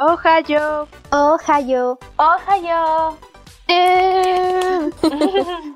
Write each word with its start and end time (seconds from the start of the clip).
Ohio. 0.00 0.88
Ohio. 1.12 1.98
Ohio. 2.16 3.18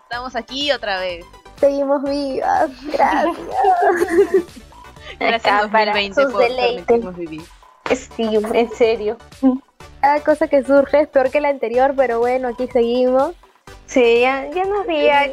Estamos 0.03 0.35
aquí 0.35 0.73
otra 0.73 0.99
vez. 0.99 1.27
Seguimos 1.61 2.03
vivas. 2.05 2.71
Gracias. 2.93 3.37
Gracias 5.21 5.55
Acá 5.55 5.69
para 5.71 5.93
2020 5.93 6.23
sus 6.23 6.33
por 6.33 6.41
deleites. 6.43 6.85
permitirnos 6.87 7.17
vivir. 7.17 7.43
Sí, 8.17 8.31
en 8.55 8.71
serio. 8.71 9.19
Cada 10.01 10.21
cosa 10.21 10.49
que 10.49 10.65
surge 10.65 11.03
es 11.03 11.09
peor 11.09 11.31
que 11.31 11.41
la 11.43 11.51
anterior, 11.51 11.93
pero 11.95 12.19
bueno, 12.19 12.49
aquí 12.49 12.67
seguimos. 12.69 13.33
Sí, 13.87 14.21
ya, 14.23 14.49
ya 14.51 14.65
nos 14.65 14.87
vi. 14.87 15.05
ya- 15.05 15.29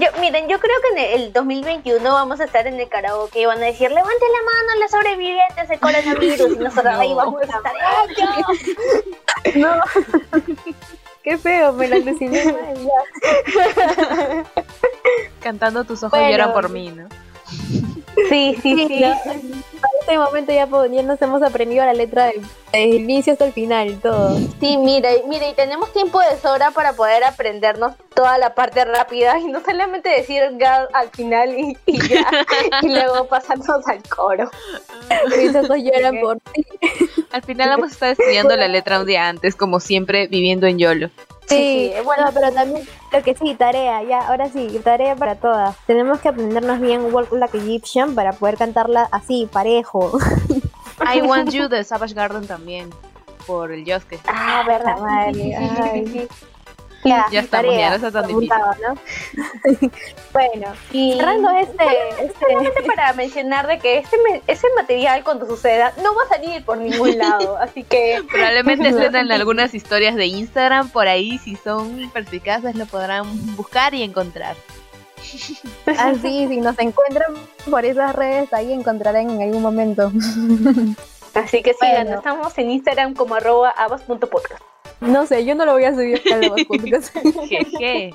Yo, 0.00 0.08
miren, 0.20 0.48
yo 0.48 0.58
creo 0.58 0.76
que 0.82 0.88
en 1.14 1.20
el 1.20 1.32
2021 1.32 2.02
vamos 2.12 2.40
a 2.40 2.44
estar 2.44 2.66
en 2.66 2.80
el 2.80 2.88
karaoke 2.88 3.40
y 3.40 3.46
van 3.46 3.58
a 3.62 3.66
decir, 3.66 3.90
levante 3.90 4.24
la 4.32 4.42
mano 4.52 4.80
los 4.80 4.90
sobrevivientes 4.90 5.68
del 5.68 5.78
coronavirus. 5.80 6.50
Y 6.52 6.56
nosotros 6.58 6.94
ahí 6.98 7.10
No. 7.10 7.16
vamos 7.16 7.42
a 7.42 7.44
estar. 7.44 7.72
¡Ay, 7.80 8.14
yo! 8.16 8.26
No. 9.60 9.74
Qué 11.22 11.36
feo, 11.38 11.72
me 11.72 11.88
lo 11.88 11.96
aluciné 11.96 12.44
mal, 12.44 12.74
ya. 12.76 14.44
Cantando 15.40 15.84
tus 15.84 16.02
ojos 16.02 16.18
Bueno. 16.18 16.30
lloran 16.32 16.52
por 16.52 16.68
mí, 16.70 16.90
¿no? 16.90 17.08
Sí, 18.28 18.56
sí, 18.62 18.86
sí. 18.88 19.00
¿no? 19.00 19.14
Este 20.02 20.18
momento 20.18 20.52
ya, 20.52 20.66
po- 20.66 20.84
ya 20.86 21.02
nos 21.04 21.22
hemos 21.22 21.42
aprendido 21.42 21.84
la 21.84 21.94
letra 21.94 22.26
desde 22.26 22.42
el 22.72 22.94
inicio 22.94 23.34
hasta 23.34 23.44
el 23.46 23.52
final, 23.52 24.00
todo. 24.02 24.36
Sí, 24.58 24.76
mira, 24.76 25.12
y- 25.14 25.22
mira, 25.28 25.48
y 25.48 25.54
tenemos 25.54 25.92
tiempo 25.92 26.18
de 26.20 26.36
sobra 26.38 26.72
para 26.72 26.92
poder 26.94 27.22
aprendernos 27.22 27.94
toda 28.12 28.36
la 28.36 28.52
parte 28.54 28.84
rápida 28.84 29.38
y 29.38 29.44
no 29.44 29.60
solamente 29.64 30.08
decir 30.08 30.42
God 30.52 30.88
al 30.92 31.08
final 31.10 31.56
y, 31.56 31.78
y 31.86 32.08
ya, 32.08 32.26
y 32.82 32.88
luego 32.88 33.26
pasarnos 33.28 33.68
al 33.86 34.02
coro. 34.08 34.50
Mis 35.38 35.54
ojos 35.54 35.76
lloran 35.78 36.20
por 36.20 36.38
ti. 36.52 36.66
Al 37.30 37.42
final 37.42 37.68
vamos 37.70 37.90
a 37.90 37.92
estar 37.92 38.08
estudiando 38.10 38.56
la 38.56 38.66
letra 38.68 38.98
un 38.98 39.06
día 39.06 39.28
antes, 39.28 39.54
como 39.54 39.78
siempre, 39.78 40.26
viviendo 40.26 40.66
en 40.66 40.78
YOLO. 40.80 41.10
Sí, 41.48 41.92
sí, 41.94 42.02
bueno, 42.04 42.30
pero 42.32 42.52
también 42.52 42.86
lo 43.12 43.22
que 43.22 43.34
sí, 43.34 43.54
tarea, 43.54 44.02
ya, 44.02 44.20
ahora 44.28 44.48
sí, 44.48 44.80
tarea 44.82 45.16
para 45.16 45.34
todas. 45.34 45.76
Tenemos 45.86 46.20
que 46.20 46.28
aprendernos 46.28 46.80
bien 46.80 47.12
Walk 47.12 47.32
Like 47.32 47.58
Egyptian 47.58 48.14
para 48.14 48.32
poder 48.32 48.56
cantarla 48.56 49.08
así, 49.10 49.48
parejo. 49.52 50.18
I 51.14 51.20
Want 51.22 51.50
You 51.52 51.68
de 51.68 51.84
Savage 51.84 52.14
Garden 52.14 52.46
también, 52.46 52.90
por 53.46 53.72
el 53.72 53.84
Josuke. 53.84 54.20
Ah, 54.26 54.62
verdad. 54.66 54.98
Madre, 54.98 55.56
ay. 55.56 56.28
Ya, 57.04 57.26
Ya 57.32 57.40
estamos, 57.40 57.76
ya 57.76 57.90
no 57.90 57.96
está 57.96 58.12
tan 58.12 58.26
difícil. 58.28 58.48
¿no? 58.86 58.94
bueno, 60.32 60.72
y 60.92 61.14
cerrando 61.16 61.50
este, 61.50 61.84
este 62.20 62.82
para 62.86 63.12
mencionar 63.14 63.66
de 63.66 63.78
que 63.80 63.98
este 63.98 64.16
ese 64.46 64.68
material 64.76 65.24
cuando 65.24 65.46
suceda 65.46 65.92
no 66.02 66.14
va 66.14 66.22
a 66.24 66.28
salir 66.28 66.64
por 66.64 66.78
ningún 66.78 67.18
lado, 67.18 67.56
así 67.60 67.82
que 67.82 68.22
Probablemente 68.30 68.88
estén 68.88 69.16
en 69.16 69.32
algunas 69.32 69.74
historias 69.74 70.14
de 70.14 70.26
Instagram, 70.26 70.90
por 70.90 71.08
ahí 71.08 71.38
si 71.38 71.56
son 71.56 72.10
perspicaces 72.12 72.76
lo 72.76 72.86
podrán 72.86 73.56
buscar 73.56 73.94
y 73.94 74.02
encontrar. 74.04 74.54
así, 75.98 76.46
si 76.48 76.60
nos 76.60 76.78
encuentran 76.78 77.34
por 77.70 77.84
esas 77.84 78.14
redes, 78.14 78.52
ahí 78.52 78.72
encontrarán 78.72 79.28
en 79.30 79.42
algún 79.42 79.62
momento. 79.62 80.12
así 81.34 81.62
que 81.62 81.74
Bueno. 81.80 81.98
sigan, 81.98 82.08
estamos 82.12 82.56
en 82.58 82.70
Instagram 82.70 83.14
como 83.14 83.34
arroba 83.34 83.70
abas.podcast. 83.70 84.71
No 85.02 85.26
sé, 85.26 85.44
yo 85.44 85.54
no 85.54 85.66
lo 85.66 85.72
voy 85.72 85.84
a 85.84 85.92
subir 85.92 86.22
a 86.32 86.36
los 86.36 86.64
podcasts. 86.64 87.12
Jeje. 87.48 88.12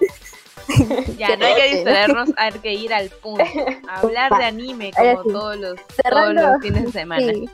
Ya, 1.17 1.35
no 1.37 1.45
hay 1.45 1.55
que 1.55 1.75
distraernos, 1.75 2.29
hay 2.37 2.51
que 2.53 2.73
ir 2.73 2.93
al 2.93 3.09
punto. 3.09 3.43
Hablar 3.87 4.37
de 4.37 4.45
anime 4.45 4.91
como 4.95 5.23
sí. 5.23 5.29
todos 5.31 5.57
los, 5.57 5.75
todos 5.75 5.95
Cerrando. 6.03 6.41
los 6.41 6.61
fines 6.61 6.85
de 6.85 6.91
semana. 6.91 7.33
Sí. 7.33 7.49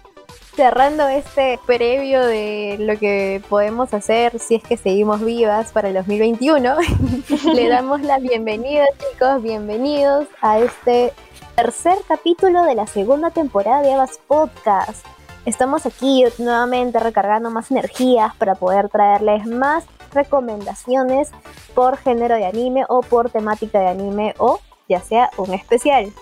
Cerrando 0.56 1.08
este 1.08 1.59
previo 1.66 2.22
de 2.22 2.78
lo 2.80 2.98
que 3.00 3.42
podemos 3.50 3.94
hacer 3.94 4.38
si 4.39 4.56
es 4.56 4.64
que 4.64 4.78
seguimos 4.78 5.23
vivas 5.23 5.71
para 5.71 5.88
el 5.88 5.95
2021, 5.95 6.76
le 7.54 7.70
damos 7.70 8.02
la 8.02 8.20
bienvenida, 8.20 8.86
chicos, 9.00 9.42
bienvenidos 9.42 10.27
a 10.42 10.60
este 10.60 11.11
tercer 11.55 11.98
capítulo 12.08 12.64
de 12.64 12.76
la 12.76 12.86
segunda 12.86 13.32
temporada 13.32 13.82
de 13.82 13.94
Avas 13.94 14.20
Podcast. 14.27 15.05
Estamos 15.45 15.86
aquí 15.86 16.23
nuevamente 16.37 16.99
recargando 16.99 17.52
más 17.52 17.70
energías 17.70 18.33
para 18.36 18.55
poder 18.55 18.87
traerles 18.87 19.45
más 19.45 19.83
recomendaciones 20.14 21.31
por 21.76 21.98
género 21.98 22.36
de 22.36 22.45
anime 22.45 22.86
o 22.87 23.02
por 23.02 23.30
temática 23.30 23.80
de 23.80 23.87
anime 23.87 24.36
o 24.37 24.61
ya 24.87 25.02
sea 25.02 25.30
un 25.37 25.53
especial. 25.53 26.14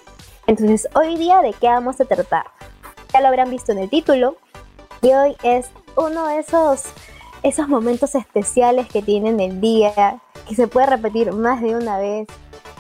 Entonces, 0.48 0.88
hoy 0.96 1.18
día, 1.18 1.42
¿de 1.44 1.54
qué 1.54 1.68
vamos 1.68 2.02
a 2.02 2.06
tratar? 2.06 2.46
Ya 3.14 3.22
lo 3.22 3.28
habrán 3.28 3.52
visto 3.52 3.72
en 3.72 3.78
el 3.78 3.92
título. 3.92 4.38
Y 5.04 5.14
hoy 5.14 5.36
es 5.44 5.70
uno 5.96 6.28
de 6.28 6.40
esos, 6.40 6.84
esos 7.44 7.68
momentos 7.68 8.16
especiales 8.16 8.88
que 8.88 9.04
tienen 9.04 9.40
el 9.40 9.62
día, 9.62 10.20
que 10.48 10.56
se 10.56 10.68
puede 10.68 10.88
repetir 10.88 11.32
más 11.32 11.62
de 11.62 11.76
una 11.76 12.00
vez. 12.00 12.28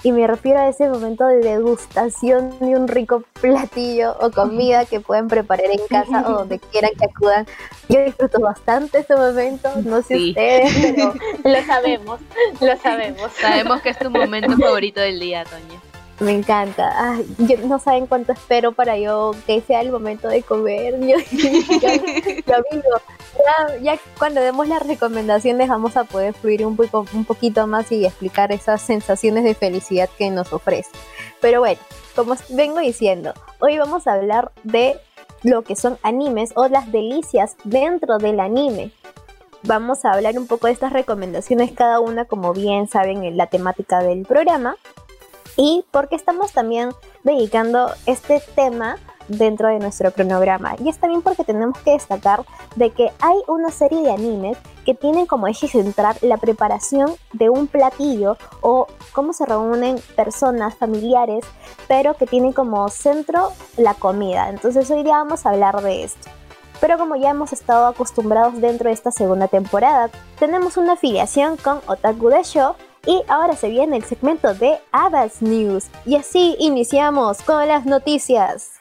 Y 0.04 0.12
me 0.12 0.26
refiero 0.26 0.60
a 0.60 0.68
ese 0.68 0.90
momento 0.90 1.26
de 1.28 1.38
degustación 1.42 2.58
de 2.60 2.76
un 2.76 2.88
rico 2.88 3.24
platillo 3.40 4.16
o 4.20 4.32
comida 4.32 4.86
que 4.86 5.00
pueden 5.00 5.28
preparar 5.28 5.68
en 5.70 5.86
casa 5.88 6.24
o 6.28 6.40
donde 6.40 6.58
quieran 6.72 6.92
que 6.98 7.06
acudan. 7.06 7.46
Yo 7.88 8.04
disfruto 8.04 8.40
bastante 8.40 9.00
ese 9.00 9.16
momento, 9.16 9.70
no 9.84 10.02
sé 10.02 10.16
Sí. 10.16 10.30
ustedes, 10.30 10.74
pero 10.96 11.14
Lo 11.44 11.66
sabemos, 11.66 12.20
lo 12.60 12.78
sabemos. 12.78 13.32
Sabemos 13.40 13.82
que 13.82 13.90
es 13.90 14.00
tu 14.00 14.10
momento 14.10 14.58
favorito 14.58 15.00
del 15.02 15.20
día, 15.20 15.44
Toña. 15.46 15.80
Me 16.22 16.34
encanta. 16.34 16.94
Ay, 16.96 17.26
yo 17.40 17.58
no 17.66 17.80
saben 17.80 18.06
cuánto 18.06 18.32
espero 18.32 18.74
para 18.74 18.96
yo 18.96 19.32
que 19.48 19.60
sea 19.62 19.82
el 19.82 19.92
momento 19.92 20.28
de 20.28 20.44
comer. 20.44 21.00
Yo, 21.02 21.18
vivo. 22.72 22.84
Ya, 23.34 23.78
ya 23.82 24.00
cuando 24.20 24.40
demos 24.40 24.68
las 24.68 24.86
recomendaciones 24.86 25.68
vamos 25.68 25.98
a 25.98 26.04
poder 26.04 26.36
fluir 26.36 26.64
un 26.64 26.76
poco, 26.76 27.08
un 27.14 27.26
poquito 27.26 27.66
más 27.66 27.92
y 27.92 28.06
explicar 28.06 28.52
esas 28.52 28.84
sensaciones 28.84 29.44
de 29.44 29.56
felicidad 29.56 30.10
que 30.16 30.30
nos 30.30 30.54
ofrece. 30.54 30.92
Pero 31.40 31.60
bueno, 31.60 31.82
como 32.16 32.36
vengo 32.50 32.80
diciendo, 32.80 33.34
hoy 33.60 33.80
vamos 33.80 34.06
a 34.06 34.14
hablar 34.14 34.52
de 34.64 35.00
lo 35.42 35.64
que 35.64 35.76
son 35.76 35.98
animes 36.04 36.52
o 36.56 36.68
las 36.68 36.92
delicias 36.92 37.56
dentro 37.64 38.20
del 38.20 38.40
anime. 38.40 38.92
Vamos 39.64 40.06
a 40.06 40.12
hablar 40.12 40.38
un 40.38 40.46
poco 40.46 40.68
de 40.68 40.74
estas 40.74 40.94
recomendaciones, 40.94 41.72
cada 41.72 42.00
una, 42.00 42.26
como 42.26 42.54
bien 42.54 42.88
saben, 42.88 43.24
en 43.24 43.38
la 43.38 43.48
temática 43.48 44.04
del 44.04 44.26
programa 44.26 44.76
y 45.58 45.86
porque 45.92 46.16
estamos 46.16 46.52
también 46.52 46.90
dedicando 47.24 47.92
este 48.06 48.42
tema 48.56 48.98
dentro 49.28 49.70
de 49.70 49.80
nuestro 49.80 50.12
cronograma. 50.12 50.76
Y 50.80 50.90
es 50.90 51.00
también 51.00 51.22
porque 51.22 51.44
tenemos 51.44 51.78
que 51.80 51.92
destacar 51.92 52.44
de 52.76 52.92
que 52.92 53.12
hay 53.20 53.38
una 53.48 53.72
serie 53.72 54.02
de 54.02 54.12
animes 54.12 54.58
que 54.86 54.96
tienen 54.96 55.26
como 55.26 55.48
eje 55.48 55.68
central 55.68 56.18
la 56.22 56.38
preparación 56.38 57.14
de 57.34 57.50
un 57.50 57.68
platillo 57.68 58.38
o 58.62 58.88
cómo 59.14 59.34
se 59.34 59.46
reúnen 59.46 60.00
personas, 60.16 60.76
familiares, 60.76 61.46
pero 61.88 62.16
que 62.16 62.28
tienen 62.28 62.54
como 62.54 62.88
centro 62.90 63.52
la 63.78 63.94
comida. 63.94 64.50
Entonces 64.50 64.90
hoy 64.90 65.04
día 65.04 65.18
vamos 65.18 65.46
a 65.46 65.52
hablar 65.52 65.82
de 65.82 66.04
esto. 66.04 66.30
Pero 66.80 66.98
como 66.98 67.16
ya 67.16 67.30
hemos 67.30 67.54
estado 67.54 67.86
acostumbrados 67.86 68.60
dentro 68.60 68.88
de 68.88 68.94
esta 68.94 69.12
segunda 69.12 69.48
temporada, 69.48 70.10
tenemos 70.40 70.78
una 70.78 70.94
afiliación 70.94 71.56
con 71.58 71.80
Otaku 71.86 72.30
de 72.30 72.44
Show 72.44 72.74
y 73.06 73.24
ahora 73.28 73.56
se 73.56 73.70
viene 73.70 73.98
el 73.98 74.04
segmento 74.04 74.54
de 74.54 74.80
Abbas 74.92 75.42
News. 75.42 75.88
Y 76.06 76.16
así 76.16 76.56
iniciamos 76.60 77.42
con 77.42 77.68
las 77.68 77.86
noticias. 77.86 78.72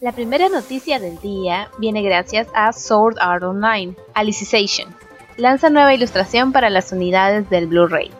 La 0.00 0.10
primera 0.10 0.48
noticia 0.48 0.98
del 0.98 1.20
día 1.20 1.70
viene 1.78 2.02
gracias 2.02 2.48
a 2.54 2.72
Sword 2.72 3.18
Art 3.20 3.44
Online, 3.44 3.94
Alicization. 4.14 4.92
Lanza 5.36 5.70
nueva 5.70 5.94
ilustración 5.94 6.52
para 6.52 6.70
las 6.70 6.90
unidades 6.90 7.48
del 7.50 7.68
Blu-ray. 7.68 8.10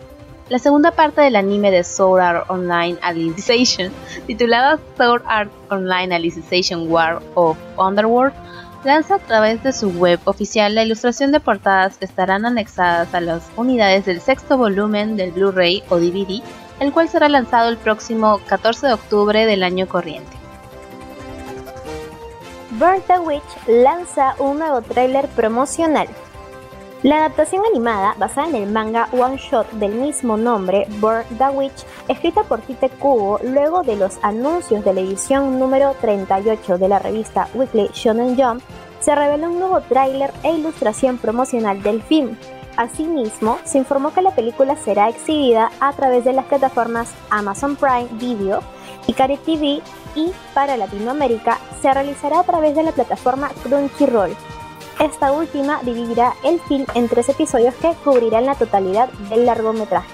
La 0.49 0.61
segunda 0.61 0.93
parte 0.93 1.23
del 1.23 1.35
anime 1.35 1.71
de 1.71 1.83
Sword 1.83 2.21
Art 2.21 2.51
Online 2.51 2.99
Alicization, 3.03 3.93
titulada 4.27 4.79
Sword 4.97 5.23
Art 5.27 5.51
Online 5.71 6.15
Alicization 6.15 6.91
War 6.91 7.21
of 7.35 7.57
Underworld, 7.77 8.33
lanza 8.85 9.17
a 9.17 9.19
través 9.19 9.63
de 9.63 9.73
su 9.73 9.91
web 9.91 10.19
oficial 10.25 10.75
la 10.75 10.85
ilustración 10.85 11.33
de 11.33 11.41
portadas 11.41 11.99
que 11.99 12.05
estarán 12.05 12.45
anexadas 12.45 13.15
a 13.15 13.21
las 13.21 13.43
unidades 13.57 14.05
del 14.05 14.21
sexto 14.21 14.57
volumen 14.57 15.17
del 15.17 15.33
Blu-ray 15.33 15.83
o 15.89 15.99
DVD, 15.99 16.43
el 16.81 16.93
cual 16.93 17.09
será 17.09 17.29
lanzado 17.29 17.69
el 17.69 17.77
próximo 17.77 18.41
14 18.47 18.89
de 18.89 18.93
octubre 18.95 19.47
del 19.47 19.63
año 19.63 19.87
corriente. 19.87 20.37
Bird 22.73 23.03
the 23.07 23.19
Witch 23.21 23.43
lanza 23.69 24.35
un 24.39 24.59
nuevo 24.59 24.83
tráiler 24.83 25.29
promocional. 25.29 26.09
La 27.03 27.17
adaptación 27.17 27.65
animada, 27.69 28.15
basada 28.17 28.49
en 28.49 28.55
el 28.55 28.71
manga 28.71 29.09
One 29.11 29.37
Shot 29.37 29.69
del 29.73 29.95
mismo 29.95 30.37
nombre, 30.37 30.87
Bird 31.01 31.27
the 31.37 31.49
Witch, 31.49 31.85
escrita 32.07 32.45
por 32.45 32.61
Tite 32.61 32.91
Kubo 32.91 33.41
luego 33.43 33.83
de 33.83 33.97
los 33.97 34.19
anuncios 34.23 34.85
de 34.85 34.95
la 34.95 35.01
edición 35.01 35.59
número 35.59 35.97
38 36.01 36.79
de 36.79 36.89
la 36.89 37.01
revista 37.01 37.49
Weekly 37.55 37.91
Shonen 37.93 38.37
Jump, 38.37 38.63
se 39.01 39.17
reveló 39.17 39.51
un 39.51 39.59
nuevo 39.59 39.81
tráiler 39.81 40.33
e 40.45 40.53
ilustración 40.53 41.19
promocional 41.19 41.83
del 41.83 42.03
film. 42.03 42.37
Asimismo, 42.77 43.59
se 43.65 43.79
informó 43.79 44.15
que 44.15 44.23
la 44.23 44.31
película 44.31 44.77
será 44.77 45.09
exhibida 45.09 45.73
a 45.81 45.93
través 45.95 46.25
de 46.25 46.33
las 46.33 46.45
plataformas 46.45 47.13
Amazon 47.31 47.75
Prime 47.75 48.09
Video 48.13 48.61
Ikari 49.09 49.39
TV 49.39 49.83
y 50.15 50.31
para 50.55 50.77
Latinoamérica 50.77 51.59
se 51.81 51.93
realizará 51.93 52.41
a 52.41 52.45
través 52.45 52.77
de 52.77 52.85
la 52.85 52.93
plataforma 52.93 53.51
Crunchyroll. 53.65 54.37
Esta 55.01 55.33
última 55.33 55.81
dividirá 55.83 56.35
el 56.45 56.61
film 56.61 56.87
en 56.95 57.09
tres 57.09 57.29
episodios 57.29 57.75
que 57.77 57.93
cubrirán 58.05 58.47
la 58.47 58.55
totalidad 58.55 59.09
del 59.31 59.47
largometraje. 59.47 60.09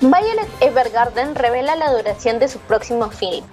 Violet 0.00 0.48
Evergarden 0.60 1.34
revela 1.34 1.74
la 1.74 1.90
duración 1.90 2.38
de 2.38 2.48
su 2.48 2.58
próximo 2.58 3.10
film. 3.10 3.46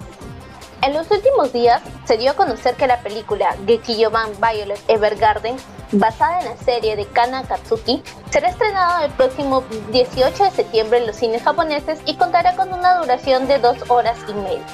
En 0.82 0.92
los 0.92 1.10
últimos 1.10 1.54
días 1.54 1.80
se 2.04 2.18
dio 2.18 2.32
a 2.32 2.34
conocer 2.34 2.74
que 2.74 2.86
la 2.86 3.00
película 3.00 3.56
Gekiyoban 3.66 4.32
Violet 4.38 4.78
Evergarden, 4.88 5.56
basada 5.92 6.40
en 6.40 6.44
la 6.44 6.56
serie 6.58 6.96
de 6.96 7.06
Kana 7.06 7.44
Katsuki, 7.44 8.02
será 8.30 8.48
estrenada 8.50 9.06
el 9.06 9.12
próximo 9.12 9.64
18 9.90 10.44
de 10.44 10.50
septiembre 10.50 10.98
en 10.98 11.06
los 11.06 11.16
cines 11.16 11.42
japoneses 11.42 12.00
y 12.04 12.16
contará 12.16 12.54
con 12.56 12.70
una 12.70 12.98
duración 12.98 13.48
de 13.48 13.58
2 13.58 13.88
horas 13.88 14.18
y 14.28 14.34
media. 14.34 14.66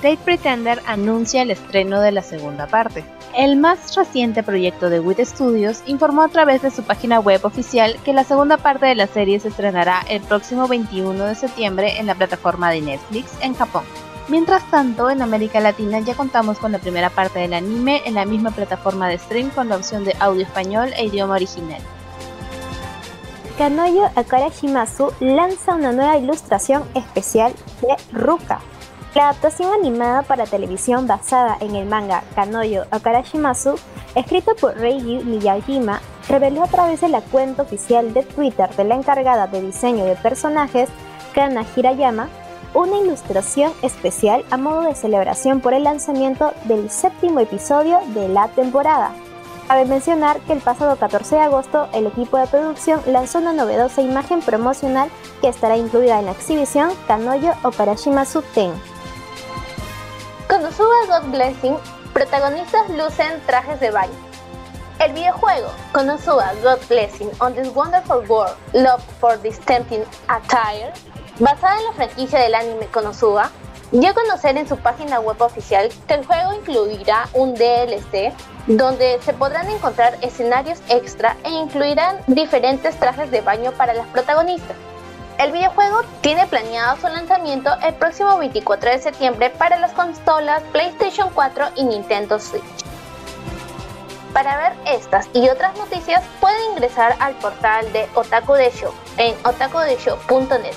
Great 0.00 0.18
Pretender 0.20 0.80
anuncia 0.86 1.42
el 1.42 1.50
estreno 1.50 2.00
de 2.00 2.10
la 2.10 2.22
segunda 2.22 2.66
parte. 2.66 3.04
El 3.36 3.56
más 3.58 3.94
reciente 3.94 4.42
proyecto 4.42 4.88
de 4.88 4.98
WIT 4.98 5.20
Studios 5.20 5.82
informó 5.86 6.22
a 6.22 6.28
través 6.28 6.62
de 6.62 6.70
su 6.70 6.82
página 6.82 7.20
web 7.20 7.44
oficial 7.44 7.96
que 8.02 8.14
la 8.14 8.24
segunda 8.24 8.56
parte 8.56 8.86
de 8.86 8.94
la 8.94 9.06
serie 9.06 9.38
se 9.40 9.48
estrenará 9.48 10.02
el 10.08 10.22
próximo 10.22 10.66
21 10.68 11.22
de 11.22 11.34
septiembre 11.34 11.98
en 11.98 12.06
la 12.06 12.14
plataforma 12.14 12.70
de 12.70 12.80
Netflix 12.80 13.32
en 13.42 13.54
Japón. 13.54 13.84
Mientras 14.28 14.68
tanto, 14.70 15.10
en 15.10 15.20
América 15.20 15.60
Latina 15.60 16.00
ya 16.00 16.14
contamos 16.14 16.58
con 16.58 16.72
la 16.72 16.78
primera 16.78 17.10
parte 17.10 17.40
del 17.40 17.52
anime 17.52 18.00
en 18.06 18.14
la 18.14 18.24
misma 18.24 18.52
plataforma 18.52 19.06
de 19.08 19.18
stream 19.18 19.50
con 19.50 19.68
la 19.68 19.76
opción 19.76 20.04
de 20.04 20.16
audio 20.18 20.42
español 20.42 20.92
e 20.96 21.04
idioma 21.04 21.34
original. 21.34 21.80
Kanoyo 23.58 24.08
Akara 24.16 24.48
Shimazu 24.48 25.12
lanza 25.20 25.74
una 25.74 25.92
nueva 25.92 26.16
ilustración 26.16 26.84
especial 26.94 27.52
de 27.82 27.96
Ruka, 28.18 28.60
la 29.14 29.30
adaptación 29.30 29.72
animada 29.72 30.22
para 30.22 30.46
televisión 30.46 31.06
basada 31.06 31.56
en 31.60 31.74
el 31.74 31.86
manga 31.86 32.22
Kanoyo 32.34 32.84
Akarashimasu, 32.90 33.74
escrito 34.14 34.54
por 34.54 34.76
Reiji 34.76 35.24
Miyajima, 35.24 36.00
reveló 36.28 36.62
a 36.62 36.68
través 36.68 37.00
de 37.00 37.08
la 37.08 37.20
cuenta 37.20 37.62
oficial 37.62 38.14
de 38.14 38.22
Twitter 38.22 38.70
de 38.76 38.84
la 38.84 38.94
encargada 38.94 39.48
de 39.48 39.62
diseño 39.62 40.04
de 40.04 40.14
personajes, 40.16 40.88
Kana 41.34 41.64
Hirayama, 41.74 42.28
una 42.72 42.98
ilustración 42.98 43.72
especial 43.82 44.44
a 44.50 44.56
modo 44.56 44.82
de 44.82 44.94
celebración 44.94 45.60
por 45.60 45.74
el 45.74 45.84
lanzamiento 45.84 46.52
del 46.64 46.88
séptimo 46.88 47.40
episodio 47.40 47.98
de 48.14 48.28
la 48.28 48.46
temporada. 48.48 49.10
Cabe 49.66 49.86
mencionar 49.86 50.40
que 50.40 50.52
el 50.52 50.60
pasado 50.60 50.96
14 50.96 51.36
de 51.36 51.40
agosto 51.42 51.88
el 51.92 52.06
equipo 52.06 52.38
de 52.38 52.46
producción 52.46 53.00
lanzó 53.06 53.38
una 53.38 53.52
novedosa 53.52 54.02
imagen 54.02 54.40
promocional 54.40 55.10
que 55.40 55.48
estará 55.48 55.76
incluida 55.76 56.18
en 56.18 56.26
la 56.26 56.32
exhibición 56.32 56.90
Kanoyo 57.06 57.52
Okarashimasu 57.62 58.42
Ten. 58.54 58.72
Konosuba 60.50 61.06
God 61.06 61.30
Blessing, 61.30 61.76
protagonistas 62.12 62.90
lucen 62.90 63.40
trajes 63.46 63.78
de 63.78 63.92
baño. 63.92 64.12
El 64.98 65.12
videojuego 65.12 65.68
Konosuba 65.92 66.52
God 66.64 66.80
Blessing 66.88 67.30
on 67.38 67.54
this 67.54 67.68
Wonderful 67.72 68.26
World, 68.28 68.56
Love 68.72 69.00
for 69.20 69.40
this 69.40 69.60
Tempting 69.60 70.02
Attire, 70.26 70.92
basada 71.38 71.78
en 71.78 71.84
la 71.84 71.92
franquicia 71.92 72.40
del 72.40 72.56
anime 72.56 72.86
Konosuba, 72.86 73.48
dio 73.92 74.10
a 74.10 74.14
conocer 74.14 74.56
en 74.56 74.66
su 74.66 74.76
página 74.76 75.20
web 75.20 75.40
oficial 75.40 75.88
que 76.08 76.14
el 76.14 76.26
juego 76.26 76.52
incluirá 76.52 77.28
un 77.32 77.54
DLC 77.54 78.34
donde 78.66 79.20
se 79.22 79.32
podrán 79.32 79.70
encontrar 79.70 80.18
escenarios 80.20 80.80
extra 80.88 81.36
e 81.44 81.50
incluirán 81.50 82.16
diferentes 82.26 82.98
trajes 82.98 83.30
de 83.30 83.40
baño 83.40 83.70
para 83.70 83.94
las 83.94 84.08
protagonistas. 84.08 84.76
El 85.40 85.52
videojuego 85.52 86.02
tiene 86.20 86.46
planeado 86.46 87.00
su 87.00 87.08
lanzamiento 87.08 87.70
el 87.82 87.94
próximo 87.94 88.36
24 88.36 88.90
de 88.90 88.98
septiembre 88.98 89.48
para 89.48 89.78
las 89.78 89.92
consolas 89.92 90.62
PlayStation 90.64 91.30
4 91.32 91.64
y 91.76 91.84
Nintendo 91.84 92.38
Switch. 92.38 92.62
Para 94.34 94.58
ver 94.58 94.72
estas 94.84 95.30
y 95.32 95.48
otras 95.48 95.74
noticias 95.78 96.22
pueden 96.40 96.72
ingresar 96.72 97.16
al 97.20 97.34
portal 97.36 97.90
de 97.94 98.06
Otaku 98.14 98.52
de 98.52 98.70
Show 98.70 98.92
en 99.16 99.34
otakudeshow.net. 99.46 100.74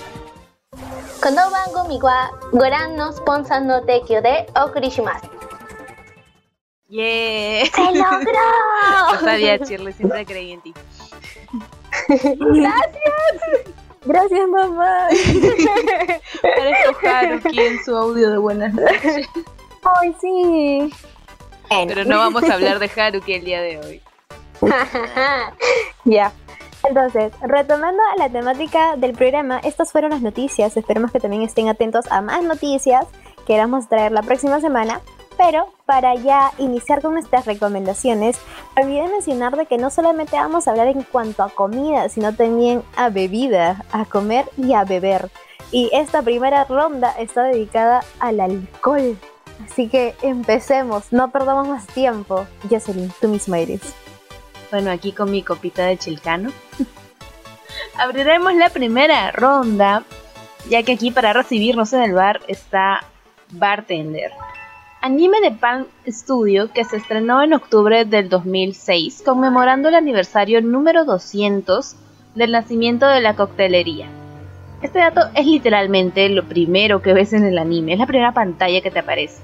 Kono 1.22 1.52
bangumi 1.52 2.00
wa 2.02 2.32
goran 2.54 2.96
no 2.96 3.12
sponsor 3.12 3.64
no 3.64 3.82
tekyo 3.84 4.22
de 4.22 4.46
okurishmasu. 4.56 5.28
¡Yeah! 6.88 7.66
¡Se 7.66 7.82
logró! 7.82 9.12
Lo 9.12 9.20
sabía, 9.20 9.58
Shirley, 9.58 9.92
siempre 9.92 10.26
creí 10.26 10.54
en 10.54 10.62
ti. 10.62 10.74
¡Gracias! 12.08 13.83
Gracias 14.06 14.48
mamá. 14.50 15.08
Parezco 16.42 17.08
Haruki 17.08 17.60
en 17.60 17.84
su 17.84 17.96
audio 17.96 18.30
de 18.32 18.38
buenas 18.38 18.74
noches. 18.74 19.28
Ay, 19.84 20.16
sí. 20.20 20.94
Pero 21.88 22.06
no 22.06 22.18
vamos 22.18 22.44
a 22.44 22.54
hablar 22.54 22.80
de 22.80 22.90
Haruki 22.96 23.34
el 23.34 23.46
día 23.46 23.62
de 23.62 23.80
hoy. 23.80 24.02
ya. 26.06 26.32
Entonces, 26.88 27.32
retomando 27.42 28.02
la 28.18 28.30
temática 28.30 28.98
del 28.98 29.14
programa, 29.14 29.60
estas 29.60 29.92
fueron 29.92 30.12
las 30.12 30.22
noticias. 30.22 30.76
Esperemos 30.76 31.12
que 31.12 31.20
también 31.20 31.42
estén 31.44 31.70
atentos 31.70 32.06
a 32.12 32.22
más 32.22 32.44
noticias 32.44 33.06
que 33.48 33.58
vamos 33.58 33.86
a 33.86 33.90
traer 33.90 34.12
la 34.12 34.22
próxima 34.22 34.60
semana. 34.60 35.02
Pero 35.38 35.74
para 35.86 36.16
ya 36.16 36.52
iniciar 36.58 37.02
con 37.02 37.14
nuestras 37.14 37.46
recomendaciones, 37.46 38.38
olvidé 38.78 39.08
mencionar 39.08 39.56
de 39.56 39.66
que 39.66 39.78
no 39.78 39.90
solamente 39.90 40.36
vamos 40.36 40.68
a 40.68 40.72
hablar 40.72 40.88
en 40.88 41.04
cuanto 41.04 41.44
a 41.44 41.50
comida, 41.50 42.10
sino 42.10 42.34
también 42.34 42.84
a 42.96 43.10
bebida, 43.10 43.84
a 43.92 44.06
comer 44.06 44.46
y 44.58 44.74
a 44.74 44.84
beber. 44.84 45.30
Y 45.72 45.90
esta 45.92 46.22
primera 46.22 46.66
ronda 46.66 47.12
está 47.18 47.44
dedicada 47.44 48.04
al 48.20 48.40
alcohol. 48.40 49.18
Así 49.66 49.88
que 49.88 50.16
empecemos, 50.22 51.12
no 51.12 51.32
perdamos 51.32 51.68
más 51.68 51.88
tiempo. 51.88 52.46
Jocelyn, 52.70 53.12
tú 53.20 53.28
misma 53.28 53.60
eres. 53.60 53.82
Bueno, 54.72 54.92
aquí 54.92 55.12
con 55.12 55.32
mi 55.32 55.42
copita 55.42 55.86
de 55.86 55.98
chilcano. 55.98 56.52
Abriremos 57.98 58.54
la 58.56 58.70
primera 58.70 59.32
ronda, 59.32 60.04
ya 60.70 60.84
que 60.84 60.94
aquí 60.94 61.12
para 61.12 61.34
recibirnos 61.34 61.94
en 61.94 62.02
el 62.02 62.14
bar 62.14 62.42
está 62.48 63.04
Bartender. 63.52 64.32
Anime 65.06 65.42
de 65.42 65.52
Pan 65.52 65.88
Studio 66.08 66.72
que 66.72 66.86
se 66.86 66.96
estrenó 66.96 67.44
en 67.44 67.52
octubre 67.52 68.06
del 68.06 68.30
2006, 68.30 69.22
conmemorando 69.26 69.90
el 69.90 69.96
aniversario 69.96 70.62
número 70.62 71.04
200 71.04 71.98
del 72.36 72.54
nacimiento 72.54 73.06
de 73.08 73.20
la 73.20 73.36
coctelería. 73.36 74.08
Este 74.82 75.00
dato 75.00 75.20
es 75.36 75.46
literalmente 75.46 76.30
lo 76.30 76.46
primero 76.46 77.02
que 77.02 77.12
ves 77.12 77.34
en 77.34 77.44
el 77.44 77.58
anime, 77.58 77.92
es 77.92 78.00
la 78.00 78.08
primera 78.08 78.32
pantalla 78.32 78.80
que 78.80 78.92
te 78.92 79.00
aparece. 79.00 79.42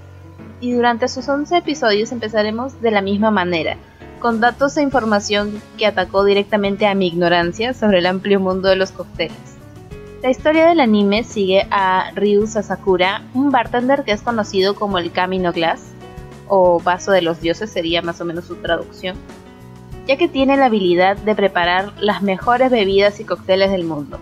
Y 0.62 0.72
durante 0.72 1.10
sus 1.10 1.28
11 1.28 1.58
episodios 1.58 2.14
empezaremos 2.14 2.82
de 2.82 2.92
la 2.92 3.02
misma 3.02 3.30
manera, 3.30 3.76
con 4.22 4.40
datos 4.40 4.78
e 4.78 4.82
información 4.82 5.62
que 5.78 5.88
atacó 5.88 6.24
directamente 6.24 6.88
a 6.88 6.96
mi 6.96 7.08
ignorancia 7.08 7.74
sobre 7.74 7.98
el 7.98 8.06
amplio 8.06 8.40
mundo 8.40 8.70
de 8.70 8.78
los 8.78 8.94
cócteles. 8.94 9.59
La 10.22 10.30
historia 10.30 10.66
del 10.66 10.82
anime 10.82 11.24
sigue 11.24 11.66
a 11.72 12.12
Ryu 12.14 12.46
Sasakura, 12.46 13.24
un 13.34 13.52
bartender 13.52 14.04
que 14.04 14.12
es 14.12 14.22
conocido 14.22 14.76
como 14.76 14.98
el 14.98 15.14
Camino 15.14 15.54
Glass, 15.54 15.94
o 16.50 16.82
vaso 16.82 17.12
de 17.12 17.22
los 17.22 17.40
dioses 17.40 17.70
sería 17.70 18.02
más 18.02 18.20
o 18.20 18.26
menos 18.26 18.44
su 18.44 18.56
traducción, 18.56 19.16
ya 20.08 20.18
que 20.18 20.28
tiene 20.28 20.58
la 20.58 20.66
habilidad 20.66 21.16
de 21.16 21.36
preparar 21.36 21.94
las 22.02 22.22
mejores 22.22 22.70
bebidas 22.70 23.22
y 23.22 23.24
cócteles 23.24 23.72
del 23.72 23.86
mundo. 23.86 24.20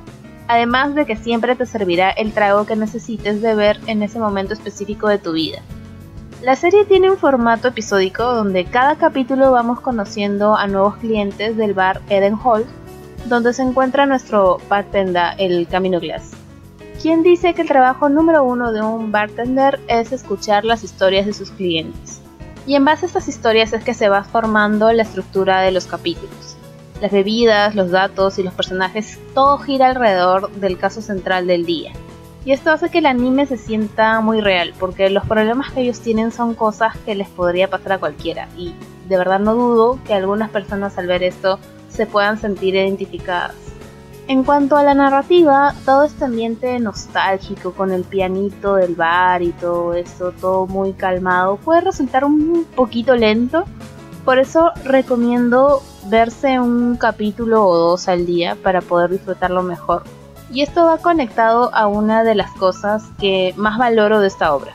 Además 0.47 0.93
de 0.93 1.07
que 1.07 1.15
siempre 1.15 1.55
te 1.55 1.65
servirá 1.65 2.11
el 2.11 2.31
trago 2.31 2.67
que 2.67 2.75
necesites 2.75 3.41
beber 3.41 3.79
en 3.87 4.03
ese 4.03 4.19
momento 4.19 4.53
específico 4.53 5.07
de 5.07 5.17
tu 5.17 5.31
vida. 5.31 5.63
La 6.43 6.55
serie 6.55 6.85
tiene 6.85 7.09
un 7.09 7.17
formato 7.17 7.69
episódico 7.69 8.23
donde 8.23 8.65
cada 8.65 8.97
capítulo 8.97 9.51
vamos 9.51 9.81
conociendo 9.81 10.55
a 10.55 10.67
nuevos 10.67 10.97
clientes 10.97 11.57
del 11.57 11.73
bar 11.73 12.01
Eden 12.07 12.35
Hall, 12.35 12.67
donde 13.27 13.53
se 13.53 13.61
encuentra 13.61 14.05
nuestro 14.05 14.57
bartender, 14.69 15.33
el 15.37 15.67
Camino 15.67 15.99
Glass. 15.99 16.31
Quien 17.01 17.23
dice 17.23 17.53
que 17.53 17.61
el 17.61 17.67
trabajo 17.67 18.09
número 18.09 18.43
uno 18.43 18.71
de 18.71 18.81
un 18.81 19.11
bartender 19.11 19.79
es 19.87 20.11
escuchar 20.11 20.65
las 20.65 20.83
historias 20.83 21.25
de 21.25 21.33
sus 21.33 21.51
clientes. 21.51 22.21
Y 22.65 22.75
en 22.75 22.85
base 22.85 23.05
a 23.05 23.07
estas 23.07 23.27
historias 23.27 23.71
es 23.73 23.83
que 23.83 23.93
se 23.93 24.09
va 24.09 24.23
formando 24.23 24.91
la 24.91 25.03
estructura 25.03 25.61
de 25.61 25.71
los 25.71 25.85
capítulos. 25.85 26.57
Las 27.01 27.11
bebidas, 27.11 27.75
los 27.75 27.91
datos 27.91 28.39
y 28.39 28.43
los 28.43 28.53
personajes, 28.53 29.19
todo 29.33 29.57
gira 29.59 29.87
alrededor 29.87 30.51
del 30.53 30.77
caso 30.77 31.01
central 31.01 31.45
del 31.47 31.65
día. 31.65 31.93
Y 32.43 32.53
esto 32.53 32.71
hace 32.71 32.89
que 32.89 32.99
el 32.99 33.05
anime 33.05 33.45
se 33.45 33.57
sienta 33.57 34.19
muy 34.21 34.41
real, 34.41 34.73
porque 34.79 35.09
los 35.09 35.25
problemas 35.25 35.71
que 35.71 35.81
ellos 35.81 35.99
tienen 35.99 36.31
son 36.31 36.55
cosas 36.55 36.95
que 37.05 37.13
les 37.13 37.27
podría 37.27 37.69
pasar 37.69 37.93
a 37.93 37.97
cualquiera. 37.99 38.47
Y 38.57 38.73
de 39.07 39.17
verdad 39.17 39.39
no 39.39 39.53
dudo 39.53 39.99
que 40.05 40.13
algunas 40.13 40.49
personas 40.49 40.97
al 40.97 41.07
ver 41.07 41.23
esto 41.23 41.59
se 41.89 42.05
puedan 42.05 42.39
sentir 42.39 42.75
identificadas. 42.75 43.55
En 44.27 44.43
cuanto 44.43 44.75
a 44.75 44.83
la 44.83 44.93
narrativa, 44.93 45.73
todo 45.85 46.03
este 46.03 46.25
ambiente 46.25 46.77
nostálgico 46.81 47.71
con 47.71 47.91
el 47.91 48.03
pianito 48.03 48.75
del 48.75 48.93
bar 48.93 49.41
y 49.41 49.53
todo 49.53 49.93
eso, 49.93 50.33
todo 50.33 50.67
muy 50.67 50.91
calmado, 50.91 51.55
puede 51.55 51.79
resultar 51.79 52.25
un 52.25 52.65
poquito 52.75 53.15
lento. 53.15 53.63
Por 54.25 54.37
eso 54.37 54.71
recomiendo 54.83 55.81
verse 56.09 56.59
un 56.59 56.97
capítulo 56.97 57.65
o 57.65 57.77
dos 57.77 58.09
al 58.09 58.25
día 58.25 58.57
para 58.61 58.81
poder 58.81 59.11
disfrutarlo 59.11 59.63
mejor. 59.63 60.03
Y 60.51 60.61
esto 60.61 60.85
va 60.85 60.97
conectado 60.97 61.73
a 61.73 61.87
una 61.87 62.25
de 62.25 62.35
las 62.35 62.51
cosas 62.51 63.03
que 63.19 63.53
más 63.55 63.77
valoro 63.77 64.19
de 64.19 64.27
esta 64.27 64.53
obra, 64.53 64.73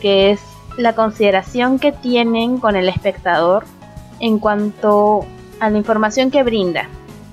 que 0.00 0.30
es 0.30 0.40
la 0.78 0.94
consideración 0.94 1.78
que 1.78 1.92
tienen 1.92 2.58
con 2.58 2.76
el 2.76 2.88
espectador 2.88 3.64
en 4.20 4.38
cuanto 4.38 5.26
a 5.60 5.70
la 5.70 5.78
información 5.78 6.30
que 6.30 6.42
brinda, 6.42 6.88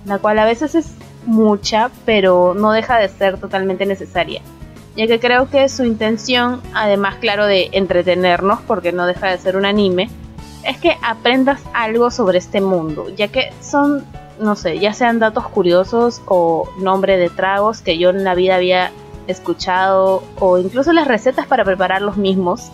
la 0.05 0.19
cual 0.19 0.39
a 0.39 0.45
veces 0.45 0.75
es 0.75 0.91
mucha, 1.25 1.89
pero 2.05 2.53
no 2.55 2.71
deja 2.71 2.97
de 2.97 3.09
ser 3.09 3.39
totalmente 3.39 3.85
necesaria, 3.85 4.41
ya 4.95 5.07
que 5.07 5.19
creo 5.19 5.49
que 5.49 5.67
su 5.69 5.83
intención, 5.83 6.61
además 6.73 7.15
claro 7.15 7.45
de 7.45 7.69
entretenernos, 7.71 8.59
porque 8.61 8.91
no 8.91 9.05
deja 9.05 9.27
de 9.27 9.37
ser 9.37 9.57
un 9.57 9.65
anime, 9.65 10.09
es 10.63 10.77
que 10.77 10.97
aprendas 11.01 11.61
algo 11.73 12.11
sobre 12.11 12.37
este 12.37 12.61
mundo, 12.61 13.07
ya 13.15 13.29
que 13.29 13.51
son, 13.61 14.05
no 14.39 14.55
sé, 14.55 14.79
ya 14.79 14.93
sean 14.93 15.19
datos 15.19 15.47
curiosos 15.47 16.21
o 16.25 16.69
nombre 16.79 17.17
de 17.17 17.29
tragos 17.29 17.81
que 17.81 17.97
yo 17.97 18.09
en 18.09 18.23
la 18.23 18.35
vida 18.35 18.55
había 18.55 18.91
escuchado 19.27 20.23
o 20.39 20.57
incluso 20.57 20.93
las 20.93 21.07
recetas 21.07 21.47
para 21.47 21.63
preparar 21.63 22.01
los 22.01 22.17
mismos. 22.17 22.71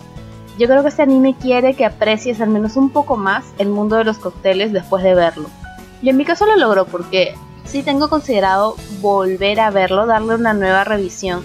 Yo 0.58 0.68
creo 0.68 0.82
que 0.82 0.88
este 0.88 1.02
anime 1.02 1.34
quiere 1.34 1.74
que 1.74 1.84
aprecies 1.84 2.40
al 2.40 2.48
menos 2.48 2.76
un 2.76 2.90
poco 2.90 3.16
más 3.16 3.44
el 3.58 3.68
mundo 3.68 3.96
de 3.96 4.04
los 4.04 4.18
cócteles 4.18 4.72
después 4.72 5.02
de 5.02 5.14
verlo. 5.14 5.48
Y 6.00 6.10
en 6.10 6.16
mi 6.16 6.24
caso 6.24 6.46
lo 6.46 6.56
logró 6.56 6.84
porque 6.84 7.34
sí 7.64 7.82
tengo 7.82 8.08
considerado 8.08 8.76
volver 9.00 9.58
a 9.60 9.70
verlo, 9.70 10.06
darle 10.06 10.34
una 10.34 10.54
nueva 10.54 10.84
revisión 10.84 11.42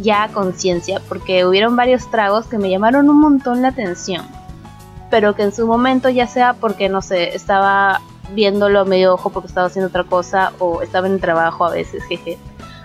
ya 0.00 0.24
a 0.24 0.28
conciencia, 0.28 1.00
porque 1.08 1.44
hubieron 1.44 1.76
varios 1.76 2.10
tragos 2.10 2.46
que 2.46 2.58
me 2.58 2.70
llamaron 2.70 3.08
un 3.08 3.20
montón 3.20 3.62
la 3.62 3.68
atención, 3.68 4.26
pero 5.10 5.34
que 5.34 5.42
en 5.42 5.52
su 5.52 5.66
momento 5.66 6.08
ya 6.08 6.26
sea 6.26 6.54
porque, 6.54 6.88
no 6.88 7.02
sé, 7.02 7.34
estaba 7.34 8.00
viéndolo 8.32 8.80
a 8.80 8.84
medio 8.84 9.14
ojo 9.14 9.30
porque 9.30 9.48
estaba 9.48 9.66
haciendo 9.66 9.88
otra 9.88 10.04
cosa 10.04 10.52
o 10.58 10.82
estaba 10.82 11.06
en 11.06 11.14
el 11.14 11.20
trabajo 11.20 11.64
a 11.64 11.70
veces, 11.70 12.02
jeje, 12.04 12.38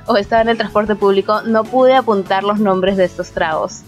o 0.06 0.18
estaba 0.18 0.42
en 0.42 0.50
el 0.50 0.58
transporte 0.58 0.96
público, 0.96 1.42
no 1.44 1.64
pude 1.64 1.96
apuntar 1.96 2.44
los 2.44 2.60
nombres 2.60 2.98
de 2.98 3.06
estos 3.06 3.32
tragos. 3.32 3.82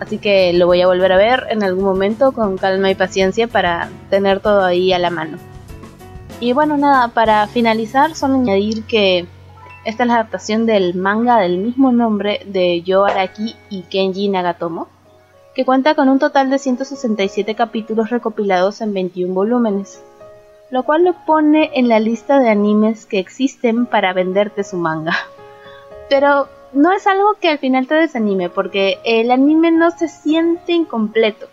Así 0.00 0.18
que 0.18 0.52
lo 0.52 0.66
voy 0.66 0.80
a 0.80 0.86
volver 0.86 1.12
a 1.12 1.16
ver 1.16 1.46
en 1.50 1.62
algún 1.62 1.84
momento 1.84 2.32
con 2.32 2.56
calma 2.56 2.90
y 2.90 2.94
paciencia 2.94 3.48
para 3.48 3.88
tener 4.10 4.40
todo 4.40 4.64
ahí 4.64 4.92
a 4.92 4.98
la 4.98 5.10
mano. 5.10 5.38
Y 6.40 6.52
bueno, 6.52 6.76
nada, 6.76 7.08
para 7.08 7.46
finalizar, 7.48 8.14
solo 8.14 8.34
añadir 8.34 8.84
que 8.84 9.26
esta 9.84 10.02
es 10.02 10.06
la 10.06 10.14
adaptación 10.14 10.66
del 10.66 10.94
manga 10.94 11.38
del 11.38 11.58
mismo 11.58 11.90
nombre 11.92 12.42
de 12.46 12.82
Yo 12.82 13.04
Araki 13.06 13.56
y 13.70 13.82
Kenji 13.82 14.28
Nagatomo, 14.28 14.88
que 15.54 15.64
cuenta 15.64 15.96
con 15.96 16.08
un 16.08 16.20
total 16.20 16.50
de 16.50 16.58
167 16.58 17.56
capítulos 17.56 18.10
recopilados 18.10 18.80
en 18.80 18.92
21 18.92 19.34
volúmenes, 19.34 20.00
lo 20.70 20.84
cual 20.84 21.04
lo 21.04 21.14
pone 21.26 21.70
en 21.74 21.88
la 21.88 21.98
lista 21.98 22.38
de 22.38 22.50
animes 22.50 23.06
que 23.06 23.18
existen 23.18 23.86
para 23.86 24.12
venderte 24.12 24.62
su 24.62 24.76
manga. 24.76 25.16
Pero 26.08 26.48
no 26.72 26.92
es 26.92 27.06
algo 27.06 27.34
que 27.40 27.48
al 27.48 27.58
final 27.58 27.86
te 27.86 27.94
desanime, 27.94 28.48
porque 28.48 28.98
el 29.04 29.30
anime 29.30 29.70
no 29.70 29.90
se 29.90 30.08
siente 30.08 30.72
incompleto 30.72 31.48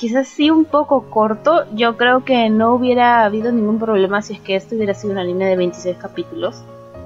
quizás 0.00 0.28
sí 0.28 0.50
un 0.50 0.64
poco 0.64 1.10
corto. 1.10 1.66
Yo 1.74 1.98
creo 1.98 2.24
que 2.24 2.48
no 2.48 2.72
hubiera 2.72 3.22
habido 3.22 3.52
ningún 3.52 3.78
problema 3.78 4.22
si 4.22 4.32
es 4.32 4.40
que 4.40 4.56
esto 4.56 4.74
hubiera 4.74 4.94
sido 4.94 5.12
un 5.12 5.18
anime 5.18 5.44
de 5.44 5.56
26 5.56 5.98
capítulos. 5.98 6.62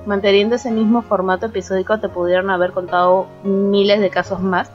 Manteniendo 0.06 0.54
ese 0.54 0.70
mismo 0.70 1.02
formato 1.02 1.46
episódico 1.46 1.98
te 1.98 2.08
pudieron 2.08 2.50
haber 2.50 2.70
contado 2.70 3.26
miles 3.42 4.00
de 4.00 4.10
casos 4.10 4.40
más. 4.40 4.70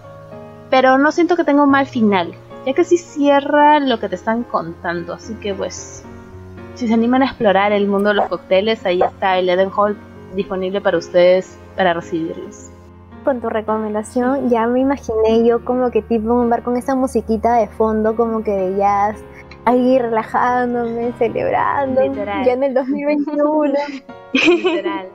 Pero 0.70 0.98
no 0.98 1.14
siento 1.14 1.38
que 1.38 1.46
tenga 1.46 1.64
un 1.64 1.72
mal 1.72 1.88
final, 1.88 2.34
ya 2.66 2.74
que 2.74 2.84
sí 2.84 2.98
cierra 2.98 3.80
lo 3.80 4.02
que 4.02 4.10
te 4.10 4.16
están 4.16 4.44
contando. 4.44 5.14
Así 5.14 5.36
que 5.36 5.54
pues, 5.54 6.04
si 6.76 6.90
se 6.90 6.94
animan 6.94 7.22
a 7.22 7.28
explorar 7.28 7.72
el 7.72 7.88
mundo 7.88 8.10
de 8.10 8.16
los 8.16 8.28
cócteles, 8.28 8.86
ahí 8.86 9.02
está 9.02 9.40
el 9.40 9.48
Eden 9.48 9.72
Hall 9.74 9.98
disponible 10.36 10.82
para 10.82 10.98
ustedes 10.98 11.58
para 11.78 11.94
recibirlos 11.94 12.69
con 13.24 13.42
tu 13.42 13.50
recomendación, 13.50 14.50
ya 14.50 14.68
me 14.68 14.82
imaginé 14.82 15.46
yo 15.46 15.64
como 15.64 15.92
que 15.92 16.02
tipo 16.02 16.34
un 16.34 16.50
bar 16.50 16.64
con 16.64 16.78
esa 16.78 16.96
musiquita 16.96 17.56
de 17.56 17.68
fondo, 17.68 18.16
como 18.16 18.44
que 18.44 18.52
de 18.52 18.78
jazz, 18.78 19.24
ahí 19.66 20.00
relajándome, 20.00 21.12
celebrando, 21.14 22.02
ya 22.14 22.54
en 22.54 22.64
el 22.64 22.74
2021. 22.74 23.74
Literal. 24.34 25.08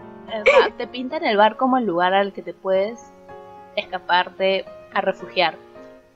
te 0.77 0.87
pintan 0.87 1.25
el 1.25 1.37
bar 1.37 1.57
como 1.57 1.79
el 1.79 1.87
lugar 1.87 2.15
al 2.15 2.33
que 2.33 2.43
te 2.43 2.55
puedes 2.55 3.13
escaparte 3.77 4.65
a 4.93 5.01
refugiar. 5.01 5.57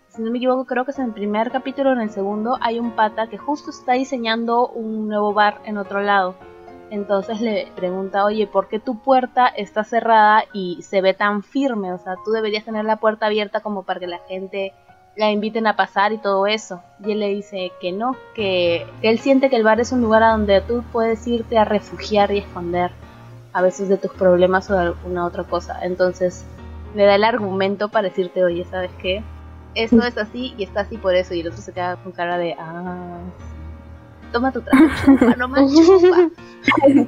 Si 0.09 0.23
no 0.23 0.31
me 0.31 0.39
equivoco, 0.39 0.65
creo 0.65 0.85
que 0.85 0.93
es 0.93 0.99
en 0.99 1.07
el 1.07 1.13
primer 1.13 1.51
capítulo 1.51 1.91
o 1.91 1.93
en 1.93 2.01
el 2.01 2.11
segundo 2.11 2.59
hay 2.61 2.79
un 2.79 2.93
pata 2.93 3.29
que 3.29 3.39
justo 3.39 3.71
está 3.71 3.93
diseñando 3.93 4.69
un 4.69 5.09
nuevo 5.09 5.33
bar 5.33 5.61
en 5.65 5.79
otro 5.79 6.01
lado 6.01 6.35
entonces 6.91 7.41
le 7.41 7.69
pregunta, 7.77 8.25
oye, 8.25 8.47
¿por 8.47 8.69
qué 8.69 8.79
tu 8.79 8.99
puerta 8.99 9.47
está 9.47 9.85
cerrada 9.85 10.45
y 10.53 10.83
se 10.83 11.01
ve 11.01 11.15
tan 11.15 11.43
firme? 11.43 11.93
O 11.93 11.99
sea, 11.99 12.17
tú 12.25 12.31
deberías 12.31 12.65
tener 12.65 12.85
la 12.85 12.97
puerta 12.97 13.27
abierta 13.27 13.61
como 13.61 13.83
para 13.83 14.01
que 14.01 14.07
la 14.07 14.19
gente 14.29 14.73
la 15.17 15.31
inviten 15.31 15.67
a 15.67 15.77
pasar 15.77 16.13
y 16.13 16.19
todo 16.19 16.47
eso. 16.47 16.81
Y 17.05 17.13
él 17.13 17.21
le 17.21 17.29
dice 17.29 17.73
que 17.81 17.93
no, 17.93 18.17
que, 18.35 18.87
él 19.03 19.19
siente 19.19 19.51
que 19.51 19.57
el 19.57 19.65
bar 19.65 19.81
es 19.81 19.93
un 19.93 20.01
lugar 20.01 20.23
a 20.23 20.31
donde 20.31 20.61
tú 20.61 20.85
puedes 20.93 21.27
irte 21.27 21.59
a 21.59 21.65
refugiar 21.65 22.31
y 22.31 22.39
esconder 22.39 22.93
a 23.53 23.61
veces 23.61 23.89
de 23.89 23.97
tus 23.97 24.13
problemas 24.13 24.71
o 24.71 24.75
de 24.75 24.81
alguna 24.81 25.27
otra 25.27 25.45
cosa. 25.45 25.79
Entonces 25.83 26.45
le 26.95 27.05
da 27.05 27.17
el 27.17 27.25
argumento 27.25 27.89
para 27.89 28.09
decirte, 28.09 28.45
oye, 28.45 28.65
¿sabes 28.65 28.93
qué? 29.03 29.23
Eso 29.75 30.03
es 30.03 30.17
así 30.17 30.55
y 30.57 30.65
está 30.65 30.81
así 30.81 30.97
por 30.97 31.15
eso. 31.15 31.35
Y 31.35 31.41
el 31.41 31.49
otro 31.49 31.61
se 31.61 31.73
queda 31.73 31.97
con 31.97 32.13
cara 32.13 32.39
de, 32.39 32.55
ah, 32.59 33.19
toma 34.33 34.53
tu 34.53 34.61
trago, 34.61 34.87
chupa, 35.05 35.37
nomás 35.37 35.73
chupa. 35.73 36.31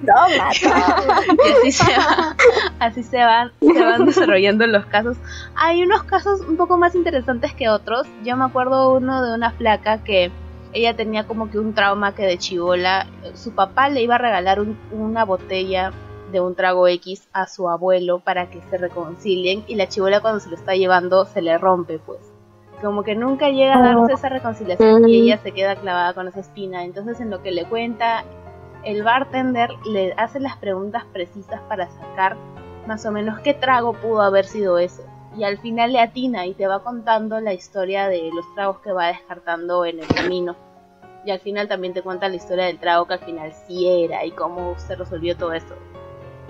toma, 0.07 0.51
toma. 0.63 1.21
Y 1.47 1.69
así 1.69 1.73
se, 1.73 1.93
va, 1.93 2.37
así 2.79 3.03
se 3.03 3.19
van, 3.19 3.53
se 3.61 3.85
van 3.85 4.07
desarrollando 4.07 4.67
los 4.67 4.87
casos. 4.87 5.17
Hay 5.55 5.83
unos 5.83 6.03
casos 6.05 6.41
un 6.41 6.57
poco 6.57 6.79
más 6.79 6.95
interesantes 6.95 7.55
que 7.55 7.69
otros. 7.69 8.07
Yo 8.25 8.37
me 8.37 8.45
acuerdo 8.45 8.95
uno 8.95 9.23
de 9.25 9.35
una 9.35 9.51
flaca 9.53 10.03
que 10.03 10.31
ella 10.73 10.95
tenía 10.95 11.27
como 11.27 11.51
que 11.51 11.59
un 11.59 11.75
trauma 11.75 12.15
que 12.15 12.23
de 12.23 12.39
chivola, 12.39 13.07
su 13.35 13.53
papá 13.53 13.89
le 13.89 14.03
iba 14.03 14.15
a 14.15 14.19
regalar 14.19 14.61
una 14.93 15.25
botella 15.25 15.93
de 16.31 16.41
un 16.41 16.55
trago 16.55 16.87
X 16.87 17.29
a 17.33 17.47
su 17.47 17.69
abuelo 17.69 18.21
para 18.21 18.51
que 18.51 18.61
se 18.71 18.79
reconcilien 18.79 19.65
y 19.67 19.75
la 19.75 19.89
chivola 19.89 20.21
cuando 20.21 20.41
se 20.41 20.49
lo 20.49 20.55
está 20.55 20.75
llevando 20.75 21.25
se 21.25 21.43
le 21.43 21.59
rompe 21.59 21.99
pues 21.99 22.21
como 22.81 23.03
que 23.03 23.15
nunca 23.15 23.51
llega 23.51 23.79
a 23.79 23.83
darse 23.83 24.15
esa 24.15 24.29
reconciliación 24.29 25.09
y 25.09 25.23
ella 25.23 25.39
se 25.39 25.53
queda 25.53 25.77
clavada 25.77 26.15
con 26.15 26.29
esa 26.29 26.41
espina. 26.41 26.85
Entonces 26.85 27.21
en 27.21 27.31
lo 27.31 27.43
que 27.43 27.51
le 27.51 27.65
cuenta, 27.65 28.25
el 28.85 29.03
bartender 29.03 29.71
le 29.87 30.13
hace 30.15 30.41
las 30.41 30.57
preguntas 30.57 31.05
precisas 31.13 31.61
para 31.69 31.89
sacar 31.91 32.37
más 32.87 33.05
o 33.07 33.13
menos 33.13 33.39
qué 33.41 33.55
trago 33.55 33.93
pudo 33.93 34.23
haber 34.23 34.45
sido 34.45 34.79
eso. 34.79 35.03
Y 35.37 35.45
al 35.45 35.59
final 35.59 35.93
le 35.93 36.01
atina 36.01 36.47
y 36.47 36.55
te 36.55 36.67
va 36.67 36.83
contando 36.83 37.41
la 37.41 37.53
historia 37.53 38.09
de 38.09 38.31
los 38.35 38.45
tragos 38.55 38.79
que 38.81 38.93
va 38.93 39.09
descartando 39.09 39.85
en 39.85 40.01
el 40.01 40.07
camino. 40.09 40.57
Y 41.25 41.31
al 41.31 41.39
final 41.39 41.69
también 41.69 41.93
te 41.93 42.03
cuenta 42.03 42.29
la 42.29 42.37
historia 42.37 42.65
del 42.65 42.79
trago 42.79 43.07
que 43.07 43.15
al 43.15 43.21
final 43.21 43.53
sí 43.67 43.87
era 43.87 44.25
y 44.25 44.33
cómo 44.33 44.75
se 44.79 44.97
resolvió 44.97 45.37
todo 45.37 45.53
eso. 45.53 45.75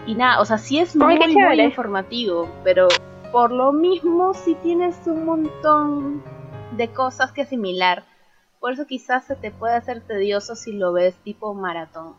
Y 0.06 0.14
nada, 0.14 0.40
o 0.40 0.44
sea, 0.44 0.58
sí 0.58 0.78
es 0.78 0.96
muy, 0.96 1.18
muy 1.18 1.60
informativo, 1.60 2.48
pero 2.64 2.88
por 3.32 3.52
lo 3.52 3.72
mismo, 3.72 4.34
si 4.34 4.54
tienes 4.56 4.96
un 5.06 5.24
montón 5.24 6.22
de 6.76 6.88
cosas 6.88 7.32
que 7.32 7.42
asimilar, 7.42 8.04
por 8.58 8.72
eso 8.72 8.86
quizás 8.86 9.24
se 9.24 9.36
te 9.36 9.50
puede 9.50 9.74
hacer 9.74 10.00
tedioso 10.02 10.56
si 10.56 10.72
lo 10.72 10.92
ves 10.92 11.14
tipo 11.24 11.54
maratón. 11.54 12.14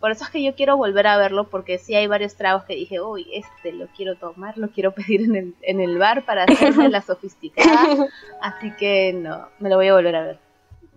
Por 0.00 0.10
eso 0.10 0.24
es 0.24 0.30
que 0.30 0.42
yo 0.42 0.54
quiero 0.54 0.78
volver 0.78 1.06
a 1.06 1.18
verlo 1.18 1.44
porque 1.44 1.76
sí 1.76 1.94
hay 1.94 2.06
varios 2.06 2.34
tragos 2.34 2.64
que 2.64 2.74
dije, 2.74 3.02
uy, 3.02 3.26
este 3.34 3.72
lo 3.72 3.86
quiero 3.88 4.16
tomar, 4.16 4.56
lo 4.56 4.70
quiero 4.70 4.92
pedir 4.94 5.22
en 5.22 5.36
el, 5.36 5.54
en 5.62 5.80
el 5.80 5.98
bar 5.98 6.24
para 6.24 6.44
hacerme 6.44 6.88
la 6.88 7.02
sofisticada. 7.02 8.06
Así 8.40 8.72
que 8.78 9.12
no, 9.12 9.48
me 9.58 9.68
lo 9.68 9.76
voy 9.76 9.88
a 9.88 9.94
volver 9.94 10.16
a 10.16 10.22
ver. 10.22 10.38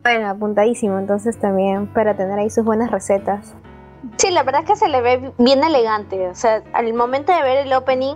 Bueno, 0.01 0.27
apuntadísimo 0.27 0.97
entonces 1.00 1.39
también 1.39 1.88
para 1.88 2.15
tener 2.15 2.39
ahí 2.39 2.50
sus 2.50 2.65
buenas 2.65 2.91
recetas. 2.91 3.55
Sí, 4.17 4.31
la 4.31 4.43
verdad 4.43 4.62
es 4.63 4.69
que 4.69 4.75
se 4.75 4.89
le 4.89 5.01
ve 5.01 5.31
bien 5.38 5.63
elegante. 5.63 6.27
O 6.27 6.35
sea, 6.35 6.62
al 6.73 6.93
momento 6.93 7.33
de 7.33 7.41
ver 7.41 7.65
el 7.65 7.73
opening, 7.73 8.15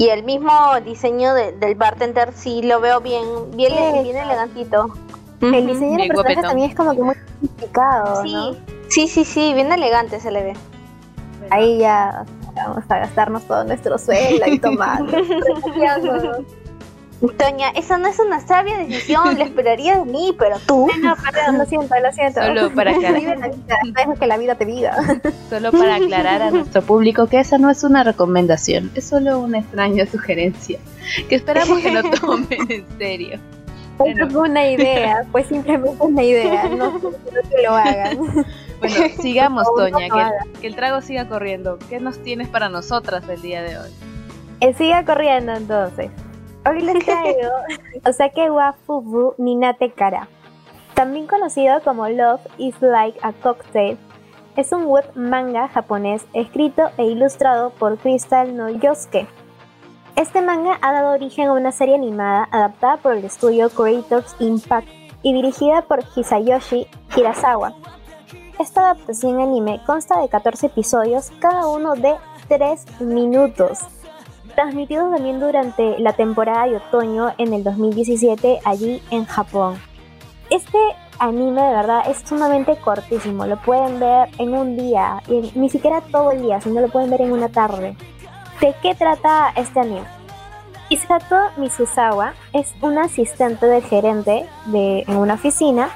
y 0.00 0.08
el 0.08 0.22
mismo 0.22 0.50
diseño 0.82 1.34
del 1.34 1.74
bartender 1.74 2.32
sí 2.34 2.62
lo 2.62 2.80
veo 2.80 3.02
bien, 3.02 3.22
bien, 3.52 4.02
bien 4.02 4.16
elegantito. 4.16 4.94
El 5.42 5.66
diseño 5.66 5.98
del 5.98 6.08
personaje 6.08 6.40
también 6.40 6.70
es 6.70 6.74
como 6.74 6.92
que 6.92 7.02
muy 7.02 7.14
sofisticado, 7.14 8.22
sí, 8.22 8.58
Sí, 8.88 9.08
sí, 9.08 9.26
sí, 9.26 9.52
bien 9.52 9.70
elegante 9.70 10.18
se 10.18 10.30
le 10.30 10.42
ve. 10.42 10.52
Ahí 11.50 11.80
ya 11.80 12.24
vamos 12.56 12.84
a 12.88 12.98
gastarnos 12.98 13.42
todo 13.42 13.62
nuestro 13.64 13.98
sueldo 13.98 14.46
y 14.46 14.58
tomar. 14.58 15.02
Doña, 17.20 17.68
esa 17.76 17.98
no 17.98 18.08
es 18.08 18.18
una 18.18 18.40
sabia 18.40 18.78
decisión, 18.78 19.36
le 19.36 19.44
esperaría 19.44 19.98
de 19.98 20.04
mí, 20.06 20.34
pero 20.38 20.56
tú. 20.66 20.88
No, 21.02 21.14
perdón, 21.16 21.58
lo 21.58 21.66
siento, 21.66 21.94
lo 22.02 22.12
siento. 22.12 22.40
Solo 22.42 22.74
para 22.74 22.92
aclarar. 22.92 23.50
Deja 23.94 24.14
que 24.14 24.26
la 24.26 24.38
vida 24.38 24.54
te 24.54 24.64
viva. 24.64 24.96
Solo 25.50 25.70
para 25.70 25.96
aclarar 25.96 26.42
a 26.42 26.50
nuestro 26.50 26.82
público 26.82 27.26
que 27.26 27.38
esa 27.40 27.58
no 27.58 27.68
es 27.70 27.84
una 27.84 28.04
recomendación, 28.04 28.90
es 28.94 29.04
solo 29.04 29.38
una 29.38 29.58
extraña 29.58 30.06
sugerencia 30.06 30.78
que 31.28 31.34
esperamos 31.34 31.78
que 31.80 31.90
lo 31.90 32.02
tomen 32.10 32.70
en 32.70 32.86
serio. 32.98 33.38
Bueno. 33.98 34.26
Es 34.26 34.34
una 34.34 34.66
idea, 34.66 35.26
pues 35.30 35.46
simplemente 35.46 36.02
una 36.02 36.22
idea, 36.22 36.68
no 36.70 36.98
quiero 36.98 37.48
que 37.50 37.62
lo 37.62 37.74
hagan. 37.74 38.18
Bueno, 38.80 38.96
sigamos, 39.20 39.66
Toña, 39.76 40.08
que, 40.60 40.66
el 40.66 40.74
trago 40.74 41.02
siga 41.02 41.28
corriendo. 41.28 41.78
¿Qué 41.90 42.00
nos 42.00 42.22
tienes 42.22 42.48
para 42.48 42.70
nosotras 42.70 43.28
el 43.28 43.42
día 43.42 43.60
de 43.60 43.76
hoy? 43.76 43.90
Que 44.58 44.72
siga 44.72 45.04
corriendo 45.04 45.52
entonces. 45.52 46.10
Hoy 46.66 46.80
les 46.80 46.98
traigo 47.04 47.50
Osake 48.04 48.50
wa 48.50 48.72
Fubu 48.86 49.34
Ninate 49.38 49.90
Kara. 49.90 50.28
También 50.94 51.26
conocido 51.26 51.82
como 51.82 52.08
Love 52.08 52.40
is 52.58 52.74
Like 52.80 53.18
a 53.22 53.32
Cocktail, 53.32 53.98
es 54.56 54.72
un 54.72 54.84
web 54.84 55.04
manga 55.14 55.68
japonés 55.68 56.26
escrito 56.34 56.90
e 56.98 57.04
ilustrado 57.04 57.70
por 57.70 57.96
Crystal 57.98 58.56
no 58.56 58.68
Yosuke 58.68 59.26
este 60.20 60.42
manga 60.42 60.76
ha 60.82 60.92
dado 60.92 61.14
origen 61.14 61.48
a 61.48 61.52
una 61.54 61.72
serie 61.72 61.94
animada 61.94 62.46
adaptada 62.50 62.98
por 62.98 63.16
el 63.16 63.24
estudio 63.24 63.70
Creators 63.70 64.36
Impact 64.38 64.86
y 65.22 65.32
dirigida 65.32 65.80
por 65.80 66.00
Hisayoshi 66.14 66.86
Hirasawa. 67.16 67.74
Esta 68.58 68.80
adaptación 68.82 69.40
anime 69.40 69.80
consta 69.86 70.20
de 70.20 70.28
14 70.28 70.66
episodios, 70.66 71.32
cada 71.38 71.66
uno 71.68 71.94
de 71.94 72.16
3 72.48 73.00
minutos, 73.00 73.78
transmitidos 74.50 75.14
también 75.14 75.40
durante 75.40 75.98
la 75.98 76.12
temporada 76.12 76.66
de 76.66 76.76
otoño 76.76 77.32
en 77.38 77.52
el 77.52 77.64
2017 77.64 78.60
allí 78.64 79.02
en 79.10 79.24
Japón. 79.24 79.80
Este 80.50 80.78
anime 81.18 81.62
de 81.62 81.72
verdad 81.72 82.02
es 82.08 82.18
sumamente 82.26 82.76
cortísimo, 82.76 83.46
lo 83.46 83.60
pueden 83.62 84.00
ver 84.00 84.28
en 84.38 84.54
un 84.54 84.76
día, 84.76 85.22
ni 85.54 85.68
siquiera 85.68 86.00
todo 86.00 86.32
el 86.32 86.42
día, 86.42 86.60
sino 86.60 86.80
lo 86.80 86.88
pueden 86.88 87.10
ver 87.10 87.22
en 87.22 87.32
una 87.32 87.48
tarde. 87.48 87.96
¿De 88.60 88.74
qué 88.82 88.94
trata 88.94 89.52
este 89.56 89.80
anime? 89.80 90.20
Isato 90.88 91.36
Misuzawa 91.56 92.34
es 92.52 92.74
una 92.82 93.04
asistente 93.04 93.66
del 93.66 93.82
gerente 93.84 94.46
de, 94.66 95.04
en 95.06 95.16
una 95.16 95.34
oficina 95.34 95.88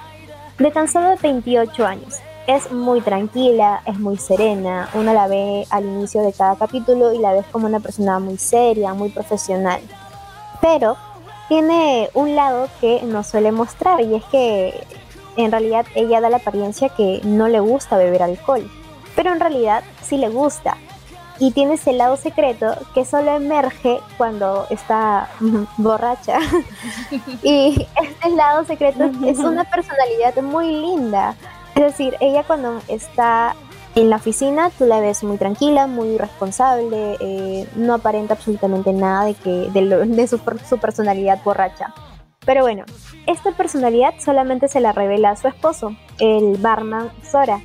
de 0.59 0.71
tan 0.71 0.87
solo 0.89 1.17
28 1.21 1.85
años. 1.85 2.21
Es 2.47 2.71
muy 2.71 3.01
tranquila, 3.01 3.81
es 3.87 3.99
muy 3.99 4.19
serena, 4.19 4.91
uno 4.95 5.15
la 5.15 5.29
ve 5.29 5.67
al 5.71 5.85
inicio 5.85 6.23
de 6.23 6.33
cada 6.33 6.57
capítulo 6.57 7.13
y 7.15 7.19
la 7.19 7.33
ves 7.33 7.47
como 7.51 7.67
una 7.67 7.81
persona 7.81 8.19
muy 8.19 8.37
seria, 8.37 8.93
muy 8.93 9.09
profesional. 9.09 9.81
Pero 10.61 10.97
tiene 11.49 12.11
un 12.13 12.37
lado 12.37 12.69
que 12.81 13.03
no 13.03 13.25
suele 13.25 13.51
mostrar 13.51 14.01
y 14.03 14.15
es 14.15 14.25
que 14.25 14.87
en 15.37 15.51
realidad 15.51 15.87
ella 15.95 16.21
da 16.21 16.29
la 16.29 16.37
apariencia 16.37 16.91
que 16.91 17.21
no 17.25 17.49
le 17.49 17.61
gusta 17.61 17.97
beber 17.97 18.23
alcohol, 18.23 18.71
pero 19.17 19.33
en 19.33 19.41
realidad 19.41 19.83
sí 20.03 20.17
le 20.19 20.29
gusta 20.29 20.77
y 21.39 21.51
tiene 21.51 21.75
ese 21.75 21.93
lado 21.93 22.17
secreto 22.17 22.75
que 22.95 23.05
solo 23.05 23.35
emerge 23.35 24.01
cuando 24.17 24.67
está 24.71 25.29
borracha. 25.77 26.39
y 27.43 27.87
este 28.03 28.31
lado 28.31 28.65
secreto 28.65 29.11
es 29.27 29.39
una 29.39 29.65
personalidad 29.71 30.37
muy 30.43 30.73
linda. 30.73 31.35
Es 31.75 31.83
decir, 31.83 32.17
ella 32.21 32.45
cuando 32.45 32.81
está 32.89 33.55
en 33.95 34.11
la 34.11 34.17
oficina 34.17 34.71
tú 34.77 34.87
la 34.87 35.01
ves 35.01 35.23
muy 35.25 35.39
tranquila, 35.39 35.87
muy 35.87 36.19
responsable, 36.19 37.17
eh, 37.21 37.69
no 37.77 37.95
aparenta 37.95 38.35
absolutamente 38.35 38.93
nada 38.93 39.25
de, 39.25 39.35
que, 39.35 39.71
de, 39.73 40.27
su, 40.29 40.41
su 40.69 40.79
personalidad 40.79 41.43
borracha. 41.45 41.95
Pero 42.45 42.63
bueno, 42.63 42.85
esta 43.27 43.53
personalidad 43.53 44.15
solamente 44.19 44.69
se 44.69 44.81
la 44.81 44.93
revela 44.93 45.31
a 45.31 45.37
su 45.37 45.49
esposo, 45.49 45.97
el 46.19 46.59
barman 46.59 47.11
Sora, 47.23 47.61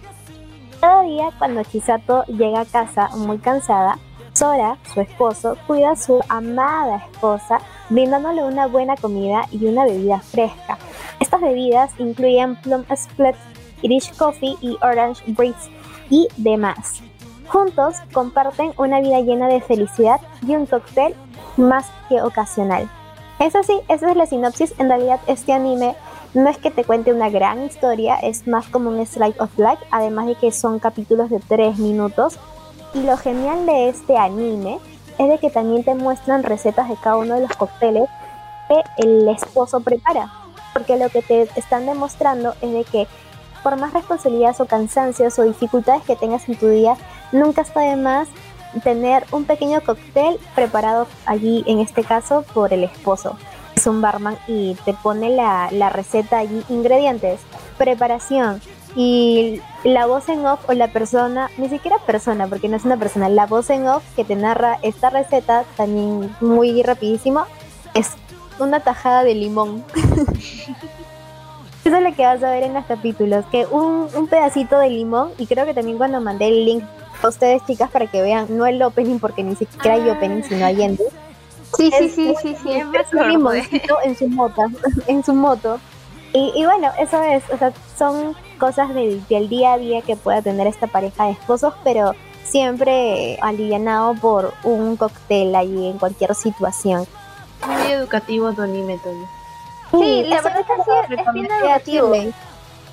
cada 0.80 1.01
día 1.04 1.30
cuando 1.38 1.62
Chisato 1.63 2.24
llega 2.25 2.62
a 2.62 2.66
casa 2.66 3.10
muy 3.10 3.39
cansada, 3.39 4.00
Sora, 4.32 4.78
su 4.94 5.01
esposo, 5.01 5.58
cuida 5.68 5.92
a 5.92 5.96
su 5.98 6.22
amada 6.30 7.04
esposa 7.12 7.60
brindándole 7.89 8.44
una 8.44 8.68
buena 8.68 8.96
comida 8.96 9.42
y 9.51 9.66
una 9.66 9.84
bebida 9.84 10.22
fresca. 10.22 10.78
Estas 11.20 11.42
bebidas 11.42 11.92
incluyen 11.98 12.56
Plum 12.62 12.86
Split, 12.89 13.36
Irish 13.82 14.16
Coffee 14.16 14.58
y 14.62 14.78
Orange 14.82 15.24
Breeze 15.28 15.70
y 16.10 16.28
demás. 16.38 17.02
Juntos 17.48 17.96
comparten 18.14 18.74
una 18.78 19.02
vida 19.02 19.22
llena 19.22 19.48
de 19.48 19.62
felicidad 19.62 20.22
y 20.48 20.56
un 20.56 20.66
cóctel 20.66 21.16
más 21.58 21.88
que 22.08 22.22
ocasional. 22.22 22.90
Es 23.40 23.56
así, 23.56 23.80
esa 23.88 24.12
es 24.12 24.18
la 24.18 24.26
sinopsis. 24.26 24.74
En 24.80 24.89
realidad 24.89 25.20
este 25.28 25.54
anime 25.54 25.96
no 26.34 26.50
es 26.50 26.58
que 26.58 26.72
te 26.72 26.84
cuente 26.84 27.13
una 27.13 27.30
gran 27.30 27.63
historia, 27.63 28.15
es 28.18 28.48
más 28.48 28.68
como 28.68 28.89
un 28.89 29.06
slide 29.06 29.39
of 29.39 29.58
life, 29.58 29.84
además 29.92 30.28
de 30.28 30.36
que 30.36 30.52
son 30.52 30.80
capítulos 30.80 31.30
de 31.30 31.39
3 31.39 31.80
minutos. 31.80 32.38
Y 32.94 33.02
lo 33.04 33.18
genial 33.18 33.65
de 33.65 33.89
este 33.89 34.18
anime 34.18 34.80
es 35.18 35.30
de 35.30 35.38
que 35.38 35.50
también 35.50 35.84
te 35.84 35.96
muestran 35.96 36.44
recetas 36.44 36.89
de 36.89 36.96
cada 36.98 37.18
uno 37.18 37.36
de 37.36 37.42
los 37.42 37.56
cócteles 37.56 38.08
que 38.68 39.08
el 39.08 39.28
esposo 39.30 39.80
prepara. 39.80 40.32
Porque 40.74 40.98
lo 40.98 41.10
que 41.10 41.22
te 41.22 41.44
están 41.56 41.86
demostrando 41.86 42.54
es 42.62 42.72
de 42.72 42.84
que 42.84 43.08
por 43.63 43.78
más 43.78 43.93
responsabilidades 43.93 44.60
o 44.60 44.65
cansancios 44.65 45.38
o 45.39 45.43
dificultades 45.43 46.04
que 46.04 46.15
tengas 46.15 46.48
en 46.50 46.56
tu 46.56 46.67
día, 46.67 46.95
nunca 47.32 47.62
está 47.62 47.82
de 47.82 47.95
más 47.95 48.28
tener 48.84 49.26
un 49.32 49.45
pequeño 49.45 49.82
cóctel 49.82 50.38
preparado 50.56 51.08
allí, 51.26 51.63
en 51.67 51.80
este 51.80 52.04
caso, 52.04 52.43
por 52.54 52.74
el 52.74 52.84
esposo 52.84 53.38
es 53.80 53.88
un 53.88 54.02
barman 54.02 54.38
y 54.48 54.76
te 54.86 54.93
pone 54.93 55.30
la, 55.30 55.89
receta 55.89 56.39
allí, 56.39 56.63
ingredientes, 56.67 57.39
preparación 57.78 58.62
y 58.95 59.62
la 59.86 60.06
voz 60.06 60.28
en 60.28 60.45
off 60.45 60.67
o 60.67 60.74
la 60.74 60.91
persona, 60.91 61.50
ni 61.58 61.69
siquiera 61.69 61.98
persona, 62.00 62.48
porque 62.48 62.67
no 62.67 62.76
es 62.76 62.84
una 62.84 62.98
persona, 62.98 63.30
la 63.30 63.45
voz 63.45 63.69
en 63.69 63.88
off 63.88 64.04
que 64.15 64.26
te 64.26 64.36
narra 64.36 64.80
esta 64.82 65.10
receta 65.10 65.63
también 65.78 66.36
muy 66.41 66.84
rapidísimo, 66.84 67.45
es 67.93 68.12
una 68.60 68.82
tajada 68.82 69.24
de 69.24 69.36
limón. 69.36 69.86
Eso 71.89 71.97
es 71.97 72.04
lo 72.04 72.15
que 72.15 72.23
vas 72.23 72.43
a 72.43 72.52
ver 72.52 72.62
en 72.62 72.75
los 72.75 72.86
capítulos, 72.86 73.43
que 73.52 73.65
un, 73.65 74.10
un 74.13 74.28
pedacito 74.28 74.78
de 74.78 74.91
limón, 74.91 75.32
y 75.39 75.47
creo 75.47 75.65
que 75.65 75.73
también 75.73 75.97
cuando 75.97 76.21
mandé 76.21 76.47
el 76.47 76.63
link 76.63 76.84
a 77.23 77.30
ustedes 77.30 77.65
chicas 77.65 77.89
para 77.89 78.06
que 78.06 78.21
vean, 78.21 78.45
no 78.56 78.67
el 78.67 78.80
opening 78.84 79.17
porque 79.17 79.41
ni 79.41 79.56
siquiera 79.56 79.95
hay 79.95 80.08
opening, 80.08 80.43
sino 80.43 80.67
hay 80.67 80.84
ending 80.84 81.08
Sí, 81.75 81.91
sí, 81.97 82.10
sí, 82.10 82.36
sí, 82.43 82.56
sí. 82.62 82.73
Es 82.73 83.12
un 83.12 83.28
limoncito 83.28 83.97
en 84.04 84.15
su 84.15 84.28
moto, 84.28 84.62
en 85.08 85.23
su 85.23 85.34
moto. 85.34 85.80
Y, 86.32 86.63
bueno, 86.63 86.91
eso 86.99 87.23
es, 87.23 87.41
o 87.52 87.58
sea, 87.58 87.73
son 87.97 88.36
cosas 88.60 88.93
del, 88.93 89.25
día 89.49 89.73
a 89.73 89.78
día 89.80 90.04
que 90.04 90.15
pueda 90.15 90.43
tener 90.43 90.67
esta 90.67 90.86
pareja 90.86 91.25
de 91.25 91.32
esposos, 91.32 91.73
pero 91.84 92.13
siempre 92.43 93.39
alivianado 93.41 94.13
por 94.13 94.54
un 94.63 94.95
cóctel 94.95 95.56
allí 95.56 95.88
en 95.88 95.97
cualquier 95.97 96.36
situación. 96.36 97.08
Muy 97.65 97.93
educativo 97.93 98.54
tu 98.54 98.62
anime, 98.62 98.99
Sí, 99.91 100.23
la 100.28 100.41
verdad 100.41 100.60
es 100.60 100.67
que 100.67 101.15
es 101.15 101.34
bien 101.34 101.52
educativo. 101.52 102.13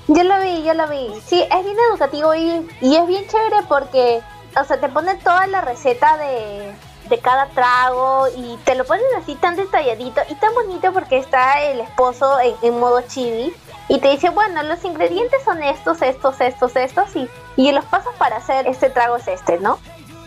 Yo 0.09 0.23
lo 0.23 0.39
vi, 0.39 0.63
yo 0.63 0.73
lo 0.73 0.87
vi. 0.87 1.09
Sí, 1.25 1.41
es 1.41 1.63
bien 1.65 1.77
educativo 1.89 2.33
y, 2.33 2.67
y 2.81 2.95
es 2.95 3.07
bien 3.07 3.27
chévere 3.27 3.57
porque, 3.67 4.21
o 4.59 4.63
sea, 4.63 4.79
te 4.79 4.87
pone 4.87 5.15
toda 5.15 5.47
la 5.47 5.61
receta 5.61 6.17
de, 6.17 6.73
de 7.09 7.19
cada 7.19 7.47
trago 7.47 8.27
y 8.35 8.57
te 8.63 8.75
lo 8.75 8.85
ponen 8.85 9.05
así 9.17 9.35
tan 9.35 9.55
detalladito 9.55 10.21
y 10.29 10.35
tan 10.35 10.53
bonito 10.53 10.91
porque 10.93 11.17
está 11.17 11.61
el 11.61 11.81
esposo 11.81 12.37
en, 12.39 12.79
modo 12.79 13.01
chibi 13.01 13.53
y 13.89 13.99
te 13.99 14.09
dice, 14.09 14.29
bueno, 14.29 14.63
los 14.63 14.83
ingredientes 14.83 15.43
son 15.43 15.61
estos, 15.63 16.01
estos, 16.01 16.39
estos, 16.41 16.75
estos 16.75 17.15
y, 17.15 17.29
y 17.55 17.71
los 17.71 17.85
pasos 17.85 18.13
para 18.17 18.37
hacer 18.37 18.67
este 18.67 18.89
trago 18.89 19.17
es 19.17 19.27
este, 19.27 19.59
¿no? 19.59 19.79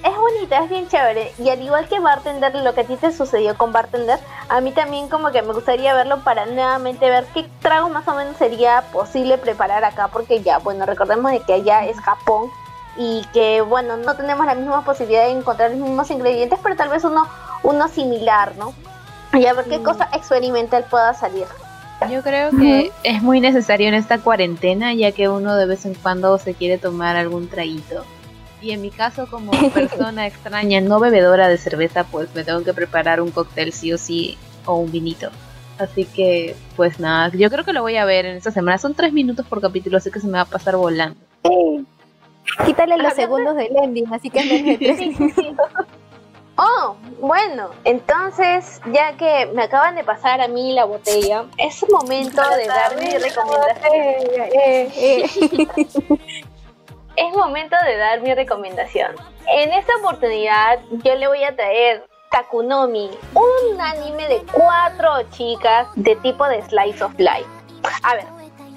Es 0.02 0.16
bonito, 0.16 0.54
es 0.54 0.70
bien 0.70 0.88
chévere 0.88 1.32
y 1.38 1.50
al 1.50 1.60
igual 1.60 1.86
que 1.86 2.00
Bartender, 2.00 2.54
lo 2.54 2.74
que 2.74 2.80
a 2.80 2.84
ti 2.84 2.96
te 2.96 3.12
sucedió 3.12 3.56
con 3.58 3.70
Bartender, 3.70 4.18
a 4.48 4.60
mí 4.62 4.72
también 4.72 5.08
como 5.08 5.30
que 5.30 5.42
me 5.42 5.52
gustaría 5.52 5.94
verlo 5.94 6.24
para 6.24 6.46
nuevamente 6.46 7.10
ver 7.10 7.26
qué 7.34 7.46
trago 7.60 7.90
más 7.90 8.08
o 8.08 8.14
menos 8.14 8.36
sería 8.38 8.82
posible 8.92 9.36
preparar 9.36 9.84
acá 9.84 10.08
porque 10.08 10.40
ya, 10.40 10.58
bueno, 10.58 10.86
recordemos 10.86 11.30
de 11.32 11.40
que 11.40 11.52
allá 11.52 11.84
es 11.84 12.00
Japón 12.00 12.50
y 12.96 13.26
que 13.34 13.60
bueno, 13.60 13.98
no 13.98 14.16
tenemos 14.16 14.46
la 14.46 14.54
misma 14.54 14.84
posibilidad 14.84 15.26
de 15.26 15.32
encontrar 15.32 15.70
los 15.70 15.80
mismos 15.80 16.10
ingredientes, 16.10 16.58
pero 16.62 16.76
tal 16.76 16.88
vez 16.88 17.04
uno, 17.04 17.26
uno 17.62 17.88
similar, 17.88 18.54
¿no? 18.56 18.72
Y 19.34 19.44
a 19.44 19.52
ver 19.52 19.66
qué 19.66 19.78
mm. 19.78 19.82
cosa 19.82 20.08
experimental 20.14 20.84
pueda 20.90 21.12
salir. 21.12 21.46
Yo 22.10 22.22
creo 22.22 22.50
que 22.50 22.90
es 23.02 23.22
muy 23.22 23.40
necesario 23.40 23.88
en 23.88 23.94
esta 23.94 24.18
cuarentena, 24.18 24.94
ya 24.94 25.12
que 25.12 25.28
uno 25.28 25.54
de 25.56 25.66
vez 25.66 25.84
en 25.84 25.94
cuando 25.94 26.38
se 26.38 26.54
quiere 26.54 26.78
tomar 26.78 27.16
algún 27.16 27.48
traguito. 27.48 28.04
Y 28.62 28.72
en 28.72 28.82
mi 28.82 28.90
caso, 28.90 29.26
como 29.28 29.52
persona 29.70 30.26
extraña, 30.28 30.80
no 30.80 31.00
bebedora 31.00 31.48
de 31.48 31.58
cerveza, 31.58 32.04
pues 32.04 32.34
me 32.34 32.44
tengo 32.44 32.62
que 32.62 32.74
preparar 32.74 33.20
un 33.20 33.30
cóctel 33.30 33.72
sí 33.72 33.92
o 33.92 33.98
sí, 33.98 34.36
o 34.66 34.76
un 34.76 34.90
vinito. 34.90 35.30
Así 35.78 36.04
que, 36.04 36.54
pues 36.76 37.00
nada, 37.00 37.30
yo 37.34 37.50
creo 37.50 37.64
que 37.64 37.72
lo 37.72 37.80
voy 37.80 37.96
a 37.96 38.04
ver 38.04 38.26
en 38.26 38.36
esta 38.36 38.50
semana. 38.50 38.76
Son 38.76 38.94
tres 38.94 39.12
minutos 39.12 39.46
por 39.46 39.62
capítulo, 39.62 39.96
así 39.96 40.10
que 40.10 40.20
se 40.20 40.26
me 40.26 40.34
va 40.34 40.42
a 40.42 40.44
pasar 40.44 40.76
volando. 40.76 41.18
Quítale 42.66 42.98
los 42.98 43.14
segundos 43.14 43.56
del 43.56 43.74
ending, 43.76 44.12
así 44.12 44.28
que 44.28 44.40
sí, 44.42 45.56
Oh, 46.62 46.94
bueno, 47.20 47.70
entonces, 47.84 48.82
ya 48.92 49.16
que 49.16 49.50
me 49.54 49.62
acaban 49.62 49.94
de 49.94 50.04
pasar 50.04 50.42
a 50.42 50.48
mí 50.48 50.74
la 50.74 50.84
botella, 50.84 51.46
es 51.56 51.82
momento 51.90 52.42
de 52.50 52.66
dar 52.66 52.96
mi 52.98 53.06
recomendación. 53.06 53.94
Eh, 54.52 55.26
eh. 55.76 56.44
Es 57.20 57.36
momento 57.36 57.76
de 57.84 57.98
dar 57.98 58.22
mi 58.22 58.34
recomendación. 58.34 59.14
En 59.46 59.72
esta 59.74 59.94
oportunidad, 59.96 60.80
yo 61.04 61.14
le 61.16 61.28
voy 61.28 61.44
a 61.44 61.54
traer 61.54 62.06
Takunomi, 62.30 63.10
un 63.34 63.80
anime 63.80 64.26
de 64.26 64.42
cuatro 64.50 65.28
chicas 65.30 65.88
de 65.96 66.16
tipo 66.16 66.46
de 66.48 66.62
slice 66.62 67.04
of 67.04 67.12
life. 67.18 67.46
A 68.04 68.14
ver, 68.14 68.24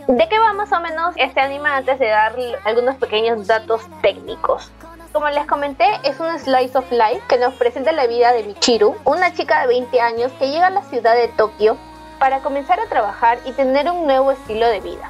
¿de 0.08 0.28
qué 0.28 0.40
va 0.40 0.52
más 0.52 0.74
o 0.74 0.80
menos 0.82 1.16
este 1.16 1.40
anime 1.40 1.70
antes 1.70 2.00
de 2.00 2.08
dar 2.08 2.36
algunos 2.66 2.96
pequeños 2.98 3.48
datos 3.48 3.82
técnicos? 4.02 4.70
Como 5.14 5.30
les 5.30 5.46
comenté, 5.46 5.88
es 6.04 6.20
un 6.20 6.38
slice 6.38 6.78
of 6.78 6.92
life 6.92 7.22
que 7.30 7.38
nos 7.38 7.54
presenta 7.54 7.94
la 7.94 8.08
vida 8.08 8.34
de 8.34 8.44
Michiru, 8.44 8.98
una 9.06 9.34
chica 9.34 9.62
de 9.62 9.68
20 9.68 10.02
años 10.02 10.32
que 10.34 10.50
llega 10.50 10.68
a 10.68 10.72
la 10.72 10.82
ciudad 10.84 11.16
de 11.16 11.30
Tokio 11.30 11.78
para 12.20 12.40
comenzar 12.40 12.80
a 12.82 12.88
trabajar 12.88 13.38
y 13.46 13.54
tener 13.54 13.90
un 13.90 14.06
nuevo 14.06 14.32
estilo 14.32 14.68
de 14.68 14.82
vida. 14.82 15.10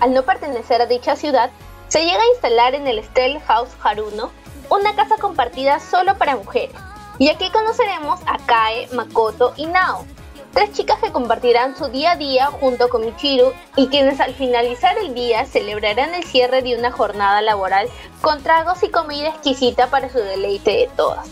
Al 0.00 0.14
no 0.14 0.22
pertenecer 0.22 0.80
a 0.80 0.86
dicha 0.86 1.16
ciudad, 1.16 1.50
se 1.92 2.06
llega 2.06 2.22
a 2.22 2.32
instalar 2.32 2.74
en 2.74 2.86
el 2.86 3.04
Stell 3.04 3.38
House 3.40 3.68
Haruno, 3.82 4.30
una 4.70 4.96
casa 4.96 5.16
compartida 5.20 5.78
solo 5.78 6.16
para 6.16 6.36
mujeres. 6.36 6.74
Y 7.18 7.28
aquí 7.28 7.50
conoceremos 7.50 8.18
a 8.24 8.38
Kae, 8.46 8.88
Makoto 8.92 9.52
y 9.58 9.66
Nao, 9.66 10.06
tres 10.54 10.72
chicas 10.72 10.98
que 11.02 11.12
compartirán 11.12 11.76
su 11.76 11.88
día 11.88 12.12
a 12.12 12.16
día 12.16 12.46
junto 12.46 12.88
con 12.88 13.04
Michiru 13.04 13.52
y 13.76 13.88
quienes 13.88 14.20
al 14.20 14.32
finalizar 14.32 14.96
el 14.96 15.12
día 15.12 15.44
celebrarán 15.44 16.14
el 16.14 16.24
cierre 16.24 16.62
de 16.62 16.78
una 16.78 16.92
jornada 16.92 17.42
laboral 17.42 17.90
con 18.22 18.42
tragos 18.42 18.82
y 18.82 18.88
comida 18.88 19.28
exquisita 19.28 19.88
para 19.88 20.08
su 20.08 20.16
deleite 20.16 20.70
de 20.70 20.90
todas. 20.96 21.28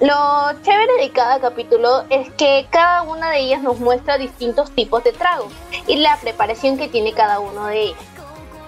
Lo 0.00 0.60
chévere 0.62 0.94
de 1.02 1.10
cada 1.12 1.38
capítulo 1.38 2.02
es 2.10 2.28
que 2.32 2.66
cada 2.70 3.02
una 3.02 3.30
de 3.30 3.38
ellas 3.38 3.62
nos 3.62 3.78
muestra 3.78 4.18
distintos 4.18 4.72
tipos 4.72 5.04
de 5.04 5.12
tragos 5.12 5.52
y 5.86 5.98
la 5.98 6.16
preparación 6.16 6.78
que 6.78 6.88
tiene 6.88 7.12
cada 7.12 7.38
uno 7.38 7.66
de 7.66 7.82
ellos. 7.82 8.09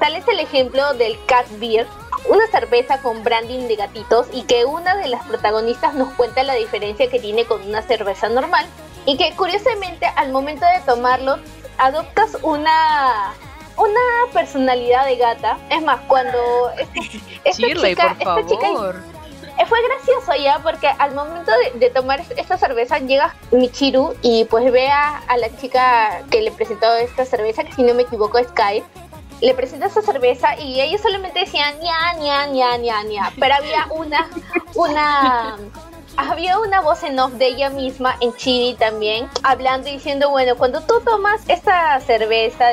Tal 0.03 0.17
es 0.17 0.27
el 0.27 0.41
ejemplo 0.41 0.95
del 0.95 1.17
Cat 1.27 1.47
Beer, 1.61 1.87
una 2.29 2.45
cerveza 2.49 3.01
con 3.03 3.23
branding 3.23 3.69
de 3.69 3.77
gatitos 3.77 4.27
y 4.33 4.43
que 4.43 4.65
una 4.65 4.97
de 4.97 5.07
las 5.07 5.25
protagonistas 5.27 5.95
nos 5.95 6.13
cuenta 6.15 6.43
la 6.43 6.55
diferencia 6.55 7.09
que 7.09 7.21
tiene 7.21 7.45
con 7.45 7.63
una 7.65 7.83
cerveza 7.83 8.29
normal 8.29 8.67
y 9.07 9.17
que 9.17 9.33
curiosamente 9.37 10.07
al 10.17 10.33
momento 10.33 10.67
de 10.67 10.81
tomarlo 10.85 11.39
adoptas 11.79 12.37
una 12.43 13.33
una 13.77 14.01
personalidad 14.33 15.07
de 15.07 15.19
gata. 15.19 15.57
Es 15.71 15.81
más, 15.83 16.01
cuando 16.09 16.37
esta, 17.45 17.67
chica, 17.69 18.17
esta 18.19 18.45
chica 18.45 18.69
fue 19.69 19.79
gracioso 19.89 20.35
ya 20.43 20.59
porque 20.59 20.89
al 20.99 21.15
momento 21.15 21.53
de, 21.77 21.91
tomar 21.91 22.21
esta 22.37 22.59
cerveza 22.59 22.99
llega 22.99 23.37
Michiru 23.53 24.15
y 24.21 24.47
pues 24.47 24.71
ve 24.73 24.89
a, 24.89 25.23
la 25.39 25.57
chica 25.57 26.23
que 26.29 26.43
le 26.43 26.51
presentó 26.51 26.93
esta 26.97 27.25
cerveza, 27.25 27.63
que 27.63 27.73
si 27.73 27.83
no 27.83 27.95
me 27.95 28.03
equivoco 28.03 28.39
es 28.39 28.49
Kai, 28.49 28.83
le 29.43 29.55
presenta 29.55 29.87
esta 29.87 30.03
cerveza 30.03 30.57
y 30.59 30.81
ella 30.81 30.97
solamente 30.99 31.41
decía 31.41 31.73
ña, 31.83 32.15
ña, 32.15 32.47
ña, 32.47 32.77
ña, 32.79 33.03
ña, 33.03 33.33
pero 33.39 33.55
había 33.55 33.87
una, 33.91 34.31
una 34.75 35.59
había 36.17 36.61
una 36.61 36.81
voz 36.81 37.03
en 37.03 37.19
off 37.19 37.33
de 37.33 37.49
ella 37.49 37.69
misma 37.71 38.17
en 38.21 38.33
Chibi 38.37 38.75
también, 38.75 39.29
hablando 39.43 39.89
y 39.89 39.93
diciendo, 39.93 40.31
bueno, 40.31 40.57
cuando 40.57 40.81
tú 40.83 41.01
tomas 41.05 41.43
esta 41.49 41.99
cerveza 42.01 42.67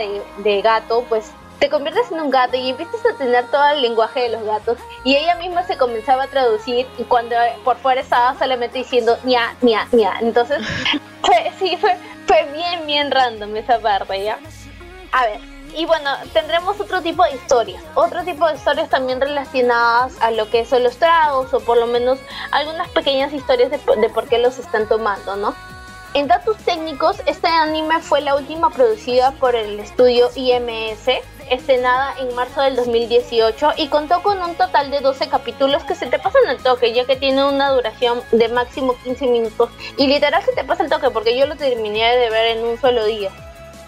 de, 0.43 0.61
gato, 0.61 1.03
pues 1.09 1.31
te 1.59 1.69
conviertes 1.69 2.11
en 2.11 2.21
un 2.21 2.29
gato 2.29 2.55
y 2.55 2.69
empiezas 2.69 3.03
a 3.03 3.17
tener 3.17 3.45
todo 3.47 3.67
el 3.69 3.81
lenguaje 3.81 4.21
de 4.21 4.29
los 4.29 4.43
gatos 4.43 4.77
y 5.03 5.15
ella 5.15 5.35
misma 5.35 5.63
se 5.63 5.75
comenzaba 5.75 6.23
a 6.23 6.27
traducir 6.27 6.85
y 6.99 7.03
cuando 7.03 7.35
por 7.65 7.77
fuera 7.77 8.01
estaba 8.01 8.37
solamente 8.37 8.77
diciendo 8.77 9.17
ña, 9.23 9.55
ña, 9.61 9.87
ña. 9.91 10.19
Entonces, 10.21 10.59
sí, 11.59 11.77
fue, 11.77 11.97
fue 12.27 12.47
bien, 12.53 12.85
bien 12.85 13.09
random 13.09 13.55
esa 13.55 13.79
parte, 13.79 14.23
¿ya? 14.23 14.37
A 15.11 15.25
ver, 15.25 15.58
y 15.79 15.85
bueno, 15.85 16.09
tendremos 16.33 16.77
otro 16.81 17.01
tipo 17.01 17.23
de 17.23 17.35
historias, 17.35 17.81
otro 17.95 18.25
tipo 18.25 18.45
de 18.45 18.55
historias 18.55 18.89
también 18.89 19.21
relacionadas 19.21 20.13
a 20.19 20.29
lo 20.29 20.49
que 20.49 20.65
son 20.65 20.83
los 20.83 20.97
tragos 20.97 21.53
o 21.53 21.61
por 21.61 21.77
lo 21.77 21.87
menos 21.87 22.19
algunas 22.51 22.89
pequeñas 22.89 23.31
historias 23.31 23.71
de, 23.71 23.79
por 24.09 24.27
qué 24.27 24.39
los 24.39 24.59
están 24.59 24.89
tomando, 24.89 25.37
¿no? 25.37 25.55
En 26.13 26.27
datos 26.27 26.57
técnicos, 26.65 27.21
este 27.27 27.47
anime 27.47 28.01
fue 28.01 28.19
la 28.19 28.35
última 28.35 28.71
producida 28.71 29.31
por 29.39 29.55
el 29.55 29.79
estudio 29.79 30.29
IMS, 30.35 31.07
estrenada 31.49 32.13
en 32.19 32.35
marzo 32.35 32.61
del 32.61 32.75
2018 32.75 33.75
y 33.77 33.87
contó 33.87 34.21
con 34.21 34.37
un 34.41 34.55
total 34.55 34.91
de 34.91 34.99
12 34.99 35.29
capítulos 35.29 35.85
que 35.85 35.95
se 35.95 36.07
te 36.07 36.19
pasan 36.19 36.45
al 36.49 36.57
toque, 36.57 36.91
ya 36.91 37.05
que 37.05 37.15
tiene 37.15 37.45
una 37.45 37.69
duración 37.69 38.21
de 38.33 38.49
máximo 38.49 38.97
15 39.05 39.27
minutos. 39.27 39.69
Y 39.95 40.07
literal 40.07 40.43
se 40.43 40.51
te 40.51 40.65
pasa 40.65 40.83
el 40.83 40.89
toque 40.89 41.09
porque 41.09 41.37
yo 41.37 41.45
lo 41.45 41.55
terminé 41.55 42.17
de 42.17 42.29
ver 42.29 42.57
en 42.57 42.65
un 42.65 42.77
solo 42.81 43.05
día. 43.05 43.31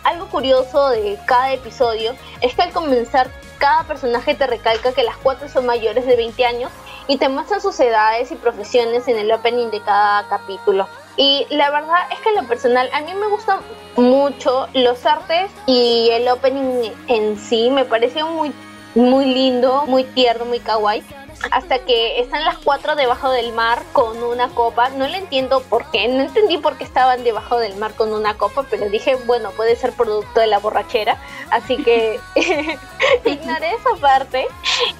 Algo 0.03 0.27
curioso 0.27 0.89
de 0.89 1.17
cada 1.25 1.53
episodio 1.53 2.13
es 2.41 2.55
que 2.55 2.61
al 2.61 2.71
comenzar 2.71 3.29
cada 3.59 3.83
personaje 3.83 4.33
te 4.33 4.47
recalca 4.47 4.93
que 4.93 5.03
las 5.03 5.15
cuatro 5.17 5.47
son 5.47 5.67
mayores 5.67 6.05
de 6.05 6.15
20 6.15 6.45
años 6.45 6.71
y 7.07 7.17
te 7.17 7.29
muestran 7.29 7.61
sus 7.61 7.79
edades 7.79 8.31
y 8.31 8.35
profesiones 8.35 9.07
en 9.07 9.17
el 9.17 9.31
opening 9.31 9.69
de 9.69 9.81
cada 9.81 10.27
capítulo. 10.27 10.87
Y 11.17 11.45
la 11.49 11.69
verdad 11.69 11.99
es 12.11 12.19
que 12.21 12.29
en 12.29 12.35
lo 12.35 12.47
personal 12.47 12.89
a 12.93 13.01
mí 13.01 13.13
me 13.13 13.27
gustan 13.27 13.59
mucho 13.95 14.67
los 14.73 15.05
artes 15.05 15.51
y 15.67 16.09
el 16.11 16.27
opening 16.29 16.91
en 17.07 17.37
sí 17.37 17.69
me 17.69 17.85
pareció 17.85 18.27
muy 18.27 18.51
muy 18.93 19.25
lindo, 19.25 19.85
muy 19.87 20.03
tierno, 20.03 20.45
muy 20.45 20.59
kawaii 20.59 21.03
hasta 21.49 21.79
que 21.79 22.19
están 22.19 22.43
las 22.45 22.57
cuatro 22.57 22.95
debajo 22.95 23.29
del 23.29 23.53
mar 23.53 23.81
con 23.93 24.21
una 24.21 24.49
copa. 24.49 24.89
No 24.89 25.07
le 25.07 25.17
entiendo 25.17 25.61
por 25.61 25.89
qué, 25.91 26.07
no 26.07 26.21
entendí 26.21 26.57
por 26.57 26.77
qué 26.77 26.83
estaban 26.83 27.23
debajo 27.23 27.57
del 27.57 27.75
mar 27.75 27.93
con 27.95 28.13
una 28.13 28.37
copa, 28.37 28.65
pero 28.69 28.89
dije, 28.89 29.15
bueno, 29.25 29.51
puede 29.51 29.75
ser 29.75 29.93
producto 29.93 30.39
de 30.39 30.47
la 30.47 30.59
borrachera, 30.59 31.17
así 31.49 31.77
que 31.83 32.19
ignoré 33.25 33.71
esa 33.73 33.95
parte. 33.99 34.47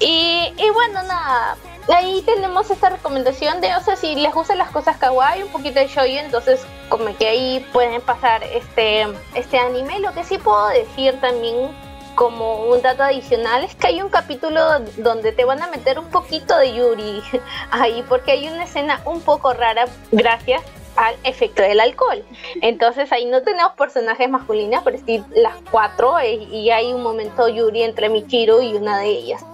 Y, 0.00 0.52
y 0.56 0.70
bueno, 0.70 1.02
nada, 1.04 1.56
ahí 1.88 2.22
tenemos 2.24 2.70
esta 2.70 2.90
recomendación 2.90 3.60
de, 3.60 3.74
o 3.74 3.80
sea, 3.80 3.96
si 3.96 4.14
les 4.14 4.32
gustan 4.32 4.58
las 4.58 4.70
cosas 4.70 4.96
kawaii, 4.96 5.42
un 5.42 5.48
poquito 5.50 5.80
de 5.80 5.88
shoujo, 5.88 6.18
entonces 6.18 6.64
como 6.88 7.16
que 7.16 7.26
ahí 7.26 7.66
pueden 7.72 8.00
pasar 8.00 8.42
este, 8.44 9.06
este 9.34 9.58
anime. 9.58 10.00
Lo 10.00 10.12
que 10.12 10.24
sí 10.24 10.38
puedo 10.38 10.68
decir 10.68 11.20
también 11.20 11.70
como 12.14 12.64
un 12.66 12.82
dato 12.82 13.02
adicional 13.02 13.64
es 13.64 13.74
que 13.74 13.88
hay 13.88 14.02
un 14.02 14.08
capítulo 14.08 14.60
donde 14.98 15.32
te 15.32 15.44
van 15.44 15.62
a 15.62 15.68
meter 15.68 15.98
un 15.98 16.10
poquito 16.10 16.56
de 16.58 16.74
Yuri 16.74 17.22
ahí 17.70 18.04
porque 18.08 18.32
hay 18.32 18.48
una 18.48 18.64
escena 18.64 19.00
un 19.04 19.20
poco 19.20 19.52
rara 19.52 19.86
gracias 20.10 20.62
al 20.96 21.14
efecto 21.24 21.62
del 21.62 21.80
alcohol. 21.80 22.22
Entonces 22.60 23.10
ahí 23.12 23.24
no 23.26 23.42
tenemos 23.42 23.72
personajes 23.72 24.28
masculinos, 24.28 24.82
pero 24.84 24.98
sí 25.04 25.24
las 25.34 25.56
cuatro 25.70 26.18
eh, 26.18 26.34
y 26.34 26.70
hay 26.70 26.92
un 26.92 27.02
momento 27.02 27.48
Yuri 27.48 27.82
entre 27.82 28.08
Michiru 28.08 28.60
y 28.60 28.74
una 28.74 28.98
de 28.98 29.08
ellas. 29.08 29.44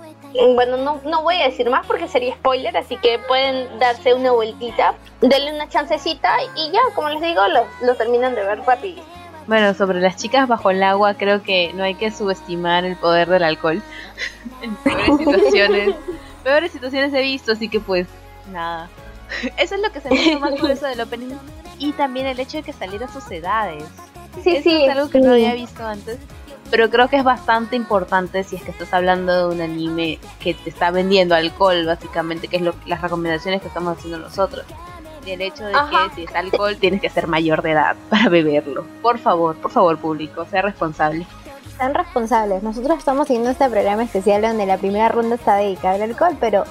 Bueno, 0.54 0.76
no, 0.76 1.00
no 1.04 1.22
voy 1.22 1.36
a 1.36 1.44
decir 1.44 1.70
más 1.70 1.86
porque 1.86 2.06
sería 2.06 2.34
spoiler, 2.34 2.76
así 2.76 2.96
que 2.98 3.18
pueden 3.18 3.78
darse 3.78 4.12
una 4.12 4.30
vueltita, 4.30 4.94
denle 5.22 5.54
una 5.54 5.68
chancecita 5.68 6.36
y 6.54 6.70
ya, 6.70 6.80
como 6.94 7.08
les 7.08 7.22
digo, 7.22 7.46
lo, 7.48 7.64
lo 7.80 7.94
terminan 7.94 8.34
de 8.34 8.44
ver 8.44 8.60
rápido. 8.60 9.02
Bueno, 9.48 9.72
sobre 9.72 10.00
las 10.00 10.16
chicas 10.16 10.46
bajo 10.46 10.70
el 10.70 10.82
agua, 10.82 11.14
creo 11.14 11.42
que 11.42 11.72
no 11.72 11.82
hay 11.82 11.94
que 11.94 12.10
subestimar 12.10 12.84
el 12.84 12.96
poder 12.96 13.30
del 13.30 13.42
alcohol. 13.42 13.82
en 14.62 14.76
peores 14.76 15.16
situaciones, 15.16 15.94
peores 16.44 16.70
situaciones 16.70 17.14
he 17.14 17.22
visto, 17.22 17.52
así 17.52 17.70
que 17.70 17.80
pues 17.80 18.06
nada. 18.52 18.90
Eso 19.56 19.76
es 19.76 19.80
lo 19.80 19.90
que 19.90 20.02
se 20.02 20.10
me 20.10 20.16
hizo 20.16 20.38
más 20.38 20.54
curioso 20.60 20.86
del 20.86 21.00
opening. 21.00 21.34
Y 21.78 21.92
también 21.92 22.26
el 22.26 22.38
hecho 22.38 22.58
de 22.58 22.62
que 22.62 22.74
saliera 22.74 23.08
sus 23.08 23.30
edades. 23.30 23.84
Sí, 24.44 24.60
sí. 24.62 24.84
Es 24.84 24.90
algo 24.90 25.08
que 25.08 25.20
no 25.20 25.32
había 25.32 25.54
visto 25.54 25.86
antes. 25.86 26.18
Pero 26.70 26.90
creo 26.90 27.08
que 27.08 27.16
es 27.16 27.24
bastante 27.24 27.74
importante 27.74 28.44
si 28.44 28.56
es 28.56 28.62
que 28.62 28.72
estás 28.72 28.92
hablando 28.92 29.48
de 29.48 29.54
un 29.54 29.62
anime 29.62 30.18
que 30.40 30.52
te 30.52 30.68
está 30.68 30.90
vendiendo 30.90 31.34
alcohol, 31.34 31.86
básicamente, 31.86 32.48
que 32.48 32.56
es 32.56 32.62
lo, 32.62 32.74
las 32.84 33.00
recomendaciones 33.00 33.62
que 33.62 33.68
estamos 33.68 33.96
haciendo 33.96 34.18
nosotros 34.18 34.66
el 35.30 35.42
hecho 35.42 35.64
de 35.64 35.72
que 35.72 36.14
si 36.14 36.24
es 36.24 36.34
alcohol 36.34 36.76
tienes 36.76 37.00
que 37.00 37.10
ser 37.10 37.26
mayor 37.26 37.62
de 37.62 37.72
edad 37.72 37.96
para 38.10 38.28
beberlo. 38.28 38.84
Por 39.02 39.18
favor, 39.18 39.56
por 39.56 39.70
favor 39.70 39.98
público, 39.98 40.44
sea 40.46 40.62
responsable. 40.62 41.26
Sean 41.76 41.94
responsables. 41.94 42.62
Nosotros 42.62 42.98
estamos 42.98 43.28
siguiendo 43.28 43.50
este 43.50 43.68
programa 43.68 44.02
especial 44.02 44.42
donde 44.42 44.66
la 44.66 44.78
primera 44.78 45.08
ronda 45.08 45.36
está 45.36 45.56
dedicada 45.56 45.94
al 45.94 46.02
alcohol, 46.02 46.36
pero 46.40 46.64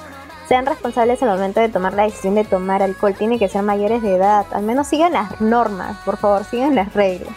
sean 0.47 0.65
responsables 0.65 1.21
al 1.23 1.29
momento 1.29 1.59
de 1.59 1.69
tomar 1.69 1.93
la 1.93 2.03
decisión 2.03 2.35
de 2.35 2.43
tomar 2.43 2.81
alcohol. 2.81 3.13
Tienen 3.13 3.39
que 3.39 3.47
ser 3.47 3.63
mayores 3.63 4.01
de 4.01 4.15
edad. 4.15 4.45
Al 4.51 4.63
menos 4.63 4.87
sigan 4.87 5.13
las 5.13 5.39
normas, 5.41 5.97
por 6.03 6.17
favor, 6.17 6.43
sigan 6.43 6.75
las 6.75 6.93
reglas. 6.93 7.33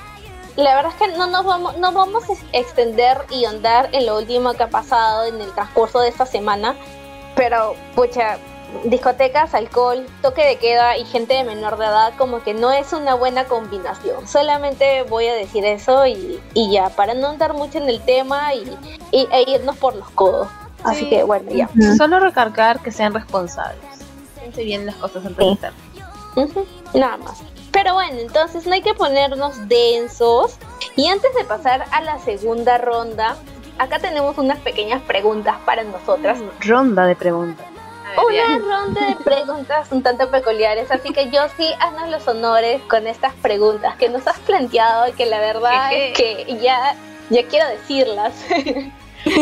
La 0.56 0.74
verdad 0.74 0.92
es 0.92 1.06
que 1.06 1.16
no 1.16 1.26
nos 1.26 1.44
vamos, 1.44 1.76
no 1.78 1.92
vamos 1.92 2.24
a 2.28 2.32
extender 2.58 3.18
y 3.30 3.44
andar 3.44 3.88
en 3.92 4.06
lo 4.06 4.18
último 4.18 4.52
que 4.54 4.64
ha 4.64 4.68
pasado 4.68 5.24
en 5.24 5.40
el 5.40 5.50
transcurso 5.52 6.00
de 6.00 6.08
esta 6.08 6.26
semana. 6.26 6.74
Pero, 7.36 7.74
pucha, 7.94 8.38
discotecas, 8.84 9.54
alcohol, 9.54 10.06
toque 10.22 10.44
de 10.44 10.56
queda 10.56 10.96
y 10.96 11.04
gente 11.04 11.34
de 11.34 11.44
menor 11.44 11.78
de 11.78 11.86
edad 11.86 12.12
como 12.16 12.42
que 12.42 12.54
no 12.54 12.70
es 12.72 12.92
una 12.92 13.14
buena 13.14 13.44
combinación. 13.44 14.26
Solamente 14.26 15.02
voy 15.04 15.26
a 15.26 15.34
decir 15.34 15.64
eso 15.64 16.06
y, 16.06 16.40
ya, 16.54 16.90
para 16.90 17.14
no 17.14 17.28
andar 17.28 17.54
mucho 17.54 17.78
en 17.78 17.88
el 17.88 18.00
tema 18.00 18.54
y, 18.54 18.76
e 19.12 19.50
irnos 19.50 19.76
por 19.76 19.94
los 19.94 20.08
codos. 20.10 20.48
Así 20.84 21.08
que 21.08 21.22
bueno, 21.24 21.50
ya. 21.52 21.68
Solo 21.96 22.20
recargar 22.20 22.80
que 22.80 22.90
sean 22.90 23.12
responsables. 23.12 23.80
Piense 24.38 24.64
bien 24.64 24.86
las 24.86 24.94
cosas 24.96 25.24
antes 25.26 25.46
de 25.46 25.52
estar. 25.52 25.72
Nada 26.94 27.16
más. 27.18 27.42
Pero 27.70 27.94
bueno, 27.94 28.18
entonces 28.18 28.66
no 28.66 28.74
hay 28.74 28.82
que 28.82 28.94
ponernos 28.94 29.68
densos. 29.68 30.56
Y 30.96 31.06
antes 31.08 31.34
de 31.34 31.44
pasar 31.44 31.84
a 31.92 32.00
la 32.00 32.18
segunda 32.18 32.78
ronda, 32.78 33.36
acá 33.78 33.98
tenemos 33.98 34.38
unas 34.38 34.58
pequeñas 34.58 35.00
preguntas 35.02 35.56
para 35.64 35.84
nosotras. 35.84 36.38
Ronda 36.60 37.06
de 37.06 37.16
preguntas. 37.16 37.66
Una 38.16 38.58
ronda 38.58 39.06
de 39.06 39.16
preguntas 39.16 39.88
un 39.90 40.02
tanto 40.02 40.30
peculiares, 40.30 40.90
así 40.90 41.12
que 41.12 41.30
yo 41.30 41.42
sí 41.56 41.68
haznos 41.80 42.08
los 42.10 42.26
honores 42.28 42.80
con 42.82 43.06
estas 43.06 43.34
preguntas 43.34 43.96
que 43.96 44.08
nos 44.08 44.26
has 44.26 44.38
planteado 44.40 45.08
y 45.08 45.12
que 45.12 45.26
la 45.26 45.40
verdad 45.40 45.92
es 45.92 46.16
que 46.16 46.58
ya, 46.60 46.94
ya 47.28 47.46
quiero 47.46 47.68
decirlas. 47.68 48.32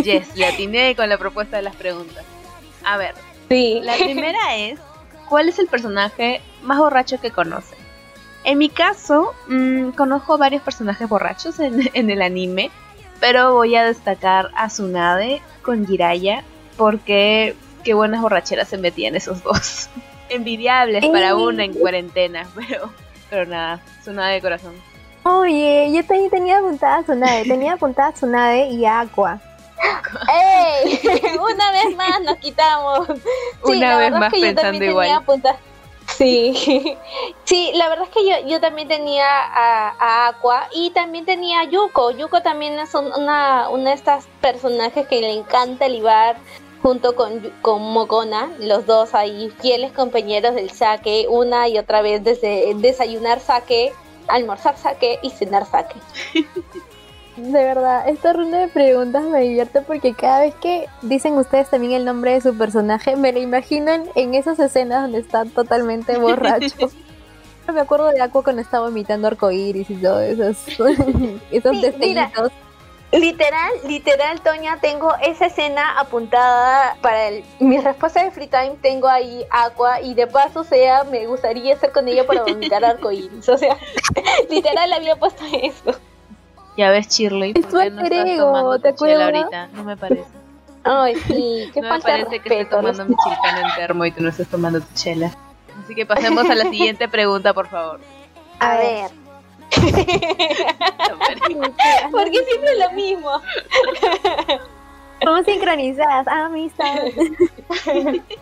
Yes, 0.02 0.36
la 0.36 0.48
atiné 0.48 0.96
con 0.96 1.08
la 1.08 1.18
propuesta 1.18 1.56
de 1.56 1.62
las 1.62 1.76
preguntas. 1.76 2.24
A 2.84 2.96
ver, 2.96 3.14
sí. 3.48 3.80
la 3.84 3.94
primera 3.94 4.56
es, 4.56 4.80
¿cuál 5.28 5.48
es 5.48 5.60
el 5.60 5.68
personaje 5.68 6.40
más 6.62 6.78
borracho 6.78 7.20
que 7.20 7.30
conoce? 7.30 7.76
En 8.42 8.58
mi 8.58 8.70
caso, 8.70 9.34
mmm, 9.46 9.90
conozco 9.90 10.36
varios 10.36 10.62
personajes 10.62 11.08
borrachos 11.08 11.60
en, 11.60 11.88
en, 11.94 12.10
el 12.10 12.22
anime, 12.22 12.72
pero 13.20 13.54
voy 13.54 13.76
a 13.76 13.84
destacar 13.84 14.50
a 14.56 14.66
Tsunade 14.66 15.42
con 15.62 15.86
Jiraiya 15.86 16.42
porque 16.76 17.54
qué 17.82 17.94
buenas 17.94 18.20
borracheras 18.20 18.68
se 18.68 18.78
metían 18.78 19.14
esos 19.16 19.42
dos. 19.42 19.88
Envidiables 20.28 21.06
para 21.06 21.34
una 21.36 21.64
en 21.64 21.72
cuarentena, 21.72 22.46
pero, 22.54 22.90
pero 23.30 23.46
nada, 23.46 23.80
Tsunade 24.02 24.34
de 24.34 24.40
corazón. 24.42 24.74
Oye, 25.24 25.90
yo 25.92 26.04
también 26.04 26.30
tenía 26.30 26.58
apuntada 26.58 26.98
a 26.98 27.02
Tsunade, 27.02 27.44
tenía 27.44 27.72
apuntada 27.74 28.08
a 28.08 28.12
Tsunade 28.12 28.68
y 28.68 28.84
a 28.84 29.00
Aqua. 29.00 29.40
¡Ey! 30.28 31.00
Una 31.38 31.72
vez 31.72 31.96
más 31.96 32.20
nos 32.22 32.36
quitamos. 32.36 33.06
Sí, 33.06 33.76
Una 33.76 33.96
vez 33.96 34.12
más 34.12 34.32
es 34.32 34.40
que 34.40 34.54
pensando 34.54 34.84
igual. 34.84 35.24
Sí, 36.08 36.96
sí, 37.44 37.70
la 37.74 37.88
verdad 37.88 38.06
es 38.06 38.10
que 38.10 38.26
yo, 38.26 38.48
yo 38.48 38.60
también 38.60 38.88
tenía 38.88 39.26
a, 39.28 39.94
a, 39.98 40.28
Aqua 40.28 40.68
y 40.72 40.90
también 40.90 41.26
tenía 41.26 41.60
a 41.60 41.64
Yuko. 41.64 42.12
Yuko 42.12 42.40
también 42.40 42.78
es 42.78 42.94
una, 42.94 43.68
una 43.68 43.90
de 43.90 43.96
estas 43.96 44.26
personajes 44.40 45.06
que 45.06 45.20
le 45.20 45.32
encanta 45.32 45.86
libar 45.86 46.36
junto 46.82 47.14
con, 47.16 47.40
con 47.62 47.82
Mokona, 47.82 48.50
los 48.60 48.86
dos 48.86 49.14
ahí 49.14 49.52
fieles 49.60 49.92
compañeros 49.92 50.54
del 50.54 50.70
saque, 50.70 51.26
una 51.28 51.68
y 51.68 51.78
otra 51.78 52.02
vez 52.02 52.22
desde 52.22 52.72
desayunar 52.76 53.40
saque, 53.40 53.92
almorzar 54.28 54.76
saque 54.76 55.18
y 55.22 55.30
cenar 55.30 55.66
saque. 55.66 55.96
De 57.38 57.52
verdad, 57.52 58.08
esta 58.08 58.32
ronda 58.32 58.58
de 58.58 58.66
preguntas 58.66 59.22
me 59.22 59.42
divierte 59.42 59.80
porque 59.80 60.12
cada 60.12 60.40
vez 60.40 60.56
que 60.56 60.88
dicen 61.02 61.34
ustedes 61.34 61.70
también 61.70 61.92
el 61.92 62.04
nombre 62.04 62.32
de 62.32 62.40
su 62.40 62.58
personaje, 62.58 63.14
me 63.14 63.32
lo 63.32 63.38
imaginan 63.38 64.06
en 64.16 64.34
esas 64.34 64.58
escenas 64.58 65.02
donde 65.02 65.20
está 65.20 65.44
totalmente 65.44 66.18
borracho. 66.18 66.90
me 67.72 67.80
acuerdo 67.80 68.08
de 68.08 68.20
Aqua 68.20 68.42
cuando 68.42 68.60
estaba 68.60 68.88
imitando 68.88 69.28
arcoíris 69.28 69.88
y 69.88 69.94
todo 69.94 70.20
esos, 70.20 70.56
esos 71.52 71.76
sí. 71.76 72.16
Literal, 73.10 73.72
literal, 73.86 74.40
Toña, 74.42 74.78
tengo 74.80 75.14
esa 75.22 75.46
escena 75.46 75.98
apuntada 75.98 76.96
para 77.00 77.28
el, 77.28 77.44
mi 77.58 77.78
respuesta 77.78 78.22
de 78.22 78.30
free 78.30 78.48
time. 78.48 78.76
Tengo 78.82 79.08
ahí 79.08 79.46
Aqua 79.50 80.02
y 80.02 80.12
de 80.12 80.26
paso, 80.26 80.60
o 80.60 80.64
sea, 80.64 81.04
me 81.04 81.26
gustaría 81.26 81.72
estar 81.72 81.90
con 81.90 82.06
ella 82.06 82.26
para 82.26 82.42
vomitar 82.42 82.84
arcoíris. 82.84 83.48
O 83.48 83.56
sea, 83.56 83.78
literal 84.50 84.92
había 84.92 85.16
puesto 85.16 85.42
eso. 85.50 85.98
Ya 86.76 86.90
ves, 86.90 87.08
Shirley, 87.08 87.54
¿por 87.54 87.82
qué 87.82 87.90
no 87.90 88.02
estás 88.02 88.36
tomando 88.36 88.78
¿te 88.78 88.94
chela 88.94 89.24
ahorita? 89.24 89.68
No 89.68 89.84
me 89.84 89.96
parece. 89.96 90.28
Ay, 90.84 91.16
sí, 91.16 91.70
qué 91.72 91.80
no 91.82 91.88
falta 91.88 92.08
me 92.08 92.24
parece 92.24 92.30
respeto, 92.30 92.42
que 92.42 92.60
estés 92.60 92.70
tomando 92.70 93.04
mi 93.06 93.14
chilcán 93.16 93.64
en 93.64 93.74
termo 93.74 94.04
y 94.04 94.12
tú 94.12 94.22
no 94.22 94.28
estás 94.28 94.48
tomando 94.48 94.80
tu 94.80 94.94
chela. 94.94 95.34
Así 95.82 95.94
que 95.94 96.04
pasemos 96.04 96.48
a 96.48 96.54
la 96.54 96.64
siguiente 96.64 97.08
pregunta, 97.08 97.54
por 97.54 97.68
favor. 97.68 98.00
A 98.60 98.76
ver. 98.76 99.10
Porque 102.10 102.44
siempre 102.44 102.78
lo 102.78 102.90
mismo. 102.92 103.30
Somos 105.22 105.44
sincronizadas, 105.44 106.26
amistad. 106.28 106.86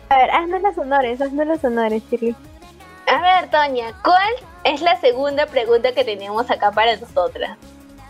A 0.08 0.18
ver, 0.18 0.30
haznos 0.30 0.62
los 0.62 0.78
honores, 0.78 1.20
haznos 1.20 1.46
los 1.46 1.62
honores, 1.64 2.02
Shirley. 2.10 2.34
A 3.06 3.20
ver, 3.20 3.50
Toña, 3.50 3.92
¿cuál 4.02 4.32
es 4.64 4.80
la 4.82 4.98
segunda 5.00 5.46
pregunta 5.46 5.92
que 5.92 6.04
tenemos 6.04 6.50
acá 6.50 6.72
para 6.72 6.96
nosotras? 6.96 7.56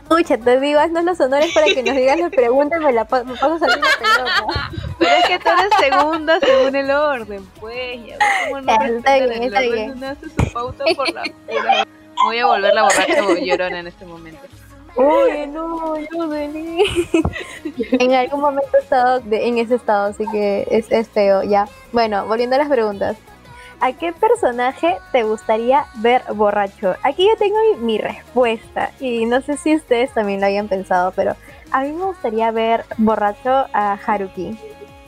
Escucha, 0.02 0.38
te 0.38 0.60
digo, 0.60 0.78
haznos 0.78 1.04
los 1.04 1.18
honores 1.20 1.52
para 1.52 1.66
que 1.66 1.82
nos 1.82 1.96
digas 1.96 2.18
las 2.18 2.30
preguntas, 2.30 2.80
me, 2.80 2.92
la, 2.92 3.02
me 3.02 3.34
paso 3.34 3.54
a 3.54 3.58
salir 3.58 3.78
la 3.78 3.88
pelota. 3.98 4.70
Pero 4.98 5.16
es 5.16 5.26
que 5.26 5.38
tú 5.38 5.48
eres 5.48 5.72
segunda 5.80 6.38
según 6.40 6.76
el 6.76 6.90
orden, 6.90 7.46
pues. 7.60 8.06
Ya 8.06 8.16
ves 8.16 8.28
cómo 8.44 8.60
no 8.60 8.72
está 8.72 9.16
bien, 9.16 9.42
está 9.42 9.60
bien. 9.60 9.92
Uno 9.96 10.08
hace 10.08 10.28
su 10.28 10.52
pauta 10.52 10.84
por 10.94 11.12
la 11.12 11.22
pura. 11.24 11.86
Voy 12.24 12.38
a 12.38 12.46
volver 12.46 12.74
la 12.74 12.82
borracha 12.82 13.34
llorona 13.40 13.80
en 13.80 13.86
este 13.86 14.04
momento. 14.04 14.40
Uy, 14.96 15.46
no, 15.48 15.94
yo 15.98 16.28
vení. 16.28 16.82
en 17.92 18.14
algún 18.14 18.40
momento 18.40 18.70
he 18.78 18.82
estado 18.82 19.20
de, 19.20 19.46
en 19.46 19.58
ese 19.58 19.74
estado, 19.74 20.06
así 20.06 20.24
que 20.32 20.66
es, 20.70 20.90
es 20.90 21.08
feo, 21.08 21.42
ya. 21.42 21.68
Bueno, 21.92 22.26
volviendo 22.26 22.56
a 22.56 22.60
las 22.60 22.68
preguntas. 22.68 23.16
¿A 23.78 23.92
qué 23.92 24.14
personaje 24.14 24.96
te 25.12 25.22
gustaría 25.22 25.84
ver 25.96 26.22
borracho? 26.32 26.96
Aquí 27.02 27.28
yo 27.28 27.36
tengo 27.36 27.56
mi, 27.78 27.84
mi, 27.84 27.98
respuesta 27.98 28.90
y 29.00 29.26
no 29.26 29.42
sé 29.42 29.58
si 29.58 29.76
ustedes 29.76 30.14
también 30.14 30.40
lo 30.40 30.46
habían 30.46 30.66
pensado, 30.66 31.12
pero 31.14 31.36
a 31.70 31.82
mí 31.82 31.92
me 31.92 32.06
gustaría 32.06 32.50
ver 32.52 32.86
borracho 32.96 33.66
a 33.74 33.98
Haruki. 34.06 34.58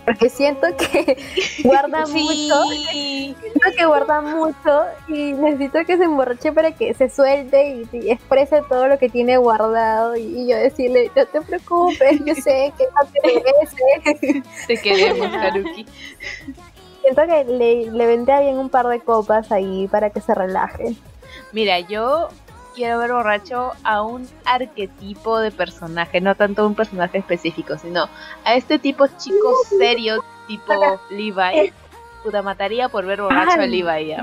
Porque 0.09 0.31
siento 0.31 0.67
que 0.77 1.19
guarda 1.65 2.07
sí. 2.07 2.13
mucho, 2.13 2.63
siento 2.71 3.77
que 3.77 3.85
guarda 3.85 4.23
mucho 4.23 4.85
y 5.07 5.35
necesito 5.35 5.81
que 5.87 5.99
se 5.99 6.05
emborrache 6.05 6.51
para 6.51 6.73
que 6.73 6.95
se 6.95 7.11
suelte 7.11 7.87
y, 7.93 7.97
y 7.97 8.11
exprese 8.11 8.63
todo 8.71 8.89
lo 8.89 8.99
que 8.99 9.11
tiene 9.11 9.37
guardado 9.37 10.17
y, 10.17 10.23
y, 10.23 10.49
yo 10.49 10.57
decirle, 10.57 11.11
no 11.15 11.27
te 11.27 11.43
preocupes, 11.43 12.25
yo 12.25 12.35
sé 12.37 12.73
que 12.79 12.85
no 12.85 13.11
te 13.13 13.21
merece. 13.23 14.43
Te 14.67 14.77
queremos, 14.79 15.27
Haruki 15.31 15.85
siento 17.03 17.23
que 17.27 17.45
le, 17.45 17.91
le 17.91 18.07
vendría 18.07 18.41
bien 18.41 18.57
un 18.57 18.71
par 18.71 18.87
de 18.87 19.01
copas 19.01 19.53
ahí 19.53 19.89
para 19.89 20.09
que 20.09 20.23
se 20.23 20.35
relaje. 20.35 20.95
Mira, 21.53 21.81
yo 21.81 22.29
quiero 22.79 23.01
ver 23.01 23.13
borracho 23.13 23.73
a 23.83 24.03
un 24.03 24.27
arquetipo 24.45 25.41
de 25.41 25.51
personaje, 25.51 26.21
no 26.21 26.37
tanto 26.37 26.65
un 26.65 26.77
personaje 26.77 27.19
específico, 27.19 27.77
sino 27.77 28.09
a 28.45 28.55
este 28.55 28.79
tipo 28.79 29.07
chico 29.19 29.53
serio, 29.79 30.23
tipo 30.47 30.73
Levi. 31.11 31.73
Puta, 32.23 32.41
mataría 32.43 32.89
por 32.89 33.05
ver 33.05 33.21
borracho 33.21 33.61
a 33.61 33.67
Levi. 33.67 34.07
¿ya? 34.07 34.23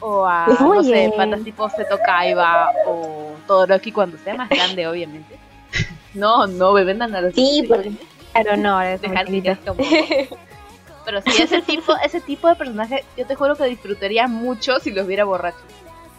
O 0.00 0.24
a, 0.24 0.46
no 0.58 0.82
sé, 0.82 1.12
patas 1.14 1.44
tipo 1.44 1.68
Seto 1.68 1.98
Kaiba 2.02 2.72
o 2.86 3.34
Todoroki 3.46 3.92
cuando 3.92 4.16
sea 4.16 4.34
más 4.34 4.48
grande, 4.48 4.86
obviamente. 4.86 5.38
no, 6.14 6.46
no, 6.46 6.72
bebé 6.72 6.94
nada. 6.94 7.30
Sí, 7.32 7.66
porque... 7.68 7.92
Claro, 8.32 8.56
no, 8.56 8.80
es 8.80 9.02
dejar 9.02 9.26
que 9.26 9.56
como... 9.66 9.82
Pero 11.04 11.22
sí, 11.22 11.42
ese 11.42 11.60
tipo, 11.62 11.94
ese 12.04 12.20
tipo 12.20 12.48
de 12.48 12.54
personaje, 12.54 13.04
yo 13.16 13.26
te 13.26 13.34
juro 13.34 13.54
que 13.56 13.64
disfrutaría 13.64 14.28
mucho 14.28 14.78
si 14.80 14.92
los 14.92 15.06
viera 15.06 15.24
borrachos. 15.24 15.62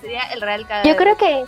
Sería 0.01 0.21
el 0.33 0.41
real 0.41 0.67
cagadero. 0.67 0.89
Yo 0.89 0.97
creo 0.97 1.17
que 1.17 1.45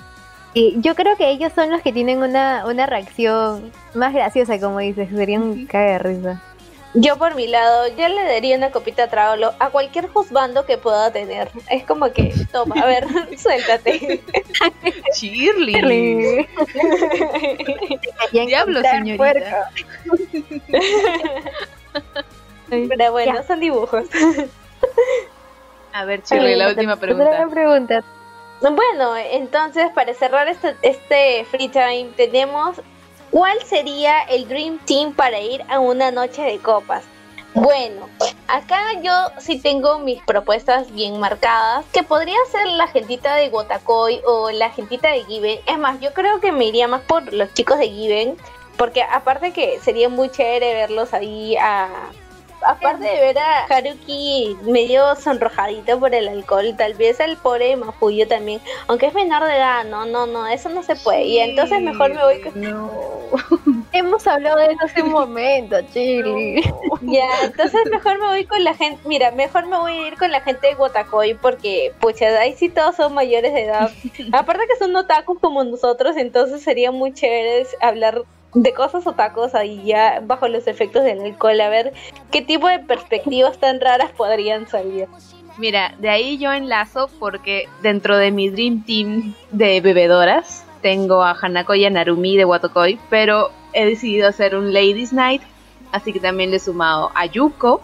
sí, 0.54 0.76
yo 0.78 0.96
creo 0.96 1.16
que 1.18 1.30
ellos 1.30 1.52
son 1.54 1.72
los 1.72 1.82
que 1.82 1.92
tienen 1.92 2.22
una, 2.22 2.66
una 2.66 2.86
reacción 2.86 3.72
más 3.94 4.14
graciosa, 4.14 4.60
como 4.60 4.80
dices, 4.80 5.10
serían 5.10 5.44
un 5.44 5.68
de 5.68 6.00
risa. 6.00 6.42
Yo 6.96 7.18
por 7.18 7.34
mi 7.34 7.48
lado, 7.48 7.88
yo 7.98 8.08
le 8.08 8.24
daría 8.24 8.56
una 8.56 8.70
copita 8.70 9.04
de 9.04 9.08
trago 9.08 9.52
a 9.58 9.70
cualquier 9.72 10.10
juzgando 10.10 10.68
que 10.68 10.78
pueda 10.78 11.12
tener. 11.12 11.50
Es 11.72 11.84
como 11.86 12.12
que, 12.12 12.32
toma, 12.52 12.76
a 12.80 12.86
ver, 12.86 13.08
suéltate. 13.38 14.22
Shirley. 15.16 16.48
Diablo, 18.32 18.82
señorita. 18.82 19.72
Pero 22.70 23.12
bueno, 23.12 23.34
ya. 23.34 23.44
son 23.44 23.60
dibujos. 23.60 24.06
A 25.94 26.06
ver, 26.06 26.22
Shirley, 26.24 26.56
la 26.56 26.70
última 26.70 26.98
pregunta. 26.98 27.48
pregunta. 27.50 28.04
Bueno, 28.72 29.18
entonces 29.18 29.92
para 29.94 30.14
cerrar 30.14 30.48
este, 30.48 30.76
este 30.84 31.44
free 31.52 31.68
time 31.68 32.12
tenemos 32.16 32.80
¿cuál 33.30 33.62
sería 33.64 34.22
el 34.22 34.48
Dream 34.48 34.80
Team 34.86 35.14
para 35.14 35.38
ir 35.42 35.66
a 35.68 35.80
una 35.80 36.12
noche 36.12 36.44
de 36.44 36.60
copas? 36.60 37.04
Bueno, 37.54 38.08
acá 38.48 38.80
yo 39.02 39.12
sí 39.38 39.60
tengo 39.60 40.00
mis 40.00 40.24
propuestas 40.24 40.92
bien 40.94 41.20
marcadas, 41.20 41.86
que 41.92 42.04
podría 42.04 42.38
ser 42.52 42.66
la 42.68 42.88
gentita 42.88 43.36
de 43.36 43.50
Gotakoi 43.50 44.22
o 44.26 44.50
la 44.52 44.70
gentita 44.70 45.10
de 45.10 45.26
Given. 45.26 45.60
Es 45.68 45.78
más, 45.78 46.00
yo 46.00 46.14
creo 46.14 46.40
que 46.40 46.54
me 46.54 46.66
iría 46.66 46.88
más 46.88 47.02
por 47.02 47.34
los 47.34 47.54
chicos 47.54 47.78
de 47.78 47.90
Given, 47.90 48.38
porque 48.78 49.04
aparte 49.04 49.52
que 49.52 49.80
sería 49.82 50.08
muy 50.08 50.30
chévere 50.30 50.74
verlos 50.74 51.14
ahí 51.14 51.58
a 51.58 51.90
aparte 52.66 53.04
de 53.04 53.20
ver 53.20 53.38
a 53.38 53.66
Haruki 53.66 54.58
medio 54.64 55.16
sonrojadito 55.16 56.00
por 56.00 56.14
el 56.14 56.28
alcohol, 56.28 56.76
tal 56.78 56.94
vez 56.94 57.20
el 57.20 57.38
pobre 57.38 57.76
Mafuyo 57.76 58.28
también, 58.28 58.62
aunque 58.88 59.08
es 59.08 59.14
menor 59.14 59.44
de 59.46 59.56
edad, 59.56 59.86
no, 59.86 60.06
no, 60.06 60.26
no, 60.26 60.48
eso 60.48 60.70
no 60.70 60.84
se 60.84 60.96
puede. 60.96 61.24
Y 61.24 61.40
entonces 61.40 61.82
mejor 61.82 62.14
me 62.14 62.24
voy 62.24 62.42
con... 62.42 62.62
No. 62.62 62.92
Hemos 63.92 64.26
hablado 64.28 64.58
de 64.58 64.66
eso 64.68 64.86
hace 64.86 65.04
un 65.04 65.12
momento, 65.12 65.76
Chili. 65.94 66.62
No. 66.62 66.84
Ya, 67.14 67.28
entonces 67.44 67.82
mejor 67.92 68.18
me 68.20 68.28
voy 68.28 68.46
con 68.46 68.64
la 68.64 68.74
gente, 68.74 69.02
mira, 69.06 69.32
mejor 69.32 69.66
me 69.68 69.78
voy 69.78 69.92
a 69.92 70.08
ir 70.08 70.18
con 70.18 70.32
la 70.32 70.42
gente 70.42 70.68
de 70.68 70.76
Wotakoi 70.76 71.34
porque, 71.36 71.94
pucha, 72.00 72.28
ahí 72.40 72.54
sí 72.56 72.70
todos 72.70 72.96
son 72.96 73.14
mayores 73.14 73.54
de 73.54 73.64
edad. 73.64 73.92
Aparte 74.32 74.64
que 74.68 74.78
son 74.78 74.96
otakus 74.96 75.38
como 75.40 75.64
nosotros, 75.64 76.16
entonces 76.18 76.64
sería 76.64 76.92
muy 76.92 77.14
chévere 77.14 77.68
hablar 77.82 78.24
de 78.54 78.74
cosas 78.74 79.06
otakus 79.08 79.56
ahí 79.56 79.82
ya 79.86 80.22
bajo 80.24 80.48
los 80.48 80.68
efectos 80.68 81.04
del 81.04 81.22
alcohol, 81.22 81.60
a 81.62 81.70
ver 81.70 81.94
qué 82.32 82.42
tipo 82.42 82.68
de 82.68 82.80
perspectivas 82.80 83.58
tan 83.58 83.80
raras 83.80 84.12
podrían 84.12 84.68
salir. 84.68 85.08
Mira, 85.58 85.94
de 86.00 86.10
ahí 86.10 86.38
yo 86.38 86.52
enlazo 86.52 87.10
porque 87.20 87.68
dentro 87.82 88.18
de 88.18 88.32
mi 88.32 88.50
Dream 88.50 88.84
Team 88.84 89.36
de 89.52 89.82
bebedoras 89.82 90.66
tengo 90.82 91.24
a 91.24 91.38
Hanako 91.40 91.76
y 91.76 91.86
a 91.86 91.90
Narumi 91.90 92.38
de 92.38 92.46
Watokoi, 92.46 93.00
pero 93.10 93.52
he 93.74 93.86
decidido 93.86 94.28
hacer 94.28 94.56
un 94.56 94.74
Ladies 94.74 95.14
Night, 95.14 95.42
así 95.92 96.12
que 96.12 96.20
también 96.20 96.50
le 96.52 96.58
he 96.58 96.60
sumado 96.60 97.12
a 97.16 97.26
Yuko, 97.26 97.82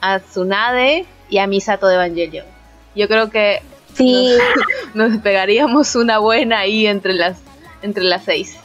a 0.00 0.18
Tsunade 0.18 1.06
y 1.28 1.38
a 1.38 1.46
Misato 1.46 1.86
de 1.86 1.94
Evangelion. 1.94 2.46
Yo 2.94 3.08
creo 3.08 3.30
que 3.30 3.62
Sí, 3.94 4.36
nos, 4.94 5.10
nos 5.12 5.22
pegaríamos 5.22 5.94
una 5.94 6.18
buena 6.18 6.60
ahí 6.60 6.86
entre 6.86 7.14
las 7.14 7.38
entre 7.82 8.04
las 8.04 8.24
seis. 8.24 8.58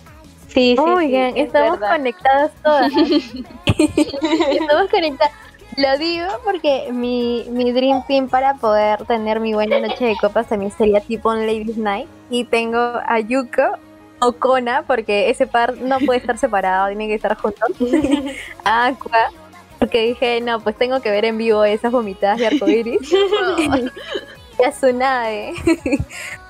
Sí, 0.50 0.76
sí. 0.76 0.78
Oigan, 0.78 1.34
sí, 1.34 1.40
estamos 1.40 1.80
conectadas 1.80 2.52
todas. 2.64 2.92
estamos 3.78 4.90
conectadas. 4.92 5.34
Lo 5.78 5.98
digo 5.98 6.28
porque 6.44 6.90
mi, 6.92 7.46
mi 7.52 7.72
Dream 7.72 8.04
Team 8.06 8.28
para 8.28 8.56
poder 8.56 9.06
tener 9.06 9.40
mi 9.40 9.54
buena 9.54 9.80
noche 9.80 10.06
de 10.06 10.18
copas 10.18 10.48
también 10.48 10.72
sería 10.72 11.00
tipo 11.00 11.30
un 11.30 11.46
Ladies 11.46 11.78
Night. 11.78 12.10
Y 12.30 12.44
tengo 12.44 12.78
a 12.78 13.20
Yuko 13.20 13.78
o 14.20 14.34
Kona, 14.34 14.84
porque 14.86 15.30
ese 15.30 15.48
par 15.48 15.78
no 15.78 16.00
puede 16.00 16.20
estar 16.20 16.38
separado, 16.38 16.88
tiene 16.88 17.08
que 17.08 17.16
estar 17.16 17.36
juntos. 17.38 17.70
a 18.64 18.88
Aqua, 18.88 19.32
porque 19.78 20.02
dije, 20.02 20.42
no, 20.42 20.60
pues 20.60 20.78
tengo 20.78 21.00
que 21.02 21.10
ver 21.12 21.26
en 21.26 21.38
vivo 21.38 21.64
esas 21.64 21.92
vomitadas 21.92 22.40
de 22.40 22.48
arcoiris. 22.48 23.12
y 24.60 24.64
a 24.64 24.72
Tsunade, 24.72 25.54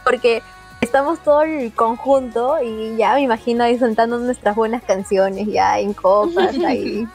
porque 0.03 0.41
estamos 0.81 1.19
todo 1.19 1.41
el 1.43 1.73
conjunto 1.73 2.61
y 2.61 2.95
ya 2.97 3.13
me 3.15 3.21
imagino 3.21 3.63
ahí 3.63 3.77
soltando 3.77 4.17
nuestras 4.19 4.55
buenas 4.55 4.83
canciones 4.83 5.47
ya 5.47 5.79
en 5.79 5.93
copas 5.93 6.55
ahí. 6.65 7.07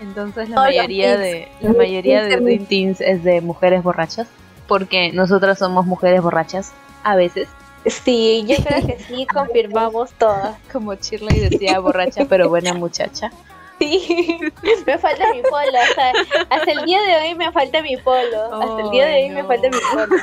Entonces 0.00 0.48
la 0.48 0.56
Todos 0.56 0.68
mayoría 0.68 1.16
de 1.16 1.48
la 1.60 1.72
mayoría 1.72 2.24
de 2.24 2.36
Dream 2.36 2.66
Teams 2.66 3.00
es 3.00 3.22
de 3.22 3.40
mujeres 3.40 3.82
borrachas, 3.82 4.26
porque 4.66 5.12
nosotras 5.12 5.58
somos 5.58 5.86
mujeres 5.86 6.22
borrachas 6.22 6.72
a 7.04 7.14
veces, 7.16 7.48
Sí, 7.86 8.44
yo 8.46 8.56
creo 8.64 8.86
que 8.86 8.98
sí, 9.00 9.26
confirmamos 9.32 10.12
todas. 10.12 10.56
como 10.72 10.94
Shirley 10.94 11.40
decía, 11.40 11.80
borracha 11.80 12.26
pero 12.28 12.48
buena 12.48 12.74
muchacha. 12.74 13.30
Sí, 13.78 14.38
me 14.86 14.98
falta 14.98 15.32
mi 15.32 15.42
polo. 15.42 15.56
O 15.66 15.94
sea, 15.94 16.12
hasta 16.50 16.70
el 16.70 16.84
día 16.84 17.00
de 17.02 17.16
hoy 17.16 17.34
me 17.34 17.50
falta 17.50 17.82
mi 17.82 17.96
polo. 17.96 18.54
Hasta 18.62 18.82
el 18.82 18.90
día 18.90 19.06
de 19.06 19.24
hoy 19.24 19.30
me 19.30 19.42
no. 19.42 19.48
falta 19.48 19.68
mi 19.68 19.78
polo. 19.92 20.22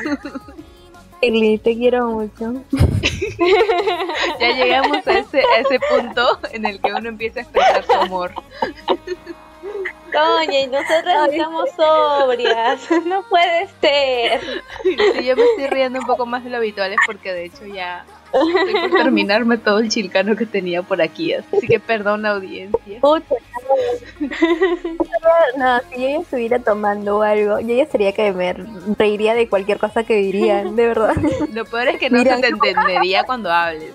Shirley, 1.21 1.57
te 1.57 1.75
quiero 1.77 2.07
mucho. 2.07 2.63
Ya 4.39 4.51
llegamos 4.51 5.05
a 5.07 5.19
ese, 5.19 5.39
a 5.39 5.59
ese 5.59 5.79
punto 5.79 6.39
en 6.51 6.65
el 6.65 6.81
que 6.81 6.91
uno 6.91 7.09
empieza 7.09 7.39
a 7.39 7.43
expresar 7.43 7.85
su 7.85 7.93
amor. 7.93 8.33
Coño, 10.11 10.59
y 10.59 10.67
nosotras 10.67 11.29
Ay, 11.29 11.29
estamos 11.31 11.69
sobrias. 11.75 12.89
No 13.05 13.23
puede 13.29 13.67
ser. 13.81 14.63
Si 14.83 15.25
yo 15.25 15.35
me 15.35 15.43
estoy 15.43 15.67
riendo 15.67 15.99
un 15.99 16.05
poco 16.05 16.25
más 16.25 16.43
de 16.43 16.49
lo 16.49 16.57
habitual 16.57 16.91
es 16.91 16.99
porque 17.05 17.31
de 17.33 17.45
hecho 17.45 17.65
ya 17.65 18.05
estoy 18.33 18.73
por 18.89 18.91
terminarme 18.91 19.57
todo 19.57 19.79
el 19.79 19.89
chilcano 19.89 20.35
que 20.35 20.45
tenía 20.45 20.81
por 20.83 21.01
aquí. 21.01 21.33
Así 21.33 21.67
que 21.67 21.79
perdón 21.79 22.25
audiencia. 22.25 22.99
Pucha, 23.01 23.35
no, 24.19 25.57
no, 25.57 25.79
si 25.89 26.01
yo 26.01 26.09
ya 26.09 26.19
estuviera 26.19 26.59
tomando 26.59 27.21
algo, 27.21 27.59
yo 27.59 27.75
ya 27.75 27.85
sería 27.85 28.11
que 28.13 28.31
me 28.31 28.53
reiría 28.97 29.33
de 29.33 29.47
cualquier 29.47 29.77
cosa 29.77 30.03
que 30.03 30.15
dirían, 30.15 30.75
de 30.75 30.87
verdad. 30.87 31.15
Lo 31.53 31.65
peor 31.65 31.89
es 31.89 31.99
que 31.99 32.09
no 32.09 32.19
Mira. 32.19 32.35
se 32.35 32.41
te 32.41 32.47
entendería 32.49 33.23
cuando 33.23 33.51
hables. 33.51 33.93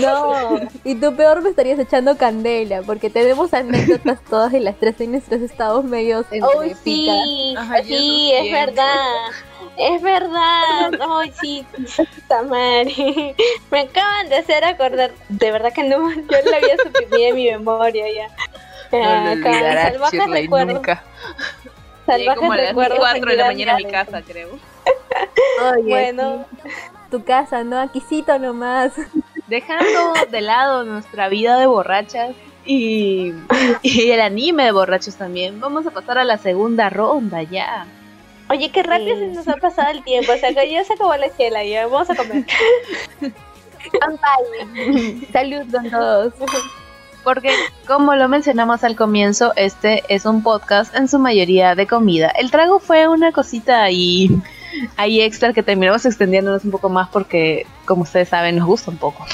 No, 0.00 0.60
y 0.82 0.96
tú 0.96 1.14
peor 1.14 1.40
me 1.42 1.50
estarías 1.50 1.78
echando 1.78 2.16
candela, 2.16 2.82
porque 2.82 3.10
tenemos 3.10 3.54
anécdotas 3.54 4.20
todas 4.28 4.50
de 4.52 4.60
las 4.60 4.76
tres 4.78 5.00
en 5.00 5.12
nuestros 5.12 5.40
estados 5.40 5.84
medios 5.84 6.26
Oh, 6.42 6.62
sí, 6.82 7.54
Ajá, 7.56 7.82
sí, 7.82 8.32
es 8.32 8.42
siento. 8.44 8.72
verdad. 8.72 9.30
Es 9.76 10.02
verdad. 10.02 10.92
Ay, 11.20 11.32
sí, 11.32 11.66
puta 11.96 12.42
madre. 12.42 13.34
Me 13.70 13.80
acaban 13.80 14.28
de 14.28 14.36
hacer 14.36 14.64
acordar. 14.64 15.12
De 15.28 15.50
verdad 15.52 15.72
que 15.72 15.84
no, 15.84 16.10
yo 16.14 16.26
lo 16.50 16.56
había 16.56 16.76
suprimido 16.78 17.26
de 17.26 17.32
mi 17.32 17.50
memoria 17.50 18.04
ya. 18.12 18.28
No 18.92 18.98
Ah, 19.00 19.32
olvidarás, 19.32 19.92
salvajes 19.92 20.26
recuerdos. 20.26 20.74
nunca. 20.74 21.02
Salvajes 22.06 22.36
como 22.36 22.52
a 22.52 22.56
las 22.56 22.66
recuerdos 22.68 22.98
4 22.98 23.30
de 23.30 23.36
la 23.36 23.42
en 23.44 23.48
mañana 23.48 23.72
a 23.72 23.76
mi 23.76 23.84
casa, 23.86 24.22
creo. 24.22 24.50
Oye, 25.76 25.82
Bueno. 25.90 26.46
sí, 26.62 26.70
tu 27.10 27.24
casa, 27.24 27.64
¿no? 27.64 27.78
Aquícito 27.78 28.38
nomás. 28.38 28.92
Dejando 29.48 30.14
de 30.30 30.40
lado 30.40 30.84
nuestra 30.84 31.28
vida 31.28 31.58
de 31.58 31.66
borrachas 31.66 32.34
y, 32.64 33.32
y 33.82 34.10
el 34.10 34.20
anime 34.22 34.64
de 34.64 34.72
borrachos 34.72 35.16
también, 35.16 35.60
vamos 35.60 35.86
a 35.86 35.90
pasar 35.90 36.16
a 36.18 36.24
la 36.24 36.38
segunda 36.38 36.88
ronda 36.88 37.42
ya. 37.42 37.86
Oye, 38.48 38.70
qué 38.70 38.82
rápido 38.82 39.16
Sí. 39.16 39.20
se 39.20 39.26
nos 39.34 39.48
ha 39.48 39.56
pasado 39.56 39.90
el 39.90 40.02
tiempo. 40.04 40.32
O 40.32 40.36
sea, 40.36 40.52
que 40.54 40.70
ya 40.70 40.84
se 40.84 40.94
acabó 40.94 41.14
la 41.16 41.34
chela, 41.36 41.62
ya 41.64 41.86
vamos 41.86 42.08
a 42.10 42.14
comer. 42.14 42.44
Salud 45.32 45.62
con 45.70 45.90
todos. 45.90 46.32
Porque, 47.22 47.50
como 47.86 48.14
lo 48.14 48.28
mencionamos 48.28 48.84
al 48.84 48.96
comienzo, 48.96 49.52
este 49.56 50.02
es 50.08 50.26
un 50.26 50.42
podcast 50.42 50.94
en 50.94 51.08
su 51.08 51.18
mayoría 51.18 51.74
de 51.74 51.86
comida. 51.86 52.28
El 52.28 52.50
trago 52.50 52.80
fue 52.80 53.08
una 53.08 53.32
cosita 53.32 53.82
ahí, 53.82 54.28
ahí 54.96 55.20
extra 55.20 55.52
que 55.52 55.62
terminamos 55.62 56.04
extendiéndonos 56.06 56.64
un 56.64 56.70
poco 56.70 56.88
más 56.88 57.08
porque, 57.08 57.66
como 57.84 58.02
ustedes 58.02 58.28
saben, 58.28 58.56
nos 58.56 58.66
gusta 58.66 58.90
un 58.90 58.96
poco. 58.98 59.26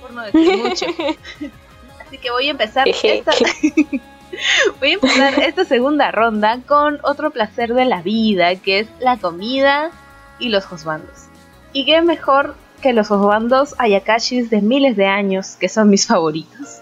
Por 0.00 0.12
no 0.12 0.22
decir 0.22 0.56
mucho. 0.56 0.86
Así 2.06 2.18
que 2.18 2.30
voy 2.30 2.48
a 2.48 2.50
empezar 2.50 2.88
esta, 2.88 3.32
voy 4.80 4.90
a 4.90 4.94
empezar 4.94 5.38
esta 5.40 5.64
segunda 5.64 6.10
ronda 6.10 6.60
con 6.66 6.98
otro 7.02 7.30
placer 7.30 7.74
de 7.74 7.84
la 7.84 8.02
vida, 8.02 8.56
que 8.56 8.80
es 8.80 8.88
la 9.00 9.16
comida 9.18 9.90
y 10.38 10.48
los 10.48 10.64
josbandos. 10.64 11.26
Y 11.72 11.84
qué 11.84 12.00
mejor 12.00 12.54
que 12.80 12.92
los 12.92 13.08
josbandos 13.08 13.74
ayakashis 13.78 14.50
de 14.50 14.62
miles 14.62 14.96
de 14.96 15.06
años, 15.06 15.56
que 15.56 15.68
son 15.68 15.90
mis 15.90 16.06
favoritos. 16.06 16.80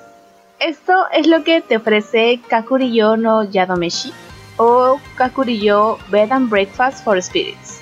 Esto 0.59 0.93
es 1.13 1.27
lo 1.27 1.45
que 1.45 1.61
te 1.61 1.77
ofrece 1.77 2.41
Kakuriyo 2.49 3.17
no 3.17 3.45
Yadomeshi 3.45 4.13
o 4.57 4.99
Kakuriyo 5.17 5.99
Bed 6.11 6.33
and 6.33 6.49
Breakfast 6.49 7.05
for 7.05 7.21
Spirits. 7.23 7.76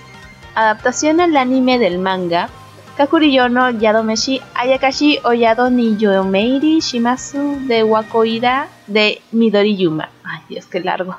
Adaptación 0.54 1.20
al 1.20 1.36
anime 1.36 1.78
del 1.78 1.98
manga 1.98 2.48
Kakuriyo 2.96 3.48
no 3.48 3.70
Yadomeshi 3.70 4.40
Ayakashi 4.54 5.18
Oyado 5.24 5.68
ni 5.68 5.96
Yomeiri 5.96 6.78
Shimasu 6.78 7.66
de 7.66 7.82
Wakoida 7.82 8.68
de 8.86 9.20
Midoriyuma. 9.32 10.10
Ay 10.22 10.42
Dios, 10.48 10.66
qué 10.66 10.78
largo. 10.78 11.16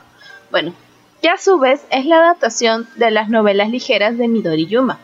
Bueno, 0.52 0.72
que 1.22 1.28
a 1.28 1.38
su 1.38 1.60
vez 1.60 1.86
es 1.90 2.06
la 2.06 2.20
adaptación 2.20 2.88
de 2.96 3.12
las 3.12 3.28
novelas 3.28 3.70
ligeras 3.70 4.18
de 4.18 4.30
Midoriyuma. 4.30 5.00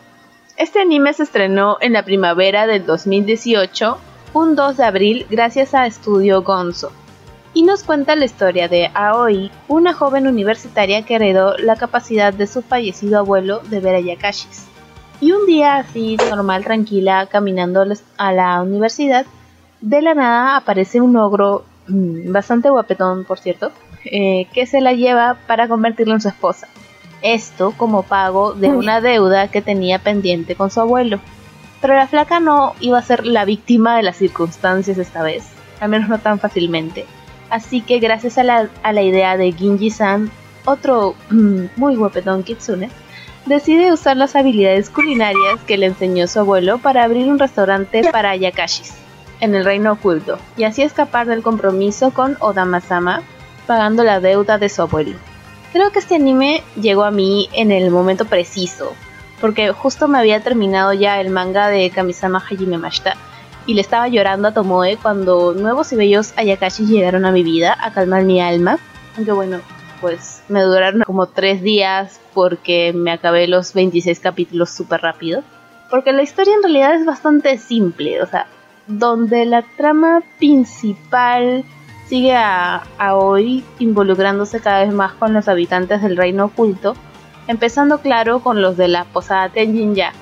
Este 0.56 0.80
anime 0.80 1.12
se 1.12 1.24
estrenó 1.24 1.76
en 1.82 1.92
la 1.92 2.04
primavera 2.04 2.66
del 2.66 2.86
2018 2.86 3.98
un 4.32 4.56
2 4.56 4.76
de 4.78 4.84
abril 4.84 5.26
gracias 5.28 5.74
a 5.74 5.86
Estudio 5.86 6.40
Gonzo. 6.40 6.90
Y 7.54 7.64
nos 7.64 7.82
cuenta 7.82 8.16
la 8.16 8.24
historia 8.24 8.66
de 8.68 8.90
Aoi, 8.94 9.50
una 9.68 9.92
joven 9.92 10.26
universitaria 10.26 11.02
que 11.02 11.16
heredó 11.16 11.56
la 11.58 11.76
capacidad 11.76 12.32
de 12.32 12.46
su 12.46 12.62
fallecido 12.62 13.18
abuelo 13.18 13.60
de 13.68 13.80
ver 13.80 13.96
a 13.96 14.00
Yakashis. 14.00 14.66
Y 15.20 15.32
un 15.32 15.44
día 15.46 15.76
así, 15.76 16.16
normal, 16.30 16.64
tranquila, 16.64 17.26
caminando 17.26 17.84
a 18.16 18.32
la 18.32 18.62
universidad, 18.62 19.26
de 19.82 20.00
la 20.00 20.14
nada 20.14 20.56
aparece 20.56 21.00
un 21.02 21.14
ogro, 21.16 21.64
mmm, 21.88 22.32
bastante 22.32 22.70
guapetón 22.70 23.24
por 23.24 23.38
cierto, 23.38 23.70
eh, 24.04 24.46
que 24.54 24.66
se 24.66 24.80
la 24.80 24.94
lleva 24.94 25.36
para 25.46 25.68
convertirla 25.68 26.14
en 26.14 26.20
su 26.22 26.28
esposa. 26.28 26.68
Esto 27.20 27.74
como 27.76 28.02
pago 28.02 28.54
de 28.54 28.68
una 28.68 29.00
deuda 29.00 29.48
que 29.48 29.60
tenía 29.60 29.98
pendiente 29.98 30.56
con 30.56 30.70
su 30.70 30.80
abuelo. 30.80 31.20
Pero 31.82 31.94
la 31.94 32.06
flaca 32.06 32.40
no 32.40 32.74
iba 32.80 32.98
a 32.98 33.02
ser 33.02 33.26
la 33.26 33.44
víctima 33.44 33.96
de 33.96 34.04
las 34.04 34.16
circunstancias 34.16 34.96
esta 34.98 35.22
vez, 35.22 35.44
al 35.80 35.90
menos 35.90 36.08
no 36.08 36.18
tan 36.18 36.38
fácilmente. 36.38 37.04
Así 37.52 37.82
que 37.82 37.98
gracias 37.98 38.38
a 38.38 38.44
la, 38.44 38.70
a 38.82 38.94
la 38.94 39.02
idea 39.02 39.36
de 39.36 39.52
Ginji-san, 39.52 40.30
otro 40.64 41.14
mm, 41.28 41.64
muy 41.76 41.96
guapetón 41.96 42.44
Kitsune, 42.44 42.88
decide 43.44 43.92
usar 43.92 44.16
las 44.16 44.34
habilidades 44.36 44.88
culinarias 44.88 45.60
que 45.66 45.76
le 45.76 45.84
enseñó 45.84 46.26
su 46.28 46.38
abuelo 46.38 46.78
para 46.78 47.04
abrir 47.04 47.28
un 47.28 47.38
restaurante 47.38 48.10
para 48.10 48.34
yakashis 48.36 48.94
en 49.40 49.54
el 49.54 49.66
reino 49.66 49.92
oculto 49.92 50.38
y 50.56 50.64
así 50.64 50.80
escapar 50.80 51.26
del 51.26 51.42
compromiso 51.42 52.12
con 52.12 52.38
Odama-sama 52.40 53.20
pagando 53.66 54.02
la 54.02 54.18
deuda 54.18 54.56
de 54.56 54.70
su 54.70 54.80
abuelo. 54.80 55.18
Creo 55.74 55.92
que 55.92 55.98
este 55.98 56.14
anime 56.14 56.62
llegó 56.80 57.04
a 57.04 57.10
mí 57.10 57.50
en 57.52 57.70
el 57.70 57.90
momento 57.90 58.24
preciso, 58.24 58.94
porque 59.42 59.72
justo 59.72 60.08
me 60.08 60.18
había 60.18 60.40
terminado 60.40 60.94
ya 60.94 61.20
el 61.20 61.28
manga 61.28 61.68
de 61.68 61.90
Kamisama 61.90 62.38
Hajime 62.38 62.78
Mashita 62.78 63.14
y 63.66 63.74
le 63.74 63.80
estaba 63.80 64.08
llorando 64.08 64.48
a 64.48 64.54
Tomoe 64.54 64.96
cuando 64.96 65.54
nuevos 65.54 65.92
y 65.92 65.96
bellos 65.96 66.32
Ayakashi 66.36 66.86
llegaron 66.86 67.24
a 67.24 67.32
mi 67.32 67.42
vida 67.42 67.76
a 67.80 67.92
calmar 67.92 68.24
mi 68.24 68.40
alma. 68.40 68.78
Aunque 69.16 69.32
bueno, 69.32 69.60
pues 70.00 70.42
me 70.48 70.62
duraron 70.62 71.02
como 71.02 71.26
tres 71.26 71.62
días 71.62 72.20
porque 72.34 72.92
me 72.92 73.12
acabé 73.12 73.46
los 73.46 73.72
26 73.72 74.18
capítulos 74.20 74.70
súper 74.70 75.00
rápido. 75.00 75.42
Porque 75.90 76.12
la 76.12 76.22
historia 76.22 76.54
en 76.54 76.62
realidad 76.62 76.94
es 76.94 77.04
bastante 77.04 77.58
simple, 77.58 78.22
o 78.22 78.26
sea, 78.26 78.46
donde 78.86 79.44
la 79.44 79.62
trama 79.76 80.22
principal 80.38 81.64
sigue 82.06 82.34
a, 82.34 82.82
hoy 83.14 83.64
involucrándose 83.78 84.60
cada 84.60 84.84
vez 84.84 84.92
más 84.92 85.12
con 85.14 85.32
los 85.32 85.48
habitantes 85.48 86.02
del 86.02 86.16
reino 86.16 86.46
oculto, 86.46 86.94
empezando 87.46 87.98
claro 87.98 88.40
con 88.40 88.60
los 88.60 88.76
de 88.76 88.88
la 88.88 89.04
posada 89.04 89.50
Tenjin 89.50 89.94
Ya. 89.94 90.12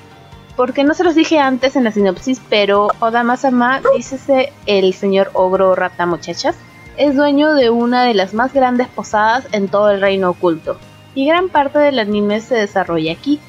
Porque 0.61 0.83
no 0.83 0.93
se 0.93 1.03
los 1.03 1.15
dije 1.15 1.39
antes 1.39 1.75
en 1.75 1.85
la 1.85 1.91
sinopsis, 1.91 2.39
pero 2.47 2.89
Odama-sama, 2.99 3.81
dícese 3.95 4.53
el 4.67 4.93
señor 4.93 5.31
ogro 5.33 5.73
rata 5.73 6.05
muchachas, 6.05 6.55
es 6.97 7.15
dueño 7.15 7.55
de 7.55 7.71
una 7.71 8.03
de 8.03 8.13
las 8.13 8.35
más 8.35 8.53
grandes 8.53 8.87
posadas 8.87 9.47
en 9.53 9.69
todo 9.69 9.89
el 9.89 9.99
reino 9.99 10.29
oculto, 10.29 10.77
y 11.15 11.25
gran 11.25 11.49
parte 11.49 11.79
del 11.79 11.97
anime 11.97 12.41
se 12.41 12.53
desarrolla 12.53 13.11
aquí. 13.11 13.39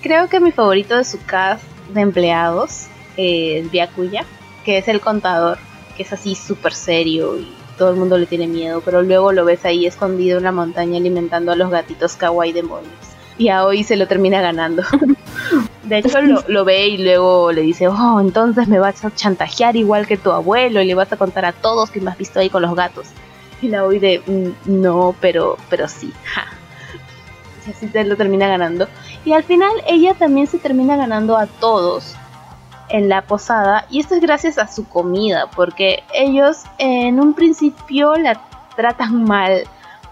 Creo 0.00 0.28
que 0.28 0.38
mi 0.38 0.52
favorito 0.52 0.96
de 0.96 1.02
su 1.02 1.18
cast 1.26 1.64
de 1.92 2.02
empleados 2.02 2.86
es 3.16 3.68
Byakuya, 3.68 4.24
que 4.64 4.78
es 4.78 4.86
el 4.86 5.00
contador, 5.00 5.58
que 5.96 6.04
es 6.04 6.12
así 6.12 6.36
súper 6.36 6.72
serio 6.72 7.36
y 7.36 7.52
todo 7.78 7.90
el 7.90 7.96
mundo 7.96 8.16
le 8.16 8.26
tiene 8.26 8.46
miedo, 8.46 8.80
pero 8.84 9.02
luego 9.02 9.32
lo 9.32 9.44
ves 9.44 9.64
ahí 9.64 9.86
escondido 9.86 10.38
en 10.38 10.44
la 10.44 10.52
montaña 10.52 10.98
alimentando 10.98 11.50
a 11.50 11.56
los 11.56 11.68
gatitos 11.68 12.14
kawaii 12.14 12.52
demonios. 12.52 12.94
Y 13.38 13.48
a 13.48 13.64
hoy 13.64 13.82
se 13.82 13.96
lo 13.96 14.06
termina 14.06 14.40
ganando. 14.40 14.84
De 15.90 15.98
hecho, 15.98 16.20
lo, 16.22 16.64
ve 16.64 16.86
y 16.86 16.98
luego 16.98 17.50
le 17.50 17.62
dice, 17.62 17.88
oh, 17.88 18.20
entonces 18.20 18.68
me 18.68 18.78
vas 18.78 19.04
a 19.04 19.12
chantajear 19.12 19.74
igual 19.74 20.06
que 20.06 20.16
tu 20.16 20.30
abuelo 20.30 20.80
y 20.80 20.84
le 20.84 20.94
vas 20.94 21.12
a 21.12 21.16
contar 21.16 21.44
a 21.44 21.50
todos 21.50 21.90
que 21.90 22.00
me 22.00 22.12
has 22.12 22.16
visto 22.16 22.38
ahí 22.38 22.48
con 22.48 22.62
los 22.62 22.76
gatos. 22.76 23.08
Y 23.60 23.66
la 23.66 23.82
oí 23.82 23.98
de, 23.98 24.22
mm, 24.24 24.82
no, 24.82 25.16
pero, 25.20 25.56
pero 25.68 25.88
sí. 25.88 26.12
Y 27.66 27.70
así 27.72 27.88
se 27.88 28.04
lo 28.04 28.16
termina 28.16 28.46
ganando. 28.46 28.86
Y 29.24 29.32
al 29.32 29.42
final 29.42 29.72
ella 29.88 30.14
también 30.14 30.46
se 30.46 30.58
termina 30.58 30.96
ganando 30.96 31.36
a 31.36 31.48
todos 31.48 32.14
en 32.88 33.08
la 33.08 33.22
posada. 33.22 33.84
Y 33.90 33.98
esto 33.98 34.14
es 34.14 34.20
gracias 34.20 34.58
a 34.58 34.68
su 34.68 34.88
comida, 34.88 35.50
porque 35.56 36.04
ellos 36.14 36.58
en 36.78 37.18
un 37.18 37.34
principio 37.34 38.14
la 38.14 38.40
tratan 38.76 39.24
mal 39.24 39.64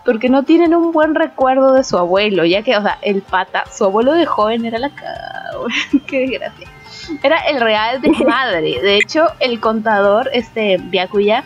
porque 0.08 0.30
no 0.30 0.42
tienen 0.42 0.74
un 0.74 0.90
buen 0.90 1.14
recuerdo 1.14 1.74
de 1.74 1.84
su 1.84 1.98
abuelo, 1.98 2.46
ya 2.46 2.62
que, 2.62 2.74
o 2.74 2.80
sea, 2.80 2.98
el 3.02 3.20
pata, 3.20 3.64
su 3.70 3.84
abuelo 3.84 4.14
de 4.14 4.24
joven 4.24 4.64
era 4.64 4.78
la 4.78 4.90
qué 6.06 6.20
desgracia. 6.20 6.66
Era 7.22 7.36
el 7.40 7.60
real 7.60 8.00
de 8.00 8.12
madre. 8.24 8.80
De 8.80 8.96
hecho, 8.96 9.26
el 9.38 9.60
contador, 9.60 10.30
este 10.32 10.78
Byakuya, 10.78 11.44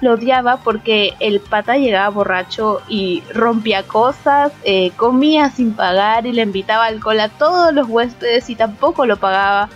lo 0.00 0.12
odiaba 0.12 0.58
porque 0.58 1.14
el 1.18 1.40
pata 1.40 1.76
llegaba 1.76 2.08
borracho 2.10 2.82
y 2.86 3.24
rompía 3.34 3.82
cosas, 3.82 4.52
eh, 4.62 4.92
comía 4.94 5.50
sin 5.50 5.74
pagar 5.74 6.24
y 6.24 6.30
le 6.30 6.42
invitaba 6.42 6.84
alcohol 6.84 7.18
a 7.18 7.30
todos 7.30 7.74
los 7.74 7.88
huéspedes 7.88 8.48
y 8.48 8.54
tampoco 8.54 9.06
lo 9.06 9.16
pagaba. 9.16 9.70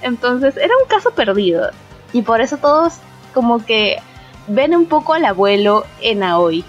Entonces 0.00 0.56
era 0.56 0.74
un 0.80 0.88
caso 0.88 1.10
perdido. 1.10 1.70
Y 2.12 2.22
por 2.22 2.40
eso 2.40 2.56
todos 2.56 2.98
como 3.34 3.66
que 3.66 3.96
ven 4.46 4.76
un 4.76 4.86
poco 4.86 5.14
al 5.14 5.24
abuelo 5.24 5.86
en 6.00 6.22
Aoi. 6.22 6.64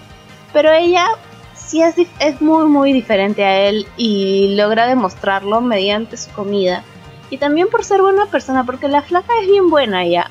Pero 0.52 0.70
ella 0.72 1.06
sí 1.54 1.82
es, 1.82 1.94
es 2.18 2.40
muy 2.40 2.66
muy 2.66 2.92
diferente 2.92 3.44
a 3.44 3.68
él 3.68 3.86
y 3.96 4.54
logra 4.56 4.86
demostrarlo 4.86 5.60
mediante 5.60 6.16
su 6.16 6.30
comida. 6.32 6.84
Y 7.30 7.38
también 7.38 7.68
por 7.68 7.84
ser 7.84 8.02
buena 8.02 8.26
persona, 8.26 8.64
porque 8.64 8.88
la 8.88 9.02
flaca 9.02 9.32
es 9.40 9.48
bien 9.48 9.70
buena 9.70 10.04
ella. 10.04 10.30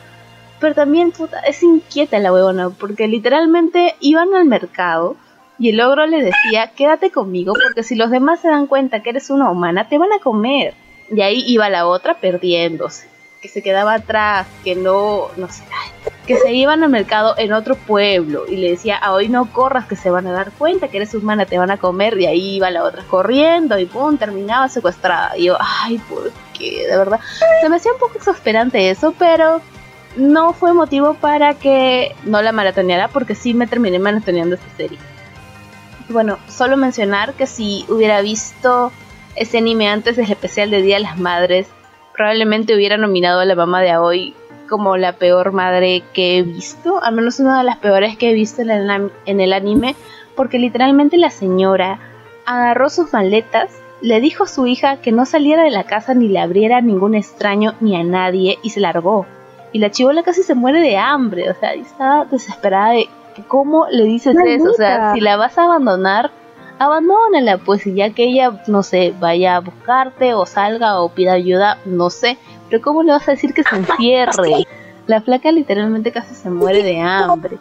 Pero 0.59 0.75
también 0.75 1.11
puta, 1.11 1.39
es 1.39 1.63
inquieta 1.63 2.19
la 2.19 2.31
huevona, 2.31 2.69
porque 2.69 3.07
literalmente 3.07 3.95
iban 3.99 4.35
al 4.35 4.45
mercado 4.45 5.15
y 5.57 5.69
el 5.69 5.81
ogro 5.81 6.05
le 6.05 6.23
decía, 6.23 6.71
quédate 6.75 7.11
conmigo, 7.11 7.53
porque 7.53 7.83
si 7.83 7.95
los 7.95 8.11
demás 8.11 8.39
se 8.41 8.47
dan 8.47 8.67
cuenta 8.67 9.01
que 9.01 9.11
eres 9.11 9.29
una 9.29 9.49
humana, 9.49 9.89
te 9.89 9.97
van 9.97 10.11
a 10.13 10.19
comer. 10.19 10.75
Y 11.09 11.21
ahí 11.21 11.43
iba 11.47 11.69
la 11.69 11.87
otra 11.87 12.15
perdiéndose, 12.15 13.07
que 13.41 13.47
se 13.47 13.61
quedaba 13.61 13.95
atrás, 13.95 14.47
que 14.63 14.75
no, 14.75 15.27
no 15.37 15.49
sé, 15.49 15.63
que 16.25 16.37
se 16.37 16.53
iban 16.53 16.83
al 16.83 16.89
mercado 16.89 17.33
en 17.37 17.51
otro 17.51 17.75
pueblo 17.75 18.45
y 18.47 18.57
le 18.57 18.71
decía, 18.71 18.97
a 18.97 19.13
hoy 19.13 19.27
no 19.27 19.51
corras 19.51 19.87
que 19.87 19.95
se 19.95 20.11
van 20.11 20.27
a 20.27 20.31
dar 20.31 20.51
cuenta 20.51 20.87
que 20.87 20.97
eres 20.97 21.13
humana, 21.15 21.45
te 21.45 21.57
van 21.57 21.71
a 21.71 21.77
comer, 21.77 22.19
y 22.19 22.27
ahí 22.27 22.55
iba 22.55 22.69
la 22.69 22.83
otra 22.83 23.03
corriendo 23.09 23.79
y 23.79 23.85
pum, 23.85 24.17
terminaba 24.17 24.69
secuestrada. 24.69 25.35
Y 25.37 25.45
yo, 25.45 25.57
ay, 25.59 25.97
¿por 26.09 26.31
qué? 26.57 26.87
De 26.87 26.95
verdad, 26.95 27.19
se 27.61 27.69
me 27.69 27.77
hacía 27.77 27.93
un 27.93 27.99
poco 27.99 28.17
exasperante 28.17 28.89
eso, 28.89 29.13
pero 29.17 29.61
no 30.15 30.53
fue 30.53 30.73
motivo 30.73 31.15
para 31.15 31.55
que 31.55 32.15
no 32.23 32.41
la 32.41 32.51
maratoneara 32.51 33.07
porque 33.07 33.33
sí 33.33 33.53
me 33.53 33.67
terminé 33.67 33.97
maratoneando 33.97 34.55
esta 34.55 34.77
serie. 34.77 34.99
Bueno, 36.09 36.37
solo 36.47 36.77
mencionar 36.77 37.33
que 37.33 37.47
si 37.47 37.85
hubiera 37.87 38.21
visto 38.21 38.91
ese 39.35 39.59
anime 39.59 39.89
antes 39.89 40.17
del 40.17 40.29
especial 40.29 40.69
de 40.69 40.81
Día 40.81 40.97
de 40.97 41.03
las 41.03 41.17
Madres, 41.17 41.67
probablemente 42.13 42.75
hubiera 42.75 42.97
nominado 42.97 43.39
a 43.39 43.45
la 43.45 43.55
mamá 43.55 43.81
de 43.81 43.95
hoy 43.97 44.35
como 44.71 44.95
la 44.95 45.17
peor 45.17 45.51
madre 45.51 46.01
que 46.13 46.37
he 46.37 46.43
visto, 46.43 47.03
al 47.03 47.13
menos 47.13 47.41
una 47.41 47.57
de 47.57 47.65
las 47.65 47.77
peores 47.77 48.15
que 48.15 48.31
he 48.31 48.33
visto 48.33 48.61
en 48.61 48.71
el, 48.71 49.11
en 49.25 49.41
el 49.41 49.51
anime, 49.51 49.97
porque 50.37 50.59
literalmente 50.59 51.17
la 51.17 51.29
señora 51.29 51.99
agarró 52.45 52.89
sus 52.89 53.11
maletas, 53.11 53.69
le 53.99 54.21
dijo 54.21 54.45
a 54.45 54.47
su 54.47 54.65
hija 54.67 55.01
que 55.01 55.11
no 55.11 55.25
saliera 55.25 55.63
de 55.63 55.71
la 55.71 55.83
casa 55.83 56.13
ni 56.13 56.29
le 56.29 56.39
abriera 56.39 56.77
a 56.77 56.81
ningún 56.81 57.15
extraño 57.15 57.73
ni 57.81 57.97
a 57.97 58.03
nadie 58.05 58.59
y 58.63 58.69
se 58.69 58.79
largó. 58.79 59.25
Y 59.73 59.79
la 59.79 59.91
chivola 59.91 60.23
casi 60.23 60.41
se 60.41 60.55
muere 60.55 60.79
de 60.79 60.97
hambre, 60.97 61.51
o 61.51 61.53
sea, 61.53 61.73
estaba 61.73 62.23
desesperada 62.23 62.93
de 62.93 63.09
cómo 63.49 63.87
le 63.91 64.05
dices 64.05 64.37
eso, 64.47 64.71
o 64.71 64.73
sea, 64.73 65.13
si 65.13 65.19
la 65.19 65.35
vas 65.35 65.57
a 65.57 65.65
abandonar, 65.65 66.31
abandónala, 66.79 67.57
pues, 67.57 67.85
y 67.87 67.93
ya 67.93 68.11
que 68.11 68.23
ella, 68.23 68.63
no 68.67 68.83
sé, 68.83 69.13
vaya 69.19 69.57
a 69.57 69.59
buscarte 69.59 70.33
o 70.33 70.45
salga 70.45 71.01
o 71.01 71.09
pida 71.09 71.33
ayuda, 71.33 71.77
no 71.83 72.09
sé, 72.09 72.37
pero 72.71 72.81
¿cómo 72.81 73.03
le 73.03 73.11
vas 73.11 73.27
a 73.27 73.31
decir 73.31 73.53
que 73.53 73.63
se 73.63 73.75
encierre? 73.75 74.65
La 75.05 75.19
flaca 75.19 75.51
literalmente 75.51 76.13
casi 76.13 76.33
se 76.33 76.49
muere 76.49 76.83
de 76.83 77.01
hambre. 77.01 77.57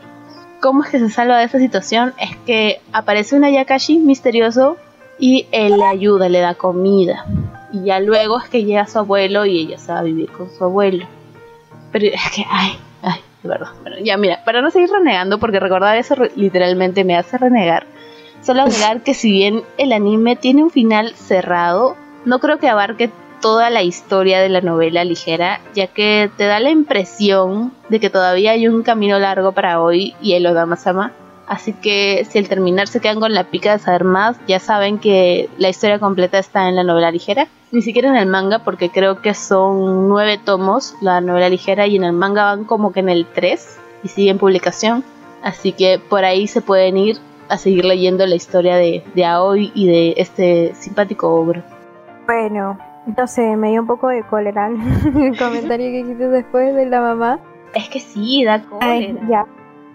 ¿Cómo 0.61 0.85
es 0.85 0.91
que 0.91 1.01
se 1.01 1.11
salva 1.11 1.39
de 1.39 1.47
esa 1.47 1.59
situación? 1.59 2.15
Es 2.17 2.37
que 2.47 2.81
aparece 2.93 3.35
un 3.35 3.43
Ayakashi 3.43 3.99
misterioso 3.99 4.77
y 5.19 5.49
él 5.51 5.79
le 5.79 5.85
ayuda, 5.85 6.29
le 6.29 6.39
da 6.39 6.55
comida. 6.55 7.27
Y 7.73 7.87
ya 7.87 7.99
luego 7.99 8.39
es 8.39 8.49
que 8.49 8.65
llega 8.65 8.87
su 8.87 9.01
abuelo 9.01 9.47
y 9.47 9.59
ella 9.59 9.79
se 9.79 9.91
va 9.91 9.99
a 9.99 10.03
vivir 10.05 10.31
con 10.31 10.49
su 10.49 10.63
abuelo. 10.63 11.07
Pero 11.91 12.07
es 12.07 12.31
que, 12.33 12.45
ay, 12.49 12.79
ay, 13.03 13.21
de 13.43 13.49
verdad. 13.49 13.71
Bueno, 13.83 13.97
ya 14.05 14.17
mira, 14.17 14.45
para 14.45 14.63
no 14.63 14.71
seguir 14.71 14.91
renegando, 14.91 15.41
porque 15.41 15.59
recordar 15.59 15.97
eso 15.97 16.15
literalmente 16.37 17.03
me 17.03 17.17
hace 17.17 17.37
renegar, 17.37 17.85
solo 18.43 18.63
agregar 18.63 19.03
que 19.03 19.15
si 19.15 19.33
bien 19.33 19.65
el 19.77 19.93
anime 19.93 20.37
tiene 20.37 20.63
un 20.63 20.71
final 20.71 21.15
cerrado, 21.17 21.97
no 22.25 22.39
creo 22.39 22.59
que 22.61 22.69
abarque 22.69 23.11
toda 23.41 23.70
la 23.70 23.82
historia 23.82 24.41
de 24.41 24.49
la 24.49 24.61
novela 24.61 25.05
ligera, 25.05 25.61
ya 25.74 25.86
que 25.86 26.30
te 26.36 26.45
da 26.45 26.61
la 26.61 26.70
impresión 26.70 27.72
de 27.88 28.01
que 28.01 28.11
todavía 28.11 28.53
hay 28.53 28.68
un 28.68 28.82
camino 28.82 29.18
largo 29.18 29.53
para 29.53 29.80
hoy 29.80 30.14
y 30.20 30.34
el 30.34 30.47
Odama-sama. 30.47 31.12
Así 31.47 31.72
que 31.72 32.24
si 32.30 32.38
al 32.38 32.49
terminar 32.49 32.86
se 32.86 33.01
quedan 33.01 33.18
con 33.18 33.34
la 33.34 33.45
pica 33.45 33.72
de 33.72 33.82
saber 33.82 34.05
más, 34.05 34.36
ya 34.47 34.61
saben 34.61 34.99
que 34.99 35.49
la 35.59 35.68
historia 35.68 35.99
completa 35.99 36.38
está 36.38 36.68
en 36.68 36.76
la 36.76 36.84
novela 36.84 37.11
ligera. 37.11 37.49
Ni 37.72 37.82
siquiera 37.82 38.09
en 38.09 38.16
el 38.16 38.26
manga, 38.26 38.61
porque 38.61 38.91
creo 38.91 39.20
que 39.20 39.34
son 39.34 40.09
nueve 40.09 40.38
tomos 40.45 40.95
la 41.01 41.20
novela 41.20 41.49
ligera 41.49 41.88
y 41.88 41.97
en 41.97 42.05
el 42.05 42.12
manga 42.12 42.45
van 42.45 42.64
como 42.64 42.93
que 42.93 43.01
en 43.01 43.09
el 43.09 43.26
3 43.26 43.78
y 44.05 44.09
sigue 44.09 44.30
en 44.30 44.38
publicación. 44.38 45.03
Así 45.43 45.72
que 45.72 45.99
por 45.99 46.24
ahí 46.24 46.47
se 46.47 46.61
pueden 46.61 46.97
ir 46.97 47.18
a 47.49 47.59
seguir 47.59 47.84
leyendo 47.84 48.24
la 48.26 48.36
historia 48.36 48.76
de, 48.76 49.03
de 49.14 49.24
Aoi 49.24 49.72
y 49.74 49.88
de 49.88 50.14
este 50.18 50.72
simpático 50.76 51.34
ogro. 51.34 51.64
Bueno, 52.26 52.78
entonces 53.07 53.57
me 53.57 53.70
dio 53.70 53.80
un 53.80 53.86
poco 53.86 54.09
de 54.09 54.22
cólera 54.24 54.68
el 54.68 55.38
comentario 55.38 55.90
que 55.90 56.01
hiciste 56.01 56.28
después 56.28 56.74
de 56.74 56.86
la 56.86 57.01
mamá. 57.01 57.40
Es 57.74 57.88
que 57.88 58.01
sí, 58.01 58.44
da 58.44 58.62
cólera. 58.62 59.20
ya. 59.28 59.46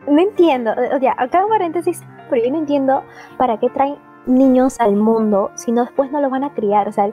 No 0.08 0.20
entiendo, 0.20 0.72
o 0.72 1.00
sea, 1.00 1.16
acá 1.18 1.44
un 1.44 1.50
paréntesis, 1.50 2.04
pero 2.30 2.44
yo 2.44 2.52
no 2.52 2.60
entiendo 2.60 3.04
para 3.38 3.58
qué 3.60 3.70
traen 3.70 3.98
niños 4.28 4.80
al 4.80 4.96
mundo 4.96 5.52
si 5.56 5.72
no 5.72 5.84
después 5.84 6.12
no 6.12 6.22
los 6.22 6.32
van 6.32 6.44
a 6.44 6.54
criar. 6.54 6.88
O 6.88 6.92
sea, 6.92 7.12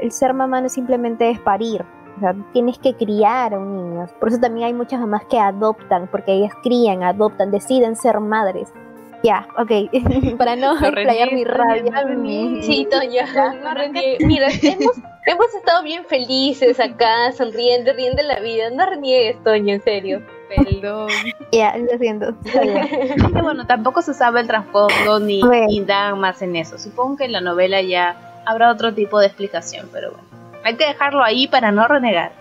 el, 0.00 0.12
ser 0.12 0.34
mamá 0.34 0.60
no 0.60 0.68
simplemente 0.68 1.30
es 1.30 1.40
parir. 1.40 1.84
O 2.16 2.20
sea, 2.20 2.34
tienes 2.52 2.78
que 2.78 2.94
criar 2.94 3.54
a 3.54 3.58
un 3.58 3.76
niño. 3.76 4.06
Por 4.20 4.28
eso 4.28 4.38
también 4.38 4.66
hay 4.66 4.74
muchas 4.74 5.00
mamás 5.00 5.24
que 5.24 5.38
adoptan, 5.38 6.06
porque 6.08 6.32
ellas 6.32 6.52
crían, 6.62 7.02
adoptan, 7.02 7.50
deciden 7.50 7.96
ser 7.96 8.20
madres. 8.20 8.72
Ya, 9.22 9.46
ok. 9.58 10.36
Para 10.38 10.54
no 10.54 10.74
explayar 10.74 11.32
mi 11.32 11.44
rabia. 11.44 12.04
Sí, 12.60 12.86
Toña, 12.90 13.24
Mira, 14.20 14.48
hemos, 14.62 15.00
hemos 15.26 15.54
estado 15.54 15.82
bien 15.82 16.04
felices 16.04 16.78
acá, 16.80 17.32
sonriendo, 17.32 17.92
riendo 17.92 18.22
la 18.22 18.40
vida. 18.40 18.70
No 18.70 18.86
reniegues, 18.86 19.42
Toña, 19.42 19.74
en 19.74 19.82
serio. 19.82 20.22
Perdón. 20.48 21.08
Ya, 21.52 21.76
lo 21.76 21.98
siento. 21.98 22.34
que 22.42 23.42
bueno, 23.42 23.66
tampoco 23.66 24.02
se 24.02 24.14
sabe 24.14 24.40
el 24.40 24.46
trasfondo 24.46 25.20
ni, 25.20 25.42
ni 25.42 25.80
dan 25.80 26.18
más 26.20 26.42
en 26.42 26.56
eso. 26.56 26.78
Supongo 26.78 27.16
que 27.16 27.24
en 27.24 27.32
la 27.32 27.40
novela 27.40 27.80
ya 27.80 28.42
habrá 28.46 28.70
otro 28.70 28.94
tipo 28.94 29.18
de 29.18 29.26
explicación, 29.26 29.88
pero 29.92 30.10
bueno. 30.10 30.24
Hay 30.64 30.76
que 30.76 30.86
dejarlo 30.86 31.22
ahí 31.22 31.46
para 31.46 31.72
no 31.72 31.86
renegar. 31.86 32.32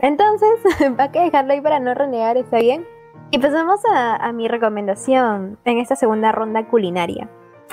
Entonces, 0.00 0.50
hay 0.98 1.08
que 1.10 1.20
dejarlo 1.20 1.52
ahí 1.52 1.60
para 1.60 1.80
no 1.80 1.94
renegar, 1.94 2.36
¿está 2.36 2.58
bien? 2.58 2.86
Y 3.30 3.38
pasamos 3.38 3.80
a, 3.92 4.30
mi 4.32 4.46
recomendación 4.46 5.58
en 5.64 5.78
esta 5.78 5.96
segunda 5.96 6.32
ronda 6.32 6.66
culinaria. 6.68 7.28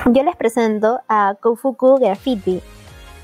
Yo 0.07 0.23
les 0.23 0.35
presento 0.35 1.01
a 1.07 1.35
Kofuku 1.39 1.99
Graffiti, 1.99 2.61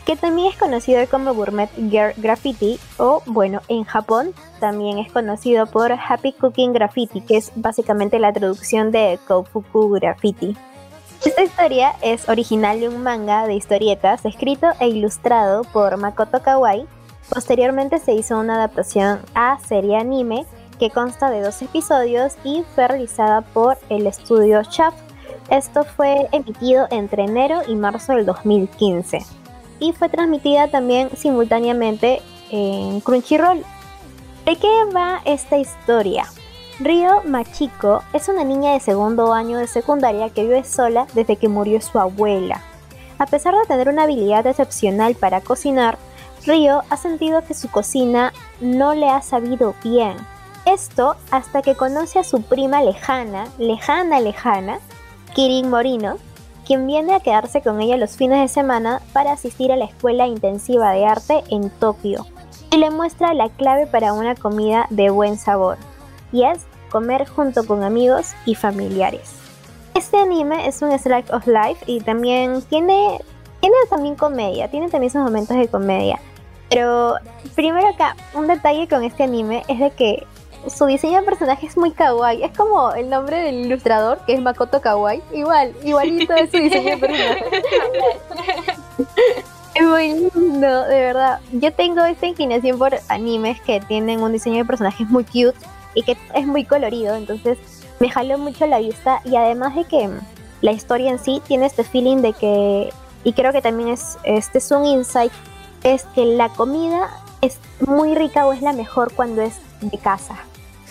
que 0.09 0.15
también 0.15 0.47
es 0.47 0.57
conocido 0.57 1.07
como 1.07 1.35
Gourmet 1.35 1.69
Girl 1.75 2.15
Graffiti 2.17 2.79
o 2.97 3.21
bueno, 3.27 3.61
en 3.67 3.83
Japón 3.83 4.33
también 4.59 4.97
es 4.97 5.11
conocido 5.11 5.67
por 5.67 5.91
Happy 5.91 6.33
Cooking 6.33 6.73
Graffiti, 6.73 7.21
que 7.21 7.37
es 7.37 7.51
básicamente 7.53 8.17
la 8.17 8.33
traducción 8.33 8.89
de 8.89 9.19
Kofuku 9.27 9.87
Graffiti. 9.91 10.57
Esta 11.23 11.43
historia 11.43 11.91
es 12.01 12.27
original 12.27 12.79
de 12.79 12.89
un 12.89 13.03
manga 13.03 13.45
de 13.45 13.53
historietas 13.53 14.25
escrito 14.25 14.69
e 14.79 14.87
ilustrado 14.87 15.63
por 15.65 15.95
Makoto 15.97 16.41
Kawai. 16.41 16.87
Posteriormente 17.29 17.99
se 17.99 18.13
hizo 18.13 18.39
una 18.39 18.55
adaptación 18.55 19.19
a 19.35 19.59
serie 19.59 19.97
anime 19.97 20.47
que 20.79 20.89
consta 20.89 21.29
de 21.29 21.41
dos 21.41 21.61
episodios 21.61 22.33
y 22.43 22.63
fue 22.73 22.87
realizada 22.87 23.41
por 23.41 23.77
el 23.89 24.07
estudio 24.07 24.63
Shaft. 24.63 24.97
Esto 25.51 25.83
fue 25.83 26.27
emitido 26.31 26.87
entre 26.89 27.25
enero 27.25 27.61
y 27.67 27.75
marzo 27.75 28.13
del 28.13 28.25
2015 28.25 29.38
y 29.79 29.93
fue 29.93 30.09
transmitida 30.09 30.67
también 30.67 31.09
simultáneamente 31.15 32.21
en 32.51 33.01
Crunchyroll. 33.01 33.63
¿De 34.45 34.55
qué 34.55 34.85
va 34.95 35.21
esta 35.25 35.57
historia? 35.57 36.25
Río 36.79 37.21
Machiko 37.25 38.03
es 38.13 38.29
una 38.29 38.43
niña 38.43 38.71
de 38.73 38.79
segundo 38.79 39.33
año 39.33 39.57
de 39.57 39.67
secundaria 39.67 40.29
que 40.29 40.43
vive 40.43 40.63
sola 40.63 41.07
desde 41.13 41.35
que 41.35 41.49
murió 41.49 41.81
su 41.81 41.99
abuela. 41.99 42.61
A 43.17 43.25
pesar 43.25 43.53
de 43.53 43.67
tener 43.67 43.89
una 43.89 44.03
habilidad 44.03 44.47
excepcional 44.47 45.15
para 45.15 45.41
cocinar, 45.41 45.97
Río 46.45 46.83
ha 46.89 46.95
sentido 46.95 47.43
que 47.45 47.53
su 47.53 47.69
cocina 47.69 48.31
no 48.61 48.93
le 48.93 49.09
ha 49.09 49.21
sabido 49.21 49.75
bien. 49.83 50.15
Esto 50.65 51.17
hasta 51.31 51.61
que 51.61 51.75
conoce 51.75 52.19
a 52.19 52.23
su 52.23 52.41
prima 52.43 52.81
lejana, 52.81 53.47
lejana, 53.57 54.21
lejana, 54.21 54.79
Kirin 55.33 55.69
Morino, 55.69 56.17
quien 56.69 56.85
viene 56.85 57.15
a 57.15 57.19
quedarse 57.19 57.63
con 57.63 57.81
ella 57.81 57.97
los 57.97 58.15
fines 58.15 58.39
de 58.41 58.47
semana 58.47 59.01
para 59.11 59.31
asistir 59.31 59.71
a 59.71 59.75
la 59.75 59.85
escuela 59.85 60.27
intensiva 60.27 60.91
de 60.91 61.03
arte 61.03 61.43
en 61.49 61.71
Tokio 61.71 62.27
y 62.69 62.77
le 62.77 62.91
muestra 62.91 63.33
la 63.33 63.49
clave 63.49 63.87
para 63.87 64.13
una 64.13 64.35
comida 64.35 64.85
de 64.91 65.09
buen 65.09 65.39
sabor, 65.39 65.79
y 66.31 66.43
es 66.43 66.59
comer 66.91 67.27
junto 67.27 67.65
con 67.65 67.83
amigos 67.83 68.33
y 68.45 68.53
familiares. 68.53 69.31
Este 69.95 70.17
anime 70.17 70.67
es 70.67 70.83
un 70.83 70.91
slice 70.91 71.33
of 71.33 71.47
life 71.47 71.83
y 71.87 72.01
también 72.01 72.61
tiene, 72.61 73.19
tiene 73.61 73.75
también 73.89 74.13
comedia, 74.13 74.69
tiene 74.69 74.89
también 74.89 75.11
sus 75.11 75.23
momentos 75.23 75.57
de 75.57 75.67
comedia. 75.69 76.19
Pero 76.69 77.15
primero 77.55 77.87
acá, 77.87 78.15
un 78.35 78.45
detalle 78.45 78.87
con 78.87 79.01
este 79.01 79.23
anime 79.23 79.63
es 79.67 79.79
de 79.79 79.89
que 79.89 80.27
su 80.67 80.85
diseño 80.85 81.19
de 81.19 81.25
personaje 81.25 81.67
es 81.67 81.77
muy 81.77 81.91
kawaii. 81.91 82.43
Es 82.43 82.55
como 82.57 82.91
el 82.93 83.09
nombre 83.09 83.37
del 83.37 83.65
ilustrador, 83.65 84.19
que 84.25 84.33
es 84.33 84.41
Makoto 84.41 84.81
Kawaii. 84.81 85.21
Igual, 85.33 85.73
igualito 85.83 86.33
es 86.33 86.51
su 86.51 86.57
diseño 86.57 86.91
de 86.91 86.97
personaje. 86.97 87.45
es 89.75 89.83
muy 89.83 90.29
lindo, 90.35 90.83
de 90.83 90.99
verdad. 90.99 91.39
Yo 91.51 91.73
tengo 91.73 92.03
esta 92.03 92.27
inclinación 92.27 92.77
por 92.77 92.99
animes 93.07 93.61
que 93.61 93.79
tienen 93.81 94.21
un 94.21 94.33
diseño 94.33 94.57
de 94.57 94.65
personajes 94.65 95.07
muy 95.09 95.23
cute 95.23 95.55
y 95.93 96.03
que 96.03 96.17
es 96.35 96.45
muy 96.45 96.65
colorido. 96.65 97.15
Entonces 97.15 97.57
me 97.99 98.09
jaló 98.09 98.37
mucho 98.37 98.65
la 98.67 98.79
vista. 98.79 99.21
Y 99.25 99.35
además 99.35 99.75
de 99.75 99.85
que 99.85 100.09
la 100.61 100.71
historia 100.71 101.11
en 101.11 101.19
sí 101.19 101.41
tiene 101.47 101.65
este 101.65 101.83
feeling 101.83 102.17
de 102.17 102.33
que, 102.33 102.93
y 103.23 103.33
creo 103.33 103.53
que 103.53 103.61
también 103.61 103.89
es, 103.89 104.17
este 104.23 104.57
es 104.57 104.71
un 104.71 104.85
insight, 104.85 105.31
es 105.83 106.03
que 106.15 106.25
la 106.25 106.49
comida 106.49 107.09
es 107.41 107.57
muy 107.79 108.15
rica 108.15 108.45
o 108.45 108.51
es 108.51 108.61
la 108.61 108.73
mejor 108.73 109.13
cuando 109.13 109.41
es 109.41 109.55
de 109.81 109.97
casa 109.97 110.35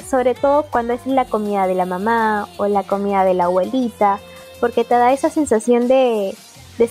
sobre 0.09 0.35
todo 0.35 0.65
cuando 0.65 0.95
es 0.95 1.07
la 1.07 1.25
comida 1.25 1.67
de 1.67 1.75
la 1.75 1.87
mamá 1.87 2.49
o 2.57 2.67
la 2.67 2.83
comida 2.83 3.25
de 3.25 3.35
la 3.35 3.45
abuelita, 3.45 4.19
porque 4.61 4.85
te 4.85 4.95
da 4.95 5.13
esa 5.13 5.31
sensación 5.31 5.89
de, 5.89 6.37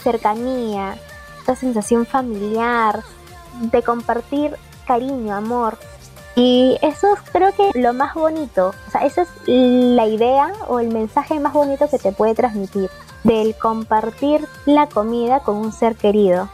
cercanía, 0.01 0.97
esa 1.41 1.55
sensación 1.55 2.05
familiar, 2.05 3.03
de 3.59 3.82
compartir 3.82 4.55
cariño, 4.86 5.34
amor. 5.34 5.78
Y 6.36 6.78
eso 6.82 7.13
es 7.13 7.32
creo 7.32 7.51
que 7.53 7.72
lo 7.80 7.93
más 7.93 8.13
bonito, 8.13 8.74
o 8.88 8.91
sea, 8.91 9.01
esa 9.01 9.24
es 9.24 9.30
la 9.47 10.05
idea 10.05 10.53
o 10.68 10.80
el 10.80 10.89
mensaje 10.89 11.39
más 11.39 11.53
bonito 11.53 11.89
que 11.89 11.97
te 11.97 12.11
puede 12.11 12.36
transmitir, 12.36 12.91
del 13.24 13.57
compartir 13.57 14.47
la 14.65 14.88
comida 14.88 15.39
con 15.39 15.57
un 15.57 15.72
ser 15.72 15.95
querido. 15.95 16.47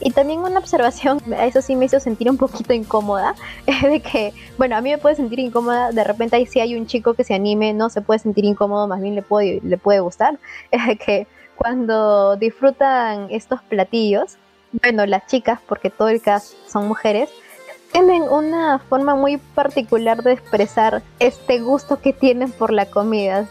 Y 0.00 0.10
también 0.10 0.40
una 0.40 0.58
observación, 0.58 1.20
eso 1.40 1.62
sí 1.62 1.76
me 1.76 1.86
hizo 1.86 2.00
sentir 2.00 2.30
un 2.30 2.36
poquito 2.36 2.72
incómoda, 2.72 3.34
es 3.66 3.82
de 3.82 4.00
que, 4.00 4.32
bueno, 4.56 4.76
a 4.76 4.80
mí 4.80 4.90
me 4.90 4.98
puede 4.98 5.16
sentir 5.16 5.38
incómoda, 5.38 5.92
de 5.92 6.04
repente 6.04 6.36
ahí 6.36 6.46
sí 6.46 6.60
hay 6.60 6.76
un 6.76 6.86
chico 6.86 7.14
que 7.14 7.24
se 7.24 7.34
anime, 7.34 7.72
no 7.72 7.90
se 7.90 8.00
puede 8.00 8.20
sentir 8.20 8.44
incómodo, 8.44 8.86
más 8.86 9.00
bien 9.00 9.14
le 9.14 9.22
puede, 9.22 9.60
le 9.62 9.78
puede 9.78 10.00
gustar, 10.00 10.38
es 10.70 10.86
de 10.86 10.96
que 10.96 11.26
cuando 11.56 12.36
disfrutan 12.36 13.28
estos 13.30 13.60
platillos, 13.62 14.36
bueno, 14.82 15.06
las 15.06 15.26
chicas, 15.26 15.60
porque 15.66 15.90
todo 15.90 16.08
el 16.08 16.20
cast 16.20 16.54
son 16.68 16.86
mujeres, 16.86 17.30
tienen 17.92 18.22
una 18.22 18.78
forma 18.78 19.14
muy 19.14 19.38
particular 19.38 20.22
de 20.22 20.32
expresar 20.32 21.02
este 21.18 21.60
gusto 21.60 22.00
que 22.00 22.12
tienen 22.12 22.52
por 22.52 22.72
la 22.72 22.86
comida. 22.86 23.48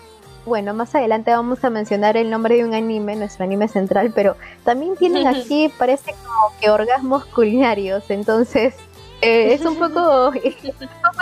Bueno, 0.47 0.73
más 0.73 0.95
adelante 0.95 1.31
vamos 1.31 1.61
a 1.65 1.69
mencionar 1.69 2.15
el 2.15 2.29
nombre 2.29 2.55
de 2.55 2.63
un 2.63 2.73
anime, 2.73 3.17
nuestro 3.17 3.43
anime 3.43 3.67
central, 3.67 4.13
pero 4.15 4.37
también 4.63 4.95
tienen 4.95 5.27
aquí, 5.27 5.69
parece 5.77 6.13
como 6.23 6.57
que 6.61 6.69
orgasmos 6.69 7.25
culinarios, 7.25 8.09
entonces 8.09 8.73
eh, 9.21 9.53
es, 9.59 9.65
un 9.65 9.75
poco, 9.75 10.31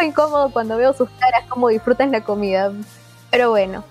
incómodo 0.03 0.51
cuando 0.51 0.77
veo 0.77 0.93
sus 0.93 1.09
caras, 1.09 1.43
cómo 1.49 1.69
disfrutan 1.69 2.11
la 2.11 2.21
comida, 2.21 2.71
pero 3.31 3.49
bueno. 3.49 3.83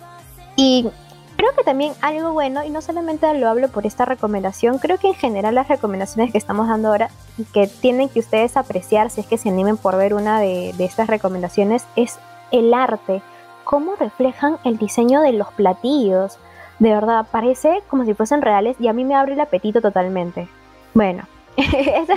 Y 0.54 0.88
creo 1.36 1.52
que 1.56 1.64
también 1.64 1.94
algo 2.00 2.32
bueno, 2.32 2.62
y 2.62 2.70
no 2.70 2.80
solamente 2.80 3.34
lo 3.34 3.48
hablo 3.48 3.66
por 3.70 3.86
esta 3.86 4.04
recomendación, 4.04 4.78
creo 4.78 4.98
que 4.98 5.08
en 5.08 5.14
general 5.14 5.56
las 5.56 5.66
recomendaciones 5.66 6.30
que 6.30 6.38
estamos 6.38 6.68
dando 6.68 6.90
ahora 6.90 7.10
y 7.38 7.44
que 7.44 7.66
tienen 7.66 8.08
que 8.08 8.20
ustedes 8.20 8.56
apreciar 8.56 9.10
si 9.10 9.20
es 9.20 9.26
que 9.26 9.36
se 9.36 9.48
animen 9.48 9.78
por 9.78 9.96
ver 9.96 10.14
una 10.14 10.38
de 10.38 10.72
estas 10.78 11.08
recomendaciones 11.08 11.84
es 11.96 12.20
el 12.52 12.72
arte 12.72 13.20
cómo 13.64 13.96
reflejan 13.96 14.58
el 14.64 14.78
diseño 14.78 15.22
de 15.22 15.32
los 15.32 15.48
platillos. 15.52 16.38
De 16.78 16.92
verdad, 16.92 17.26
parece 17.30 17.82
como 17.88 18.04
si 18.04 18.14
fuesen 18.14 18.42
reales 18.42 18.76
y 18.78 18.88
a 18.88 18.92
mí 18.92 19.04
me 19.04 19.14
abre 19.14 19.34
el 19.34 19.40
apetito 19.40 19.80
totalmente. 19.80 20.48
Bueno, 20.92 21.24
esa, 21.56 22.14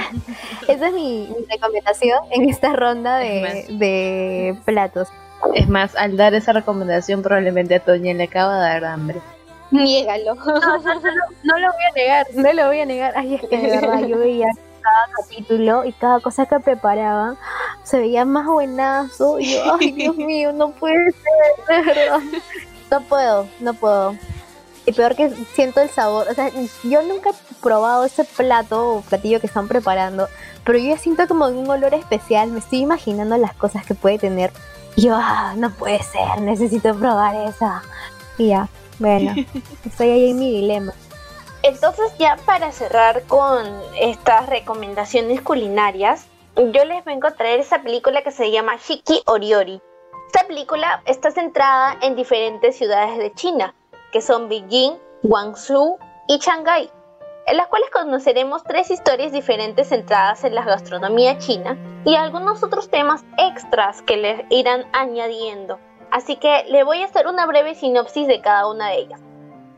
es 0.67 0.93
mi, 0.93 1.29
recomendación 1.49 2.19
en 2.31 2.49
esta 2.49 2.73
ronda 2.73 3.17
de, 3.17 4.57
platos. 4.65 5.09
Es 5.53 5.69
más, 5.69 5.95
al 5.95 6.17
dar 6.17 6.33
esa 6.33 6.53
recomendación 6.53 7.21
probablemente 7.21 7.75
a 7.75 7.79
Toña 7.79 8.13
le 8.13 8.23
acaba 8.23 8.55
de 8.55 8.61
dar 8.61 8.85
hambre. 8.85 9.21
Niégalo. 9.71 10.35
No, 11.43 11.57
lo 11.57 11.67
voy 11.67 11.83
a 11.89 11.93
negar, 11.95 12.27
no 12.33 12.53
lo 12.53 12.67
voy 12.67 12.79
a 12.81 12.85
negar. 12.85 13.13
Ay, 13.15 13.35
es 13.35 13.41
que 13.41 13.57
de 13.57 13.69
verdad 13.69 14.05
yo 14.05 14.17
veía 14.17 14.47
cada 14.81 15.07
capítulo 15.21 15.85
y 15.85 15.93
cada 15.93 16.19
cosa 16.19 16.45
que 16.45 16.59
preparaban 16.59 17.37
se 17.87 17.99
veía 17.99 18.25
más 18.25 18.45
buenazo. 18.45 19.39
Y 19.39 19.53
yo, 19.53 19.75
ay, 19.79 19.91
Dios 19.93 20.15
mío, 20.15 20.51
no 20.51 20.71
puede 20.71 21.11
ser, 21.11 21.77
de 21.77 21.93
verdad. 21.93 22.19
No 22.91 23.01
puedo, 23.01 23.47
no 23.59 23.73
puedo. 23.73 24.15
Y 24.85 24.91
peor 24.91 25.15
que 25.15 25.29
siento 25.53 25.81
el 25.81 25.89
sabor. 25.89 26.27
O 26.29 26.33
sea, 26.33 26.51
yo 26.83 27.01
nunca 27.03 27.29
he 27.31 27.55
probado 27.61 28.05
ese 28.05 28.23
plato 28.23 28.95
o 28.95 29.01
platillo 29.01 29.39
que 29.39 29.47
están 29.47 29.67
preparando, 29.67 30.27
pero 30.65 30.77
yo 30.79 30.97
siento 30.97 31.27
como 31.27 31.47
un 31.47 31.69
olor 31.69 31.93
especial. 31.93 32.51
Me 32.51 32.59
estoy 32.59 32.79
imaginando 32.79 33.37
las 33.37 33.53
cosas 33.53 33.85
que 33.85 33.95
puede 33.95 34.19
tener. 34.19 34.51
Y 34.95 35.03
yo, 35.03 35.15
ah, 35.15 35.53
no 35.57 35.71
puede 35.71 36.01
ser, 36.03 36.41
necesito 36.41 36.93
probar 36.95 37.35
esa. 37.47 37.83
Y 38.37 38.49
ya, 38.49 38.69
bueno, 38.99 39.33
estoy 39.85 40.09
ahí 40.09 40.31
en 40.31 40.39
mi 40.39 40.51
dilema. 40.51 40.93
Entonces 41.63 42.11
ya 42.19 42.37
para 42.45 42.71
cerrar 42.71 43.23
con 43.23 43.65
estas 43.99 44.47
recomendaciones 44.47 45.41
culinarias, 45.41 46.27
yo 46.57 46.85
les 46.85 47.05
vengo 47.05 47.27
a 47.27 47.31
traer 47.31 47.59
esa 47.59 47.83
película 47.83 48.23
que 48.23 48.31
se 48.31 48.49
llama 48.49 48.77
Shiki 48.77 49.21
Oriori. 49.27 49.79
Esta 50.25 50.47
película 50.47 51.03
está 51.05 51.29
centrada 51.29 51.97
en 52.01 52.15
diferentes 52.15 52.75
ciudades 52.75 53.17
de 53.19 53.31
China, 53.33 53.75
que 54.11 54.21
son 54.21 54.49
Beijing, 54.49 54.97
Guangzhou 55.21 55.99
y 56.27 56.39
Shanghái, 56.39 56.89
en 57.45 57.57
las 57.57 57.67
cuales 57.67 57.89
conoceremos 57.91 58.63
tres 58.63 58.89
historias 58.89 59.31
diferentes 59.31 59.89
centradas 59.89 60.43
en 60.43 60.55
la 60.55 60.65
gastronomía 60.65 61.37
china 61.37 61.77
y 62.03 62.15
algunos 62.15 62.63
otros 62.63 62.89
temas 62.89 63.23
extras 63.37 64.01
que 64.01 64.17
les 64.17 64.41
irán 64.49 64.85
añadiendo. 64.93 65.79
Así 66.09 66.37
que 66.37 66.65
le 66.69 66.83
voy 66.83 67.03
a 67.03 67.05
hacer 67.05 67.27
una 67.27 67.45
breve 67.45 67.75
sinopsis 67.75 68.27
de 68.27 68.41
cada 68.41 68.67
una 68.67 68.89
de 68.89 68.97
ellas. 68.97 69.21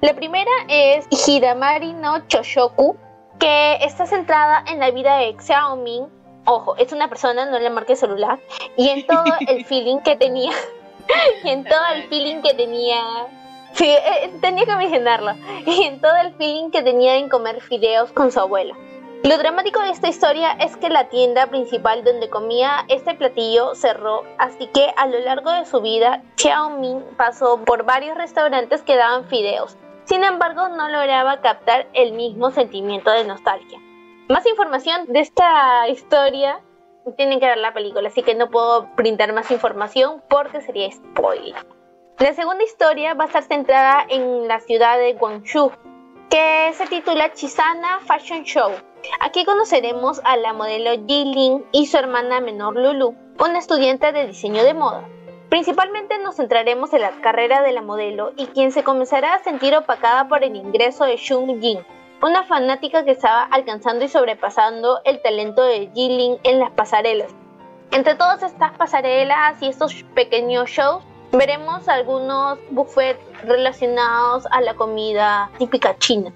La 0.01 0.13
primera 0.13 0.51
es 0.69 1.05
Hiramari 1.27 1.91
no 1.91 2.25
Choshoku, 2.27 2.95
que 3.38 3.75
está 3.82 4.05
centrada 4.05 4.63
en 4.67 4.80
la 4.80 4.91
vida 4.91 5.17
de 5.17 5.36
Xiaoming. 5.38 6.18
Ojo, 6.51 6.75
es 6.77 6.91
una 6.91 7.07
persona, 7.09 7.45
no 7.45 7.59
le 7.59 7.69
marque 7.69 7.95
celular. 7.95 8.39
Y 8.75 8.89
en 8.89 9.05
todo 9.05 9.23
el 9.47 9.65
feeling 9.67 9.99
que 9.99 10.15
tenía. 10.15 10.51
y 11.43 11.49
en 11.49 11.63
todo 11.63 11.79
el 11.93 12.09
feeling 12.09 12.41
que 12.41 12.55
tenía. 12.55 13.03
Sí, 13.73 13.85
eh, 13.85 14.33
tenía 14.41 14.65
que 14.65 14.75
mencionarlo. 14.75 15.33
Y 15.67 15.83
en 15.83 16.01
todo 16.01 16.15
el 16.15 16.33
feeling 16.33 16.71
que 16.71 16.81
tenía 16.81 17.17
en 17.17 17.29
comer 17.29 17.61
fideos 17.61 18.11
con 18.13 18.31
su 18.31 18.39
abuela. 18.39 18.75
Lo 19.21 19.37
dramático 19.37 19.79
de 19.81 19.91
esta 19.91 20.07
historia 20.07 20.53
es 20.53 20.75
que 20.75 20.89
la 20.89 21.09
tienda 21.09 21.45
principal 21.47 22.03
donde 22.03 22.31
comía 22.31 22.83
este 22.87 23.13
platillo 23.13 23.75
cerró, 23.75 24.23
así 24.39 24.65
que 24.67 24.91
a 24.97 25.05
lo 25.05 25.19
largo 25.19 25.51
de 25.51 25.65
su 25.65 25.81
vida, 25.81 26.23
Xiaoming 26.37 27.03
pasó 27.15 27.63
por 27.63 27.83
varios 27.83 28.17
restaurantes 28.17 28.81
que 28.81 28.95
daban 28.95 29.25
fideos, 29.25 29.77
sin 30.05 30.23
embargo, 30.23 30.69
no 30.69 30.87
lograba 30.89 31.41
captar 31.41 31.87
el 31.93 32.13
mismo 32.13 32.49
sentimiento 32.49 33.11
de 33.11 33.25
nostalgia. 33.25 33.79
Más 34.30 34.45
información 34.45 35.07
de 35.07 35.21
esta 35.21 35.89
historia 35.89 36.61
tienen 37.17 37.39
que 37.39 37.47
ver 37.47 37.57
la 37.57 37.73
película, 37.73 38.09
así 38.09 38.21
que 38.21 38.36
no 38.36 38.51
puedo 38.51 38.84
brindar 38.95 39.34
más 39.34 39.49
información 39.49 40.21
porque 40.30 40.61
sería 40.61 40.91
spoiler. 40.91 41.55
La 42.19 42.36
segunda 42.36 42.63
historia 42.63 43.15
va 43.15 43.23
a 43.23 43.27
estar 43.27 43.41
centrada 43.41 44.05
en 44.07 44.47
la 44.47 44.59
ciudad 44.59 44.99
de 44.99 45.13
Guangzhou, 45.13 45.71
que 46.30 46.71
se 46.73 46.86
titula 46.86 47.34
Chisana 47.34 48.01
Fashion 48.01 48.43
Show. 48.43 48.69
Aquí 49.19 49.45
conoceremos 49.45 50.21
a 50.23 50.38
la 50.38 50.53
modelo 50.53 50.91
Ling 50.93 51.65
y 51.71 51.88
su 51.88 51.97
hermana 51.97 52.39
menor 52.39 52.75
Lulu, 52.75 53.15
una 53.39 53.57
estudiante 53.57 54.11
de 54.11 54.27
diseño 54.27 54.63
de 54.63 54.75
moda. 54.75 55.09
Principalmente 55.49 56.19
nos 56.19 56.36
centraremos 56.36 56.93
en 56.93 57.01
la 57.01 57.19
carrera 57.21 57.63
de 57.63 57.71
la 57.71 57.82
modelo 57.82 58.34
y 58.38 58.45
quien 58.45 58.71
se 58.71 58.84
comenzará 58.84 59.34
a 59.34 59.43
sentir 59.43 59.75
opacada 59.75 60.27
por 60.27 60.43
el 60.43 60.55
ingreso 60.55 61.05
de 61.05 61.17
Xun 61.17 61.59
Jin, 61.59 61.80
una 62.22 62.43
fanática 62.43 63.05
que 63.05 63.11
estaba 63.11 63.43
alcanzando 63.43 64.03
y 64.03 64.09
sobrepasando 64.09 65.01
el 65.05 65.22
talento 65.22 65.63
de 65.63 65.89
Ling 65.95 66.38
en 66.43 66.59
las 66.59 66.72
pasarelas. 66.72 67.34
Entre 67.91 68.15
todas 68.15 68.43
estas 68.43 68.74
pasarelas 68.78 69.61
y 69.61 69.67
estos 69.67 70.03
pequeños 70.13 70.70
shows, 70.70 71.03
veremos 71.32 71.88
algunos 71.88 72.59
buffets 72.72 73.20
relacionados 73.43 74.45
a 74.51 74.61
la 74.61 74.74
comida 74.74 75.49
típica 75.57 75.97
china. 75.97 76.32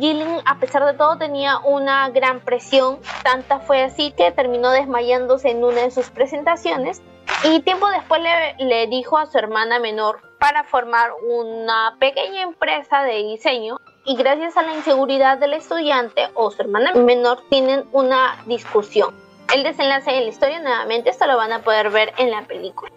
Jilin, 0.00 0.40
a 0.46 0.58
pesar 0.58 0.84
de 0.84 0.94
todo, 0.94 1.18
tenía 1.18 1.58
una 1.58 2.08
gran 2.10 2.40
presión, 2.40 2.98
tanta 3.22 3.60
fue 3.60 3.82
así 3.82 4.12
que 4.12 4.32
terminó 4.32 4.70
desmayándose 4.70 5.50
en 5.50 5.62
una 5.62 5.82
de 5.82 5.90
sus 5.90 6.10
presentaciones 6.10 7.02
y 7.44 7.60
tiempo 7.60 7.88
después 7.88 8.22
le, 8.22 8.64
le 8.64 8.86
dijo 8.86 9.18
a 9.18 9.26
su 9.26 9.36
hermana 9.36 9.78
menor 9.78 10.20
para 10.38 10.64
formar 10.64 11.10
una 11.28 11.96
pequeña 11.98 12.42
empresa 12.42 13.02
de 13.02 13.16
diseño 13.24 13.76
y 14.04 14.16
gracias 14.16 14.56
a 14.56 14.62
la 14.62 14.74
inseguridad 14.74 15.38
del 15.38 15.54
estudiante 15.54 16.28
o 16.34 16.50
su 16.50 16.60
hermana 16.60 16.92
menor 16.94 17.42
tienen 17.48 17.84
una 17.92 18.42
discusión. 18.46 19.14
El 19.52 19.62
desenlace 19.62 20.10
de 20.10 20.20
la 20.20 20.28
historia 20.28 20.60
nuevamente 20.60 21.10
esto 21.10 21.26
lo 21.26 21.36
van 21.36 21.52
a 21.52 21.62
poder 21.62 21.90
ver 21.90 22.12
en 22.18 22.30
la 22.30 22.42
película. 22.42 22.92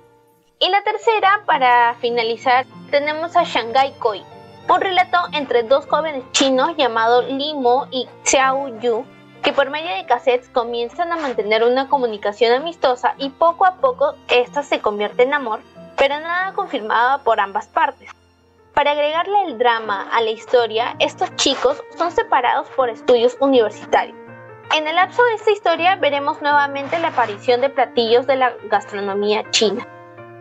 Y 0.59 0.69
la 0.69 0.83
tercera, 0.83 1.43
para 1.45 1.93
finalizar, 1.95 2.65
tenemos 2.89 3.35
a 3.35 3.43
Shanghai 3.43 3.93
Koi, 3.99 4.23
un 4.67 4.81
relato 4.81 5.17
entre 5.33 5.63
dos 5.63 5.85
jóvenes 5.85 6.23
chinos 6.31 6.75
llamados 6.75 7.25
Limo 7.27 7.87
y 7.91 8.07
Xiao 8.23 8.79
Yu, 8.79 9.05
que 9.43 9.53
por 9.53 9.69
medio 9.69 9.95
de 9.95 10.05
cassettes 10.05 10.49
comienzan 10.49 11.11
a 11.11 11.17
mantener 11.17 11.63
una 11.63 11.87
comunicación 11.87 12.53
amistosa 12.53 13.13
y 13.17 13.29
poco 13.29 13.65
a 13.65 13.75
poco 13.75 14.15
esta 14.29 14.63
se 14.63 14.81
convierte 14.81 15.23
en 15.23 15.33
amor, 15.33 15.61
pero 15.95 16.19
nada 16.19 16.53
confirmada 16.53 17.19
por 17.19 17.39
ambas 17.39 17.67
partes. 17.67 18.09
Para 18.77 18.91
agregarle 18.91 19.41
el 19.45 19.57
drama 19.57 20.07
a 20.11 20.21
la 20.21 20.29
historia, 20.29 20.95
estos 20.99 21.35
chicos 21.35 21.83
son 21.97 22.11
separados 22.11 22.67
por 22.75 22.91
estudios 22.91 23.35
universitarios. 23.39 24.15
En 24.75 24.87
el 24.87 24.97
lapso 24.97 25.23
de 25.23 25.33
esta 25.33 25.49
historia 25.49 25.95
veremos 25.95 26.43
nuevamente 26.43 26.99
la 26.99 27.07
aparición 27.07 27.61
de 27.61 27.71
platillos 27.71 28.27
de 28.27 28.35
la 28.35 28.53
gastronomía 28.69 29.49
china 29.49 29.83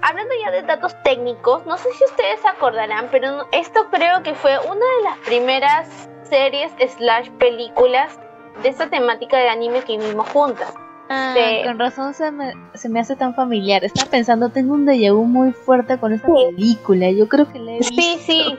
hablando 0.02 0.34
ya 0.38 0.50
de 0.50 0.62
datos 0.64 0.94
técnicos, 1.02 1.64
no 1.64 1.78
sé 1.78 1.90
si 1.94 2.04
ustedes 2.04 2.44
acordarán, 2.44 3.08
pero 3.10 3.48
esto 3.52 3.88
creo 3.90 4.22
que 4.22 4.34
fue 4.34 4.58
una 4.58 4.74
de 4.74 5.02
las 5.02 5.18
primeras 5.24 6.08
series 6.24 6.72
slash 6.96 7.30
películas 7.38 8.18
de 8.62 8.68
esta 8.68 8.88
temática 8.88 9.38
de 9.38 9.48
anime 9.48 9.80
que 9.82 9.96
vimos 9.96 10.28
juntas. 10.28 10.74
Ah, 11.08 11.34
con 11.64 11.78
razón 11.78 12.14
se 12.14 12.30
me, 12.32 12.52
se 12.74 12.88
me, 12.88 13.00
hace 13.00 13.16
tan 13.16 13.34
familiar. 13.34 13.84
Estaba 13.84 14.10
pensando, 14.10 14.48
tengo 14.48 14.74
un 14.74 14.86
déjà 14.86 15.12
vu 15.12 15.24
muy 15.24 15.52
fuerte 15.52 15.98
con 15.98 16.12
esta 16.12 16.28
película. 16.28 17.10
Yo 17.10 17.28
creo 17.28 17.50
que 17.50 17.58
la 17.58 17.72
he 17.72 17.78
visto. 17.78 17.94
Sí, 17.94 18.18
sí. 18.20 18.58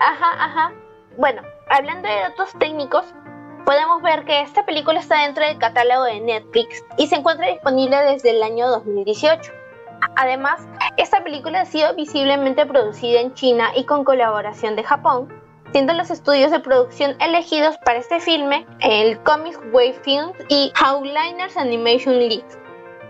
Ajá, 0.00 0.44
ajá. 0.44 0.72
Bueno, 1.16 1.42
hablando 1.68 2.08
de 2.08 2.14
datos 2.14 2.50
técnicos, 2.58 3.04
podemos 3.64 4.02
ver 4.02 4.24
que 4.24 4.42
esta 4.42 4.64
película 4.66 5.00
está 5.00 5.22
dentro 5.22 5.44
del 5.44 5.58
catálogo 5.58 6.04
de 6.04 6.20
Netflix 6.20 6.84
y 6.96 7.06
se 7.06 7.16
encuentra 7.16 7.48
disponible 7.48 7.96
desde 7.96 8.30
el 8.30 8.42
año 8.42 8.68
2018. 8.68 9.52
Además, 10.16 10.60
esta 10.96 11.22
película 11.24 11.62
ha 11.62 11.64
sido 11.64 11.94
visiblemente 11.94 12.66
producida 12.66 13.20
en 13.20 13.34
China 13.34 13.70
y 13.74 13.84
con 13.84 14.04
colaboración 14.04 14.76
de 14.76 14.84
Japón, 14.84 15.28
siendo 15.74 15.92
los 15.92 16.08
estudios 16.08 16.52
de 16.52 16.60
producción 16.60 17.16
elegidos 17.20 17.76
para 17.78 17.98
este 17.98 18.20
filme 18.20 18.64
el 18.78 19.18
Comics 19.24 19.58
Wave 19.72 19.98
Films 20.04 20.36
y 20.48 20.72
Howliners 20.80 21.56
Animation 21.56 22.16
League. 22.16 22.46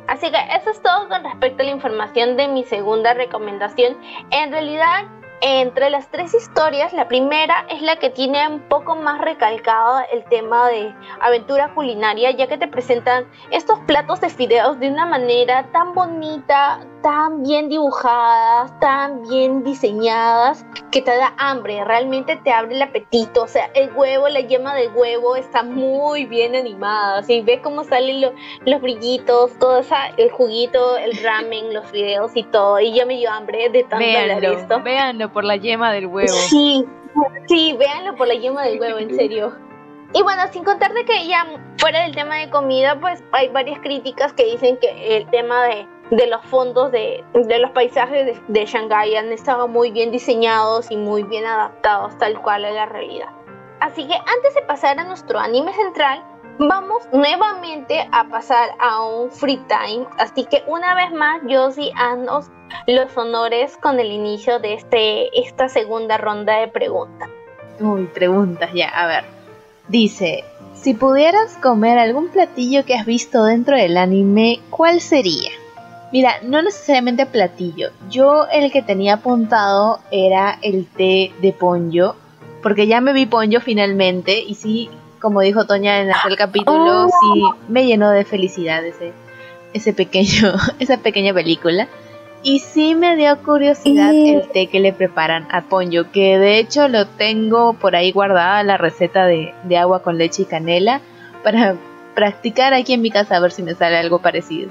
Así 0.08 0.30
que 0.30 0.38
eso 0.56 0.70
es 0.70 0.80
todo 0.80 1.06
con 1.10 1.24
respecto 1.24 1.60
a 1.60 1.66
la 1.66 1.72
información 1.72 2.38
de 2.38 2.48
mi 2.48 2.64
segunda 2.64 3.12
recomendación. 3.12 3.98
En 4.30 4.50
realidad 4.50 5.04
entre 5.42 5.90
las 5.90 6.10
tres 6.10 6.32
historias, 6.32 6.94
la 6.94 7.06
primera 7.06 7.66
es 7.68 7.82
la 7.82 7.96
que 7.96 8.08
tiene 8.08 8.48
un 8.48 8.60
poco 8.60 8.96
más 8.96 9.20
recalcado 9.20 10.00
el 10.10 10.24
tema 10.24 10.70
de 10.70 10.94
aventura 11.20 11.74
culinaria, 11.74 12.30
ya 12.30 12.46
que 12.46 12.56
te 12.56 12.66
presentan 12.66 13.26
estos 13.50 13.78
platos 13.80 14.22
de 14.22 14.30
fideos 14.30 14.80
de 14.80 14.88
una 14.88 15.04
manera 15.04 15.70
tan 15.70 15.92
bonita, 15.92 16.80
tan 17.04 17.42
bien 17.42 17.68
dibujadas, 17.68 18.80
tan 18.80 19.28
bien 19.28 19.62
diseñadas, 19.62 20.64
que 20.90 21.02
te 21.02 21.14
da 21.14 21.34
hambre, 21.36 21.84
realmente 21.84 22.36
te 22.36 22.50
abre 22.50 22.76
el 22.76 22.82
apetito. 22.82 23.42
O 23.42 23.46
sea, 23.46 23.66
el 23.74 23.92
huevo, 23.92 24.26
la 24.30 24.40
yema 24.40 24.74
del 24.74 24.90
huevo 24.94 25.36
está 25.36 25.62
muy 25.62 26.24
bien 26.24 26.56
animada. 26.56 27.22
Si 27.22 27.42
ves 27.42 27.60
cómo 27.62 27.84
salen 27.84 28.22
los 28.64 28.80
brillitos, 28.80 29.52
todo 29.58 29.80
esa, 29.80 30.06
el 30.16 30.30
juguito, 30.30 30.96
el 30.96 31.12
ramen, 31.22 31.74
los 31.74 31.84
fideos 31.90 32.34
y 32.34 32.42
todo. 32.44 32.80
Y 32.80 32.94
ya 32.94 33.04
me 33.04 33.18
dio 33.18 33.30
hambre 33.30 33.68
de 33.68 33.82
tanto 33.82 33.98
ver 33.98 34.42
esto. 34.42 34.80
Véanlo 34.82 35.30
por 35.30 35.44
la 35.44 35.56
yema 35.56 35.92
del 35.92 36.06
huevo. 36.06 36.32
Sí, 36.32 36.86
sí, 37.48 37.76
véanlo 37.78 38.16
por 38.16 38.28
la 38.28 38.34
yema 38.34 38.64
del 38.64 38.80
huevo, 38.80 38.98
en 38.98 39.14
serio. 39.14 39.54
Y 40.14 40.22
bueno, 40.22 40.42
sin 40.52 40.64
contar 40.64 40.94
de 40.94 41.04
que 41.04 41.26
ya 41.26 41.44
fuera 41.76 42.04
del 42.04 42.14
tema 42.14 42.36
de 42.36 42.48
comida, 42.48 42.98
pues 42.98 43.22
hay 43.32 43.48
varias 43.48 43.80
críticas 43.80 44.32
que 44.32 44.46
dicen 44.46 44.78
que 44.78 45.18
el 45.18 45.28
tema 45.28 45.64
de 45.64 45.86
de 46.10 46.26
los 46.26 46.44
fondos 46.46 46.92
de, 46.92 47.24
los 47.34 47.70
paisajes 47.70 48.26
de, 48.26 48.40
de, 48.48 48.66
Shanghái 48.66 49.16
han 49.16 49.32
estado 49.32 49.68
muy 49.68 49.90
bien 49.90 50.10
diseñados 50.10 50.90
y 50.90 50.96
muy 50.96 51.22
bien 51.22 51.46
adaptados 51.46 52.16
tal 52.18 52.40
cual 52.40 52.64
a 52.64 52.70
la 52.70 52.86
realidad. 52.86 53.28
Así 53.80 54.06
que 54.06 54.14
antes 54.14 54.54
de 54.54 54.62
pasar 54.62 54.98
a 54.98 55.04
nuestro 55.04 55.38
anime 55.38 55.72
central, 55.74 56.22
vamos 56.58 57.02
nuevamente 57.12 58.08
a 58.12 58.24
pasar 58.28 58.70
a 58.78 59.04
un 59.04 59.30
free 59.30 59.60
time. 59.68 60.06
Así 60.18 60.44
que 60.44 60.62
una 60.66 60.94
vez 60.94 61.12
más, 61.12 61.42
Josie, 61.48 61.92
haznos 61.96 62.46
los 62.86 63.16
honores 63.16 63.76
con 63.76 64.00
el 64.00 64.10
inicio 64.10 64.58
de 64.58 64.74
este, 64.74 65.38
esta 65.38 65.68
segunda 65.68 66.18
ronda 66.18 66.60
de 66.60 66.68
preguntas. 66.68 67.28
Uy, 67.80 68.06
preguntas 68.06 68.70
ya, 68.72 68.88
a 68.88 69.06
ver. 69.06 69.24
Dice, 69.88 70.44
si 70.74 70.94
pudieras 70.94 71.56
comer 71.56 71.98
algún 71.98 72.28
platillo 72.28 72.84
que 72.84 72.94
has 72.94 73.04
visto 73.04 73.44
dentro 73.44 73.76
del 73.76 73.96
anime, 73.96 74.60
¿cuál 74.70 75.00
sería? 75.00 75.50
Mira, 76.14 76.36
no 76.44 76.62
necesariamente 76.62 77.26
platillo. 77.26 77.90
Yo 78.08 78.46
el 78.46 78.70
que 78.70 78.82
tenía 78.82 79.14
apuntado 79.14 79.98
era 80.12 80.60
el 80.62 80.86
té 80.86 81.32
de 81.42 81.52
ponyo, 81.52 82.14
porque 82.62 82.86
ya 82.86 83.00
me 83.00 83.12
vi 83.12 83.26
ponyo 83.26 83.60
finalmente 83.60 84.38
y 84.38 84.54
sí, 84.54 84.90
como 85.20 85.40
dijo 85.40 85.66
Toña 85.66 86.00
en 86.00 86.12
aquel 86.12 86.36
capítulo, 86.38 87.06
oh. 87.06 87.08
sí 87.08 87.42
me 87.66 87.84
llenó 87.84 88.10
de 88.10 88.24
felicidad 88.24 88.86
ese, 88.86 89.10
ese 89.72 89.92
pequeño, 89.92 90.52
esa 90.78 90.98
pequeña 90.98 91.34
película. 91.34 91.88
Y 92.44 92.60
sí 92.60 92.94
me 92.94 93.16
dio 93.16 93.36
curiosidad 93.42 94.12
el 94.14 94.46
té 94.50 94.68
que 94.68 94.78
le 94.78 94.92
preparan 94.92 95.48
a 95.50 95.62
Ponyo, 95.62 96.12
que 96.12 96.38
de 96.38 96.58
hecho 96.60 96.86
lo 96.86 97.08
tengo 97.08 97.72
por 97.72 97.96
ahí 97.96 98.12
guardada 98.12 98.62
la 98.62 98.76
receta 98.76 99.26
de, 99.26 99.52
de 99.64 99.78
agua 99.78 100.04
con 100.04 100.16
leche 100.16 100.42
y 100.42 100.44
canela 100.44 101.00
para 101.42 101.74
practicar 102.14 102.72
aquí 102.72 102.92
en 102.92 103.02
mi 103.02 103.10
casa 103.10 103.34
a 103.34 103.40
ver 103.40 103.50
si 103.50 103.64
me 103.64 103.74
sale 103.74 103.96
algo 103.96 104.20
parecido. 104.20 104.70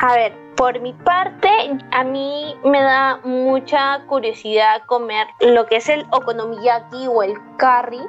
A 0.00 0.14
ver, 0.14 0.47
por 0.58 0.80
mi 0.80 0.92
parte, 0.92 1.48
a 1.92 2.02
mí 2.02 2.58
me 2.64 2.82
da 2.82 3.20
mucha 3.22 4.04
curiosidad 4.06 4.82
comer 4.86 5.28
lo 5.38 5.66
que 5.66 5.76
es 5.76 5.88
el 5.88 6.04
okonomiyaki 6.10 7.06
o 7.06 7.22
el 7.22 7.38
curry. 7.58 8.02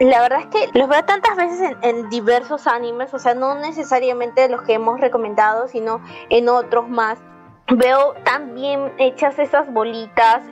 La 0.00 0.22
verdad 0.22 0.40
es 0.40 0.46
que 0.46 0.78
los 0.78 0.88
veo 0.88 1.04
tantas 1.04 1.36
veces 1.36 1.76
en, 1.82 2.08
diversos 2.08 2.66
animes, 2.66 3.12
o 3.12 3.18
sea, 3.18 3.34
no 3.34 3.54
necesariamente 3.56 4.48
los 4.48 4.62
que 4.62 4.72
hemos 4.72 4.98
recomendado, 4.98 5.68
sino 5.68 6.00
en 6.30 6.48
otros 6.48 6.88
más. 6.88 7.18
Veo 7.68 8.14
tan 8.24 8.54
bien 8.54 8.90
hechas 8.96 9.38
esas 9.38 9.70
bolitas 9.70 10.42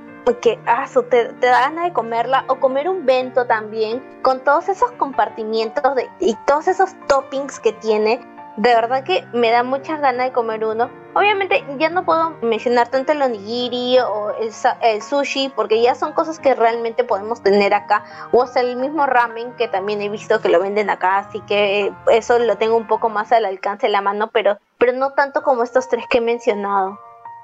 que 0.43 0.59
ah, 0.67 0.85
te, 1.11 1.25
te, 1.33 1.47
da 1.47 1.63
ganas 1.63 1.85
de 1.85 1.93
comerla 1.93 2.45
o 2.49 2.61
comer 2.61 2.89
un 2.89 3.07
bento 3.07 3.47
también 3.47 4.03
con 4.23 4.45
todos 4.45 4.69
esos 4.69 4.93
compartimientos 4.93 5.97
de, 5.97 6.09
y 6.21 6.37
todos 6.47 6.69
esos 6.69 6.95
toppings 7.09 7.59
que 7.59 7.73
tiene 7.73 8.21
de 8.57 8.75
verdad 8.75 9.03
que 9.05 9.25
me 9.33 9.51
da 9.51 9.63
muchas 9.63 10.01
ganas 10.01 10.27
de 10.27 10.33
comer 10.33 10.65
uno. 10.65 10.91
Obviamente 11.15 11.65
ya 11.79 11.89
no 11.89 12.05
puedo 12.05 12.31
mencionar 12.43 12.89
tanto 12.89 13.13
el 13.13 13.23
onigiri 13.23 13.99
o 14.01 14.31
el, 14.39 15.03
sushi 15.03 15.51
porque 15.55 15.83
ya 15.83 15.95
son 15.95 16.13
cosas 16.13 16.39
que 16.39 16.55
realmente 16.55 17.05
podemos 17.05 17.43
tener 17.43 17.75
acá. 17.75 18.05
O 18.33 18.43
hasta 18.43 18.61
el 18.61 18.77
mismo 18.77 19.07
ramen 19.07 19.53
que 19.55 19.69
también 19.69 20.03
he 20.03 20.09
visto 20.09 20.41
que 20.41 20.49
lo 20.49 20.61
venden 20.61 20.91
acá, 20.91 21.19
así 21.19 21.41
que 21.41 21.93
eso 22.11 22.39
lo 22.39 22.57
tengo 22.57 22.77
un 22.77 22.87
poco 22.87 23.09
más 23.09 23.33
al 23.33 23.45
alcance 23.45 23.87
de 23.87 23.93
la 23.93 24.03
mano, 24.03 24.31
pero, 24.33 24.59
pero 24.79 24.93
no 24.93 25.13
tanto 25.13 25.43
como 25.43 25.63
estos 25.63 25.89
tres 25.89 26.05
que 26.09 26.19
he 26.19 26.23
mencionado. 26.23 26.99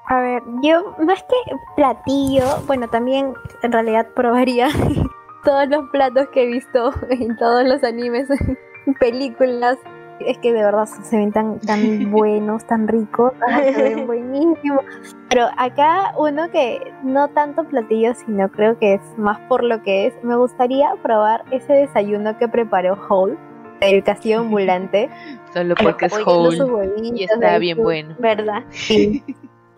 A 0.07 0.21
ver, 0.21 0.41
yo 0.63 0.95
más 0.97 1.21
que 1.23 1.55
platillo, 1.75 2.43
bueno, 2.65 2.87
también 2.87 3.35
en 3.61 3.71
realidad 3.71 4.07
probaría 4.15 4.69
todos 5.43 5.67
los 5.67 5.87
platos 5.91 6.27
que 6.29 6.43
he 6.43 6.45
visto 6.47 6.91
en 7.09 7.37
todos 7.37 7.63
los 7.63 7.83
animes 7.83 8.27
películas. 8.99 9.77
Es 10.25 10.37
que 10.39 10.51
de 10.53 10.63
verdad 10.63 10.85
se 10.85 11.17
ven 11.17 11.31
tan, 11.31 11.59
tan 11.59 11.79
buenos, 12.11 12.65
tan 12.65 12.87
ricos, 12.87 13.33
se 13.73 13.81
ven 13.83 14.05
buenísimos. 14.07 14.83
Pero 15.29 15.47
acá 15.57 16.13
uno 16.17 16.49
que 16.51 16.79
no 17.03 17.29
tanto 17.29 17.63
platillo, 17.63 18.13
sino 18.15 18.49
creo 18.49 18.77
que 18.79 18.95
es 18.95 19.01
más 19.17 19.39
por 19.47 19.63
lo 19.63 19.81
que 19.83 20.07
es, 20.07 20.13
me 20.23 20.35
gustaría 20.35 20.89
probar 21.01 21.43
ese 21.51 21.73
desayuno 21.73 22.37
que 22.37 22.47
preparó 22.47 22.97
Hall, 23.09 23.37
el 23.81 24.03
castillo 24.03 24.39
ambulante. 24.41 25.09
Solo 25.53 25.75
porque 25.75 26.07
es 26.07 26.11
Poniendo 26.13 26.51
sus 26.51 26.59
Hole 26.61 26.73
huevitos 26.73 27.19
y 27.19 27.23
está 27.23 27.57
bien 27.57 27.77
su- 27.77 27.83
bueno. 27.83 28.15
¿Verdad? 28.19 28.63
Sí. 28.69 29.23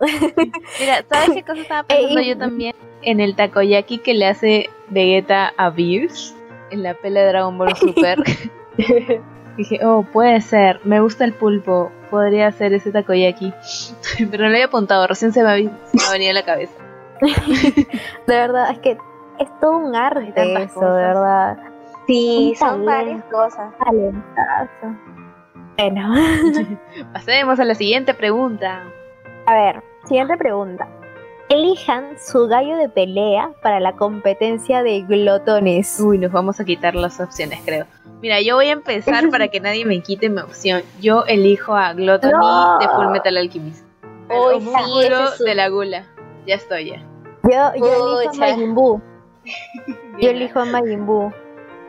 Mira, 0.80 1.04
¿sabes 1.08 1.30
qué 1.34 1.42
cosa 1.44 1.60
estaba 1.60 1.82
pensando 1.84 2.20
Ey. 2.20 2.28
yo 2.30 2.36
también? 2.38 2.74
En 3.02 3.20
el 3.20 3.36
takoyaki 3.36 3.98
que 3.98 4.14
le 4.14 4.26
hace 4.26 4.68
Vegeta 4.90 5.52
a 5.56 5.70
Beers 5.70 6.34
en 6.70 6.82
la 6.82 6.94
pelea 6.94 7.22
de 7.24 7.28
Dragon 7.28 7.56
Ball 7.58 7.76
Super. 7.76 8.18
Dije, 9.56 9.80
oh, 9.84 10.02
puede 10.02 10.40
ser, 10.40 10.80
me 10.84 11.00
gusta 11.00 11.24
el 11.24 11.32
pulpo, 11.34 11.90
podría 12.10 12.46
hacer 12.48 12.72
ese 12.72 12.90
takoyaki. 12.92 13.52
Pero 14.30 14.44
no 14.44 14.48
lo 14.48 14.54
había 14.54 14.66
apuntado, 14.66 15.06
recién 15.06 15.32
se 15.32 15.42
me, 15.42 15.50
había- 15.50 15.70
se 15.84 15.96
me 15.98 16.10
venía 16.12 16.30
a 16.30 16.34
la 16.34 16.44
cabeza. 16.44 16.72
De 17.20 18.34
verdad, 18.34 18.70
es 18.70 18.78
que 18.80 18.98
es 19.38 19.60
todo 19.60 19.76
un 19.78 19.94
arte 19.94 20.32
tantas 20.32 20.64
eso, 20.64 20.74
cosas. 20.74 20.96
de 20.96 21.02
verdad. 21.02 21.58
Sí, 22.06 22.54
son 22.58 22.84
varias 22.84 23.22
cosas. 23.24 23.72
Talentazo. 23.78 24.96
Bueno, 25.78 26.14
Pasemos 27.12 27.60
a 27.60 27.64
la 27.64 27.74
siguiente 27.74 28.12
pregunta. 28.14 28.82
a 29.46 29.54
ver, 29.54 29.82
siguiente 30.04 30.36
pregunta. 30.36 30.88
Elijan 31.52 32.16
su 32.18 32.48
gallo 32.48 32.78
de 32.78 32.88
pelea 32.88 33.52
para 33.60 33.78
la 33.78 33.92
competencia 33.92 34.82
de 34.82 35.02
glotones. 35.02 36.00
Uy, 36.00 36.16
nos 36.16 36.32
vamos 36.32 36.58
a 36.60 36.64
quitar 36.64 36.94
las 36.94 37.20
opciones, 37.20 37.60
creo. 37.62 37.84
Mira, 38.22 38.40
yo 38.40 38.54
voy 38.56 38.68
a 38.68 38.72
empezar 38.72 39.28
para 39.28 39.48
que 39.48 39.60
nadie 39.60 39.84
me 39.84 40.00
quite 40.00 40.30
mi 40.30 40.40
opción. 40.40 40.82
Yo 41.02 41.24
elijo 41.26 41.74
a 41.76 41.92
Gluttony 41.92 42.32
No. 42.32 42.78
de 42.78 42.88
Full 42.88 43.08
Metal 43.08 43.36
Alchemist. 43.36 43.84
El 44.30 44.38
Uy, 44.38 44.60
sí, 44.62 45.06
es 45.06 45.38
de 45.40 45.54
la 45.54 45.68
gula. 45.68 46.06
Ya 46.46 46.54
estoy 46.54 46.86
ya. 46.92 47.02
Yo, 47.42 47.50
yo 47.76 48.20
elijo 48.22 48.30
a. 48.30 48.34
Majin 48.38 48.74
Buu. 48.74 49.02
Yo 50.22 50.30
elijo 50.30 50.58
a 50.58 50.64
Majin 50.64 51.04
Buu. 51.04 51.34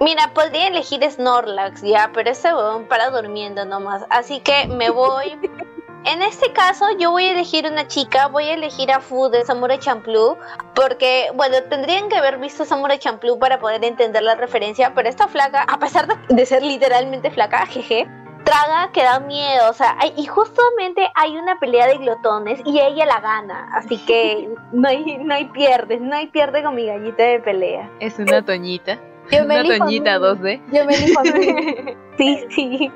Mira, 0.02 0.34
podría 0.34 0.68
elegir 0.68 1.10
Snorlax 1.10 1.84
ya, 1.84 2.12
pero 2.14 2.30
ese 2.32 2.54
huevón 2.54 2.84
para 2.90 3.12
durmiendo 3.12 3.64
nomás. 3.64 4.04
Así 4.10 4.42
que 4.42 4.68
me 4.68 4.90
voy. 4.90 5.40
En 6.06 6.22
este 6.22 6.52
caso, 6.52 6.86
yo 7.00 7.12
voy 7.12 7.26
a 7.26 7.32
elegir 7.32 7.66
una 7.66 7.88
chica, 7.88 8.28
voy 8.28 8.46
a 8.46 8.54
elegir 8.56 8.92
a 8.92 9.00
Fu 9.00 9.30
de 9.30 9.46
Samurai 9.46 9.80
Champloo, 9.80 10.38
porque, 10.76 11.28
bueno, 11.34 11.56
tendrían 11.70 12.10
que 12.10 12.18
haber 12.18 12.40
visto 12.40 12.66
Samurai 12.66 13.00
Champloo 13.00 13.40
para 13.40 13.60
poder 13.60 13.84
entender 13.86 14.22
la 14.22 14.36
referencia, 14.36 14.94
pero 14.94 15.08
esta 15.08 15.28
flaca, 15.30 15.62
a 15.64 15.80
pesar 15.80 16.08
de, 16.28 16.46
ser 16.46 16.62
literalmente 16.62 17.32
flaca, 17.32 17.66
jeje, 17.68 18.06
traga 18.44 18.92
que 18.92 19.02
da 19.02 19.22
miedo, 19.22 19.70
o 19.70 19.74
sea, 19.74 19.96
hay- 19.98 20.14
y 20.18 20.26
justamente 20.26 21.10
hay 21.16 21.38
una 21.38 21.58
pelea 21.60 21.88
de 21.88 21.98
glotones 21.98 22.60
y 22.66 22.82
ella 22.82 23.06
la 23.06 23.22
gana, 23.22 23.70
así 23.74 23.98
que 24.06 24.50
no 24.74 24.90
hay, 24.90 25.18
no 25.20 25.34
hay 25.34 25.46
pierde, 25.46 26.00
no 26.02 26.16
hay 26.16 26.28
pierde 26.28 26.64
con 26.64 26.76
mi 26.76 26.86
gallita 26.86 27.24
de 27.24 27.40
pelea. 27.40 27.90
Es 28.02 28.20
una 28.20 28.44
toñita. 28.44 29.00
Yo 29.32 29.46
me 29.46 29.62
Una 29.62 29.78
toñita 29.78 30.20
mí. 30.20 30.26
2D. 30.26 30.62
Yo 30.74 30.86
me 30.86 30.96
elijo 30.96 31.20
a 31.20 31.24
mí. 31.24 31.96
Sí, 32.18 32.46
sí. 32.52 32.92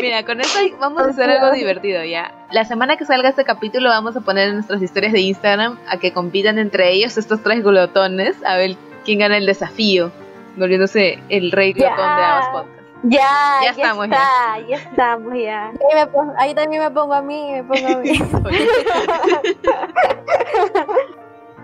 Mira, 0.00 0.24
con 0.24 0.40
esto 0.40 0.58
vamos 0.78 1.02
a 1.02 1.06
hacer 1.10 1.28
algo 1.30 1.52
divertido 1.52 2.04
ya. 2.04 2.32
La 2.50 2.64
semana 2.64 2.96
que 2.96 3.04
salga 3.04 3.28
este 3.28 3.44
capítulo 3.44 3.88
vamos 3.88 4.16
a 4.16 4.20
poner 4.20 4.48
en 4.48 4.54
nuestras 4.54 4.80
historias 4.82 5.12
de 5.12 5.20
Instagram 5.20 5.78
a 5.88 5.98
que 5.98 6.12
compitan 6.12 6.58
entre 6.58 6.92
ellos 6.92 7.16
estos 7.18 7.42
tres 7.42 7.62
glotones 7.64 8.36
a 8.44 8.56
ver 8.56 8.76
quién 9.04 9.18
gana 9.18 9.36
el 9.36 9.46
desafío, 9.46 10.10
volviéndose 10.56 11.18
el 11.28 11.50
rey 11.52 11.72
glotón 11.72 11.96
de 11.96 12.02
Ya. 12.02 12.32
Abbas 12.36 12.48
Podcast. 12.48 12.74
Ya, 13.06 13.18
Ya 13.20 13.64
ya, 13.64 13.70
estamos, 13.70 14.04
está, 14.06 14.58
ya. 14.68 14.76
estamos 14.76 15.34
ya. 15.36 15.66
Ahí, 15.68 15.94
me 15.94 16.06
pongo- 16.06 16.34
ahí 16.38 16.54
también 16.54 16.82
me 16.82 16.90
pongo 16.90 17.12
a 17.12 17.20
mí, 17.22 17.50
me 17.52 17.64
pongo 17.64 17.88
a 17.88 17.96
mí. 17.98 18.12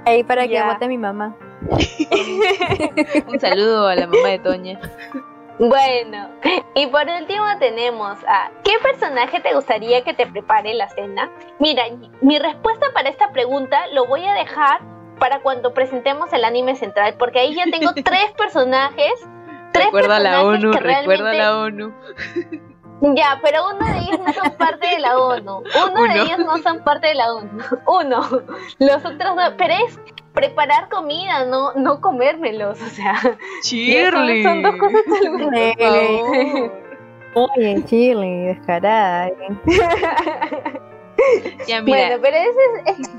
Ahí 0.06 0.24
para 0.24 0.46
que 0.48 0.54
Ya. 0.54 0.66
vote 0.72 0.88
mi 0.88 0.98
mamá. 0.98 1.36
Un 3.28 3.38
saludo 3.40 3.86
a 3.86 3.94
la 3.94 4.06
mamá 4.06 4.28
de 4.28 4.38
Toña. 4.38 4.80
Bueno, 5.60 6.28
y 6.74 6.86
por 6.86 7.06
último 7.06 7.44
tenemos 7.58 8.18
a 8.26 8.50
¿qué 8.64 8.72
personaje 8.82 9.40
te 9.40 9.54
gustaría 9.54 10.02
que 10.02 10.14
te 10.14 10.26
prepare 10.26 10.72
la 10.74 10.88
cena? 10.88 11.30
Mira, 11.58 11.84
mi 12.22 12.38
respuesta 12.38 12.86
para 12.94 13.10
esta 13.10 13.30
pregunta 13.30 13.86
lo 13.92 14.06
voy 14.06 14.24
a 14.24 14.32
dejar 14.32 14.80
para 15.18 15.40
cuando 15.40 15.74
presentemos 15.74 16.32
el 16.32 16.44
anime 16.44 16.76
central, 16.76 17.14
porque 17.18 17.40
ahí 17.40 17.54
ya 17.54 17.64
tengo 17.70 17.92
tres 18.04 18.32
personajes. 18.38 19.12
Tres 19.72 19.84
Recuerda 19.84 20.16
a 20.16 20.20
la 20.20 20.30
personajes 20.30 20.64
ONU, 20.64 20.72
que 20.72 20.80
recuerda 20.80 21.30
realmente- 21.32 21.38
la 21.38 21.58
ONU. 21.58 21.94
Ya, 23.14 23.38
pero 23.42 23.62
uno 23.68 23.86
de 23.86 23.98
ellos 23.98 24.18
no 24.26 24.32
son 24.32 24.52
parte 24.58 24.86
de 24.86 24.98
la 24.98 25.18
ONU. 25.18 25.58
Uno, 25.58 25.64
de 25.94 26.00
Uno. 26.02 26.12
ellos 26.22 26.38
no 26.40 26.58
son 26.58 26.84
parte 26.84 27.06
de 27.08 27.14
la 27.14 27.32
ONU. 27.34 27.62
Uno. 27.86 28.20
Los 28.78 29.04
otros 29.04 29.36
dos. 29.36 29.52
Pero 29.56 29.72
es 29.86 29.98
preparar 30.34 30.88
comida, 30.88 31.44
no, 31.46 31.72
no 31.74 32.00
comérmelos. 32.00 32.80
O 32.80 32.86
sea, 32.86 33.20
son, 33.20 33.36
Shirley. 33.62 34.42
son 34.42 34.62
dos 34.62 34.76
cosas 34.76 35.02
favor. 35.78 36.72
Oye, 37.34 37.82
Chile, 37.86 38.26
descarada. 38.56 39.28
eh. 39.28 39.34
Ya 41.68 41.82
mira, 41.82 41.98
Bueno, 42.16 42.22
pero 42.22 42.36
ese 42.38 42.92
es, 42.92 42.98
es, 42.98 43.10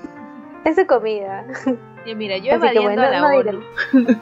es 0.65 0.75
su 0.75 0.87
comida. 0.87 1.45
ya 2.05 2.15
mira, 2.15 2.37
yo 2.37 2.53
evadiendo 2.53 2.89
bueno, 2.89 3.03
a 3.03 3.09
la 3.11 3.19
no 3.19 3.27
ONU, 3.27 3.61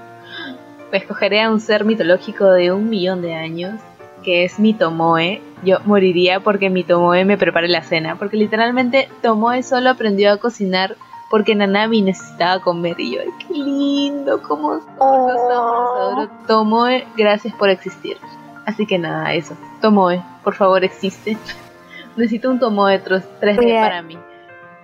escogeré 0.92 1.42
a 1.42 1.50
un 1.50 1.62
ser 1.62 1.86
mitológico 1.86 2.46
de 2.52 2.72
un 2.74 2.90
millón 2.90 3.22
de 3.22 3.36
años, 3.36 3.80
que 4.24 4.44
es 4.44 4.60
mi 4.60 4.74
Tomoe. 4.74 5.42
Yo 5.64 5.78
moriría 5.86 6.42
porque 6.42 6.70
mi 6.70 6.84
Tomoe 6.84 7.24
me 7.24 7.38
prepare 7.38 7.70
la 7.70 7.82
cena, 7.82 8.18
porque 8.18 8.36
literalmente 8.38 9.08
Tomoe 9.22 9.64
solo 9.64 9.90
aprendió 9.92 10.34
a 10.34 10.38
cocinar 10.38 10.96
porque 11.30 11.53
Nanami 11.55 12.01
necesitaba 12.01 12.59
comer 12.59 12.99
y 12.99 13.15
yo, 13.15 13.21
ay, 13.21 13.30
qué 13.39 13.53
lindo, 13.53 14.41
cómo 14.41 14.73
amo, 14.73 15.27
los 15.27 15.41
adoro. 15.41 16.30
Tomoe, 16.47 17.05
gracias 17.15 17.53
por 17.53 17.69
existir. 17.69 18.17
Así 18.65 18.86
que 18.86 18.97
nada, 18.97 19.34
eso. 19.34 19.55
Tomoe, 19.82 20.21
por 20.43 20.55
favor, 20.55 20.84
existe. 20.84 21.38
Necesito 22.15 22.49
un 22.49 22.59
Tomoe 22.59 23.01
3D 23.03 23.59
Mira. 23.59 23.82
para 23.82 24.01
mí. 24.01 24.17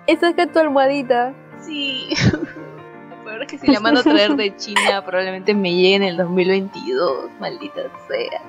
Esa 0.07 0.29
es 0.29 0.35
que 0.35 0.45
tu 0.47 0.59
almohadita. 0.59 1.33
Sí. 1.61 2.09
Peor 3.25 3.41
es 3.41 3.47
que 3.47 3.57
si 3.57 3.71
la 3.71 3.79
mando 3.79 4.01
a 4.01 4.03
traer 4.03 4.35
de 4.35 4.55
China, 4.55 5.01
probablemente 5.05 5.53
me 5.55 5.73
llegue 5.73 5.95
en 5.95 6.03
el 6.03 6.17
2022, 6.17 7.31
maldita 7.39 7.81
sea. 8.07 8.41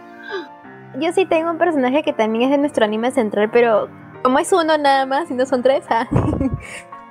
Yo 1.00 1.12
sí 1.12 1.24
tengo 1.24 1.50
un 1.50 1.58
personaje 1.58 2.02
que 2.02 2.12
también 2.12 2.44
es 2.44 2.50
de 2.50 2.58
nuestro 2.58 2.84
anime 2.84 3.10
central, 3.10 3.50
pero 3.50 3.88
como 4.22 4.38
es 4.38 4.52
uno 4.52 4.78
nada 4.78 5.06
más 5.06 5.30
y 5.30 5.34
no 5.34 5.46
son 5.46 5.62
tres, 5.62 5.84
ah, 5.88 6.06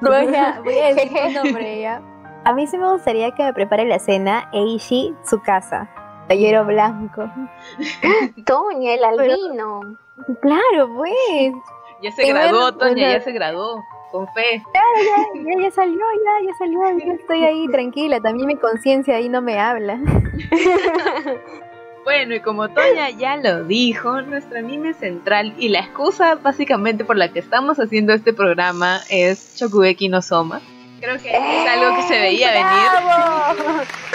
voy, 0.01 0.35
a, 0.35 0.61
voy 0.63 0.77
a 0.77 0.93
decir 0.93 1.11
su 1.11 1.43
nombre 1.43 1.81
ya. 1.81 2.01
A 2.43 2.53
mí 2.53 2.67
sí 2.67 2.77
me 2.77 2.91
gustaría 2.91 3.31
que 3.31 3.43
me 3.43 3.53
prepare 3.53 3.85
la 3.85 3.97
cena 3.97 4.49
Eishi 4.53 5.13
Tsukasa, 5.23 5.89
tallero 6.27 6.63
blanco. 6.65 7.29
Toña, 8.45 8.93
el 8.93 9.03
albino. 9.03 9.97
Claro, 10.41 10.93
pues. 10.95 11.53
Ya 12.01 12.11
se 12.11 12.27
graduó, 12.27 12.51
bueno, 12.51 12.77
Toña, 12.77 12.93
bueno. 12.93 13.11
ya 13.11 13.21
se 13.21 13.31
graduó. 13.31 13.83
Con 14.11 14.27
fe. 14.33 14.63
Ya, 14.73 14.81
ya, 15.33 15.63
ya 15.63 15.71
salió, 15.71 15.97
ya, 15.97 16.47
ya 16.47 16.53
salió. 16.57 16.79
Ya 16.99 17.13
estoy 17.13 17.43
ahí 17.43 17.67
tranquila. 17.67 18.19
También 18.21 18.47
mi 18.47 18.55
conciencia 18.55 19.15
ahí 19.15 19.27
no 19.27 19.41
me 19.41 19.59
habla. 19.59 19.99
Bueno, 22.05 22.35
y 22.35 22.39
como 22.39 22.69
Toña 22.69 23.09
ya 23.09 23.35
lo 23.35 23.63
dijo, 23.63 24.21
nuestro 24.21 24.59
anime 24.59 24.93
central 24.93 25.55
y 25.57 25.69
la 25.69 25.79
excusa 25.79 26.35
básicamente 26.35 27.03
por 27.03 27.17
la 27.17 27.33
que 27.33 27.39
estamos 27.39 27.79
haciendo 27.79 28.13
este 28.13 28.31
programa 28.31 29.01
es 29.09 29.55
Shokugeki 29.55 30.07
no 30.07 30.21
Soma. 30.21 30.61
Creo 31.01 31.17
que 31.17 31.31
es 31.31 31.67
algo 31.67 31.95
que 31.95 32.03
se 32.03 32.19
veía 32.19 32.51
venir. 32.51 32.67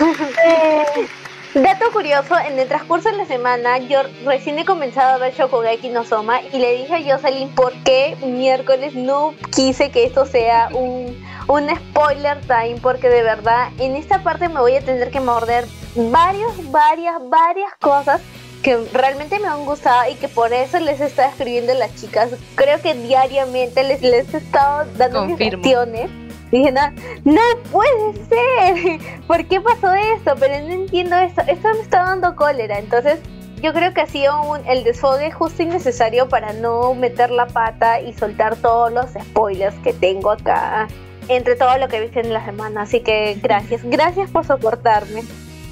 ¡Bravo! 0.06 1.08
Dato 1.52 1.90
curioso, 1.92 2.38
en 2.38 2.60
el 2.60 2.68
transcurso 2.68 3.10
de 3.10 3.16
la 3.16 3.26
semana 3.26 3.78
yo 3.78 4.02
recién 4.24 4.56
he 4.60 4.64
comenzado 4.64 5.14
a 5.14 5.18
ver 5.18 5.34
Shokugeki 5.34 5.88
no 5.88 6.04
Soma 6.04 6.40
y 6.42 6.58
le 6.60 6.76
dije 6.76 6.94
a 6.94 7.16
Jocelyn 7.16 7.48
por 7.56 7.72
qué 7.82 8.16
miércoles 8.24 8.94
no 8.94 9.34
quise 9.52 9.90
que 9.90 10.04
esto 10.04 10.26
sea 10.26 10.68
un, 10.72 11.20
un 11.48 11.68
spoiler 11.68 12.40
time 12.42 12.76
porque 12.82 13.08
de 13.08 13.22
verdad 13.22 13.68
en 13.78 13.96
esta 13.96 14.22
parte 14.22 14.48
me 14.48 14.60
voy 14.60 14.76
a 14.76 14.80
tener 14.80 15.10
que 15.10 15.20
morder 15.20 15.66
varios, 15.94 16.70
varias, 16.70 17.16
varias 17.28 17.74
cosas 17.80 18.20
que 18.62 18.76
realmente 18.92 19.38
me 19.38 19.48
han 19.48 19.64
gustado 19.64 20.10
y 20.10 20.14
que 20.16 20.28
por 20.28 20.52
eso 20.52 20.78
les 20.80 21.00
he 21.00 21.06
estado 21.06 21.30
escribiendo 21.30 21.72
a 21.72 21.76
las 21.76 21.94
chicas. 21.96 22.30
Creo 22.54 22.80
que 22.80 22.94
diariamente 22.94 23.82
les, 23.82 24.02
les 24.02 24.32
he 24.34 24.38
estado 24.38 24.86
dando 24.96 25.26
reacciones. 25.36 26.10
Dije, 26.50 26.72
no, 26.72 26.82
no 27.24 27.40
puede 27.70 28.12
ser. 28.26 29.00
¿Por 29.26 29.46
qué 29.46 29.60
pasó 29.60 29.94
esto? 29.94 30.34
Pero 30.38 30.66
no 30.66 30.72
entiendo 30.72 31.16
esto. 31.16 31.42
Esto 31.46 31.68
me 31.74 31.80
está 31.80 32.02
dando 32.04 32.34
cólera. 32.34 32.78
Entonces, 32.78 33.20
yo 33.62 33.72
creo 33.72 33.94
que 33.94 34.00
ha 34.00 34.06
sido 34.06 34.40
un, 34.42 34.66
el 34.66 34.84
desfogue 34.84 35.30
justo 35.30 35.62
y 35.62 35.66
necesario 35.66 36.28
para 36.28 36.52
no 36.52 36.94
meter 36.94 37.30
la 37.30 37.46
pata 37.46 38.00
y 38.00 38.12
soltar 38.14 38.56
todos 38.56 38.92
los 38.92 39.10
spoilers 39.12 39.76
que 39.76 39.92
tengo 39.92 40.30
acá. 40.32 40.88
Entre 41.30 41.56
todo 41.56 41.78
lo 41.78 41.88
que 41.88 41.96
he 41.96 42.00
visto 42.00 42.20
en 42.20 42.32
la 42.32 42.44
semana. 42.44 42.82
Así 42.82 43.00
que 43.00 43.38
gracias. 43.40 43.82
Gracias 43.84 44.30
por 44.30 44.44
soportarme. 44.44 45.22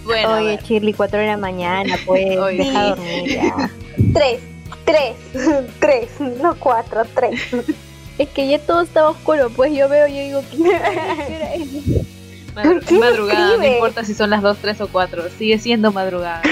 Bueno, 0.04 0.36
Oye. 0.36 0.58
Shirley, 0.64 0.94
4 0.94 1.18
de 1.18 1.26
la 1.26 1.36
mañana, 1.36 1.98
pues. 2.06 2.38
Oye. 2.38 2.58
Deja 2.58 2.90
dormir 2.90 3.26
ya. 3.26 3.70
tres, 4.14 4.40
tres, 4.84 5.16
tres, 5.80 6.20
no 6.40 6.54
cuatro, 6.58 7.02
tres. 7.14 7.40
Es 8.16 8.28
que 8.28 8.48
ya 8.48 8.58
todo 8.58 8.82
estaba 8.82 9.10
oscuro, 9.10 9.50
pues 9.50 9.72
yo 9.72 9.88
veo 9.88 10.08
y 10.08 10.16
yo 10.16 10.22
digo, 10.22 10.42
¿qué 10.50 10.58
madrugada, 12.98 13.56
no 13.56 13.64
importa 13.64 14.04
si 14.04 14.14
son 14.14 14.30
las 14.30 14.42
2, 14.42 14.58
3 14.60 14.80
o 14.80 14.88
4, 14.88 15.28
sigue 15.38 15.58
siendo 15.58 15.92
madrugada. 15.92 16.42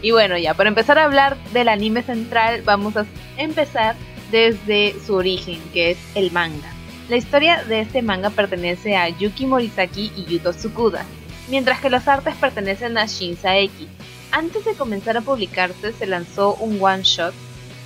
y 0.00 0.10
bueno, 0.12 0.38
ya, 0.38 0.54
para 0.54 0.70
empezar 0.70 0.98
a 0.98 1.04
hablar 1.04 1.36
del 1.52 1.68
anime 1.68 2.02
central, 2.02 2.62
vamos 2.64 2.96
a 2.96 3.04
empezar 3.36 3.96
desde 4.30 4.94
su 5.04 5.14
origen, 5.14 5.60
que 5.74 5.90
es 5.90 5.98
el 6.14 6.30
manga. 6.32 6.72
La 7.10 7.16
historia 7.16 7.64
de 7.64 7.80
este 7.80 8.02
manga 8.02 8.30
pertenece 8.30 8.96
a 8.96 9.08
Yuki 9.08 9.44
Morisaki 9.44 10.12
y 10.16 10.26
Yuto 10.26 10.52
Tsukuda, 10.52 11.04
mientras 11.48 11.80
que 11.80 11.90
los 11.90 12.06
artes 12.06 12.36
pertenecen 12.36 12.96
a 12.96 13.06
Shinsaeki. 13.06 13.88
Antes 14.30 14.64
de 14.64 14.74
comenzar 14.74 15.16
a 15.16 15.20
publicarse, 15.20 15.92
se 15.92 16.06
lanzó 16.06 16.54
un 16.54 16.78
one 16.80 17.02
shot 17.02 17.34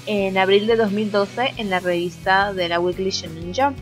en 0.04 0.36
abril 0.36 0.66
de 0.66 0.76
2012 0.76 1.54
en 1.56 1.70
la 1.70 1.80
revista 1.80 2.52
de 2.52 2.68
la 2.68 2.78
Weekly 2.78 3.08
Shonen 3.08 3.54
Jump, 3.54 3.78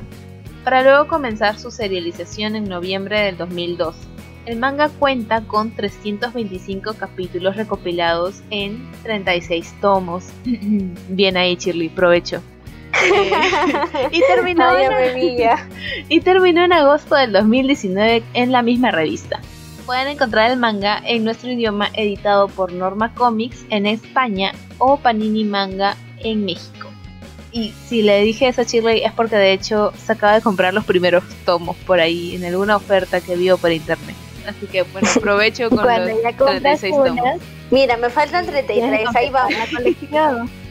para 0.63 0.85
luego 0.85 1.09
comenzar 1.09 1.59
su 1.59 1.73
serialización 1.73 2.55
en 2.55 2.69
noviembre 2.69 3.23
del 3.23 3.37
2012. 3.37 3.99
El 4.47 4.61
manga 4.61 4.91
cuenta 4.91 5.41
con 5.41 5.75
325 5.75 6.95
capítulos 6.95 7.57
recopilados 7.57 8.45
en 8.51 8.93
36 9.03 9.75
tomos. 9.81 10.25
Bien 11.09 11.37
ahí, 11.37 11.57
Shirley, 11.57 11.89
provecho. 11.89 12.41
y, 14.11 14.21
terminó 14.21 14.79
en, 14.79 15.19
y 16.09 16.21
terminó 16.21 16.65
en 16.65 16.73
agosto 16.73 17.15
del 17.15 17.33
2019 17.33 18.23
en 18.35 18.53
la 18.53 18.63
misma 18.63 18.91
revista. 18.91 19.41
Pueden 19.87 20.09
encontrar 20.09 20.51
el 20.51 20.59
manga 20.59 21.03
en 21.05 21.25
nuestro 21.25 21.51
idioma 21.51 21.91
editado 21.95 22.49
por 22.49 22.73
Norma 22.73 23.13
Comics 23.15 23.65
en 23.71 23.87
España 23.87 24.53
o 24.79 24.97
Panini 24.97 25.45
Manga 25.45 25.97
en 26.19 26.45
México. 26.45 26.89
Y 27.51 27.75
si 27.87 28.03
le 28.03 28.23
dije 28.23 28.49
eso 28.49 28.63
a 28.63 28.65
Shirley 28.65 29.03
es 29.03 29.13
porque 29.13 29.37
de 29.37 29.53
hecho 29.53 29.93
se 29.97 30.13
acaba 30.13 30.35
de 30.35 30.41
comprar 30.41 30.73
los 30.73 30.85
primeros 30.85 31.25
tomos 31.45 31.77
por 31.79 32.01
ahí 32.01 32.35
en 32.37 32.45
alguna 32.45 32.77
oferta 32.77 33.21
que 33.21 33.37
vio 33.37 33.59
por 33.59 33.73
internet. 33.73 34.17
Así 34.47 34.67
que 34.67 34.83
bueno, 34.83 35.09
aprovecho 35.17 35.69
con 35.69 35.87
los 35.87 36.37
36 36.37 36.95
tomos. 36.95 37.41
Mira, 37.71 37.97
me 37.97 38.09
faltan 38.11 38.47
33, 38.47 39.09
ahí 39.15 39.31
va. 39.31 39.49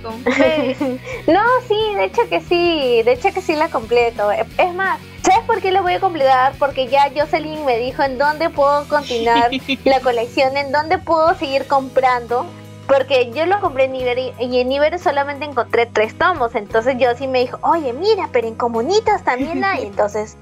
No, 1.27 1.43
sí, 1.67 1.95
de 1.95 2.05
hecho 2.05 2.21
que 2.29 2.41
sí, 2.41 3.01
de 3.03 3.13
hecho 3.13 3.33
que 3.33 3.41
sí 3.41 3.55
la 3.55 3.69
completo. 3.69 4.31
Es 4.31 4.73
más, 4.73 4.99
¿sabes 5.23 5.45
por 5.45 5.61
qué 5.61 5.71
la 5.71 5.81
voy 5.81 5.93
a 5.93 5.99
completar? 5.99 6.53
Porque 6.57 6.87
ya 6.87 7.11
Jocelyn 7.15 7.65
me 7.65 7.77
dijo 7.77 8.03
en 8.03 8.17
dónde 8.17 8.49
puedo 8.49 8.87
continuar 8.87 9.51
la 9.85 9.99
colección, 9.99 10.57
en 10.57 10.71
dónde 10.71 10.97
puedo 10.97 11.35
seguir 11.35 11.67
comprando. 11.67 12.45
Porque 12.87 13.31
yo 13.31 13.45
lo 13.45 13.61
compré 13.61 13.85
en 13.85 13.95
Iber 13.95 14.17
y 14.17 14.59
en 14.59 14.71
Iber 14.71 14.99
solamente 14.99 15.45
encontré 15.45 15.85
tres 15.85 16.17
tomos. 16.17 16.55
Entonces 16.55 16.95
yo 16.97 17.15
sí 17.15 17.27
me 17.27 17.39
dijo, 17.39 17.57
oye, 17.61 17.93
mira, 17.93 18.27
pero 18.33 18.47
en 18.47 18.55
Comunitas 18.55 19.23
también 19.23 19.63
hay. 19.63 19.83
Entonces 19.85 20.35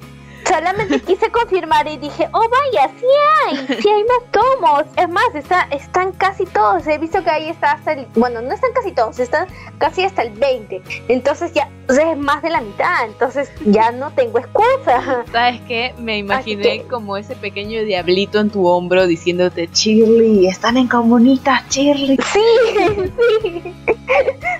solamente 0.49 0.99
quise 1.01 1.31
confirmar 1.31 1.87
y 1.87 1.97
dije, 1.97 2.27
oh 2.33 2.45
vaya, 2.49 2.91
sí 2.99 3.05
hay, 3.45 3.81
sí 3.81 3.89
hay 3.89 4.03
más 4.03 4.31
tomos. 4.31 4.83
Es 4.97 5.07
más, 5.09 5.35
está, 5.35 5.67
están 5.71 6.11
casi 6.13 6.45
todos. 6.45 6.85
He 6.87 6.97
visto 6.97 7.23
que 7.23 7.29
ahí 7.29 7.49
está 7.49 7.73
hasta 7.73 7.93
el, 7.93 8.07
bueno, 8.15 8.41
no 8.41 8.53
están 8.53 8.71
casi 8.73 8.91
todos, 8.91 9.19
están 9.19 9.47
casi 9.77 10.03
hasta 10.03 10.23
el 10.23 10.31
20. 10.31 10.81
Entonces 11.07 11.53
ya, 11.53 11.69
es 11.87 12.17
más 12.17 12.41
de 12.41 12.49
la 12.49 12.61
mitad. 12.61 13.05
Entonces 13.05 13.51
ya 13.65 13.91
no 13.91 14.11
tengo 14.11 14.39
excusa. 14.39 15.23
¿Sabes 15.31 15.61
qué? 15.67 15.93
Me 15.99 16.17
imaginé 16.17 16.83
como 16.83 17.15
ese 17.15 17.35
pequeño 17.35 17.83
diablito 17.83 18.39
en 18.39 18.49
tu 18.49 18.67
hombro 18.67 19.07
diciéndote, 19.07 19.69
Shirley, 19.71 20.47
están 20.47 20.77
en 20.77 20.87
comunitas, 20.87 21.63
Shirley. 21.69 22.17
Sí, 22.33 22.41
sí. 22.75 23.75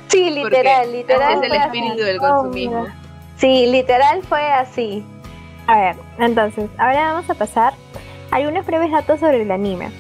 Sí, 0.08 0.30
literal, 0.32 0.92
literal. 0.92 1.44
Es 1.44 1.52
el 1.52 1.58
espíritu 1.58 2.04
del 2.04 2.18
consumismo. 2.18 2.88
Sí, 3.38 3.68
literal 3.68 4.22
fue 4.24 4.42
así. 4.42 5.04
A 5.70 5.78
ver, 5.78 5.98
entonces, 6.18 6.68
ahora 6.80 7.14
vamos 7.14 7.30
a 7.30 7.36
pasar 7.36 7.76
algunos 8.32 8.66
breves 8.66 8.92
datos 8.92 9.20
sobre 9.20 9.44
el 9.44 9.52
anime. 9.52 9.92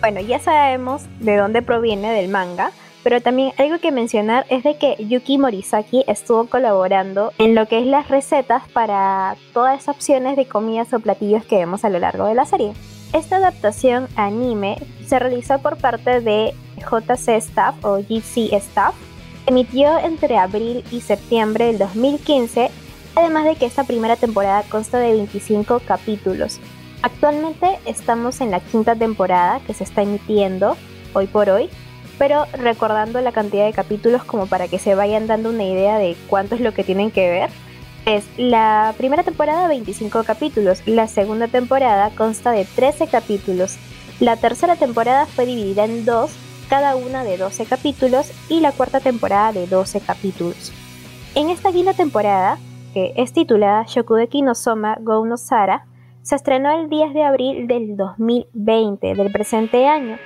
Bueno, 0.00 0.20
ya 0.20 0.40
sabemos 0.40 1.04
de 1.20 1.36
dónde 1.36 1.62
proviene 1.62 2.12
del 2.12 2.28
manga, 2.28 2.72
pero 3.04 3.20
también 3.20 3.52
algo 3.56 3.78
que 3.78 3.92
mencionar 3.92 4.46
es 4.48 4.64
de 4.64 4.78
que 4.78 4.96
Yuki 4.98 5.38
Morisaki 5.38 6.02
estuvo 6.08 6.46
colaborando 6.46 7.32
en 7.38 7.54
lo 7.54 7.68
que 7.68 7.78
es 7.78 7.86
las 7.86 8.08
recetas 8.08 8.68
para 8.70 9.36
todas 9.52 9.80
esas 9.80 9.94
opciones 9.94 10.36
de 10.36 10.46
comidas 10.46 10.92
o 10.92 10.98
platillos 10.98 11.44
que 11.44 11.58
vemos 11.58 11.84
a 11.84 11.88
lo 11.88 12.00
largo 12.00 12.26
de 12.26 12.34
la 12.34 12.44
serie. 12.44 12.72
Esta 13.12 13.36
adaptación 13.36 14.08
anime 14.16 14.76
se 15.06 15.20
realizó 15.20 15.60
por 15.60 15.76
parte 15.76 16.20
de 16.20 16.52
JC 16.78 17.36
Staff 17.36 17.76
o 17.84 17.98
GC 17.98 18.52
Staff. 18.54 18.96
Emitió 19.46 20.00
entre 20.00 20.36
abril 20.36 20.82
y 20.90 21.00
septiembre 21.00 21.66
del 21.66 21.78
2015 21.78 22.72
además 23.14 23.44
de 23.44 23.56
que 23.56 23.66
esta 23.66 23.84
primera 23.84 24.16
temporada 24.16 24.62
consta 24.68 24.98
de 24.98 25.12
25 25.12 25.80
capítulos. 25.80 26.58
Actualmente 27.02 27.78
estamos 27.84 28.40
en 28.40 28.50
la 28.50 28.60
quinta 28.60 28.94
temporada 28.94 29.60
que 29.66 29.74
se 29.74 29.84
está 29.84 30.02
emitiendo 30.02 30.76
hoy 31.14 31.26
por 31.26 31.50
hoy, 31.50 31.68
pero 32.18 32.46
recordando 32.52 33.20
la 33.20 33.32
cantidad 33.32 33.66
de 33.66 33.72
capítulos 33.72 34.24
como 34.24 34.46
para 34.46 34.68
que 34.68 34.78
se 34.78 34.94
vayan 34.94 35.26
dando 35.26 35.50
una 35.50 35.64
idea 35.64 35.98
de 35.98 36.16
cuánto 36.28 36.54
es 36.54 36.60
lo 36.60 36.72
que 36.72 36.84
tienen 36.84 37.10
que 37.10 37.28
ver. 37.28 37.50
Es 38.06 38.24
la 38.36 38.94
primera 38.96 39.22
temporada 39.22 39.68
25 39.68 40.24
capítulos, 40.24 40.82
la 40.86 41.08
segunda 41.08 41.48
temporada 41.48 42.10
consta 42.10 42.50
de 42.50 42.64
13 42.64 43.06
capítulos, 43.06 43.78
la 44.20 44.36
tercera 44.36 44.76
temporada 44.76 45.26
fue 45.26 45.46
dividida 45.46 45.84
en 45.84 46.04
dos, 46.04 46.30
cada 46.68 46.94
una 46.94 47.24
de 47.24 47.38
12 47.38 47.64
capítulos, 47.66 48.30
y 48.48 48.60
la 48.60 48.70
cuarta 48.70 49.00
temporada 49.00 49.52
de 49.52 49.66
12 49.66 50.00
capítulos. 50.00 50.72
En 51.34 51.50
esta 51.50 51.72
quinta 51.72 51.94
temporada 51.94 52.58
que 52.92 53.12
es 53.16 53.32
titulada 53.32 53.84
Shokugeki 53.86 54.42
no 54.42 54.54
Soma 54.54 54.96
Go 55.00 55.24
no 55.24 55.36
Sara, 55.36 55.86
se 56.22 56.36
estrenó 56.36 56.70
el 56.70 56.88
10 56.88 57.14
de 57.14 57.24
abril 57.24 57.66
del 57.66 57.96
2020, 57.96 59.14
del 59.14 59.32
presente 59.32 59.88
año, 59.88 60.18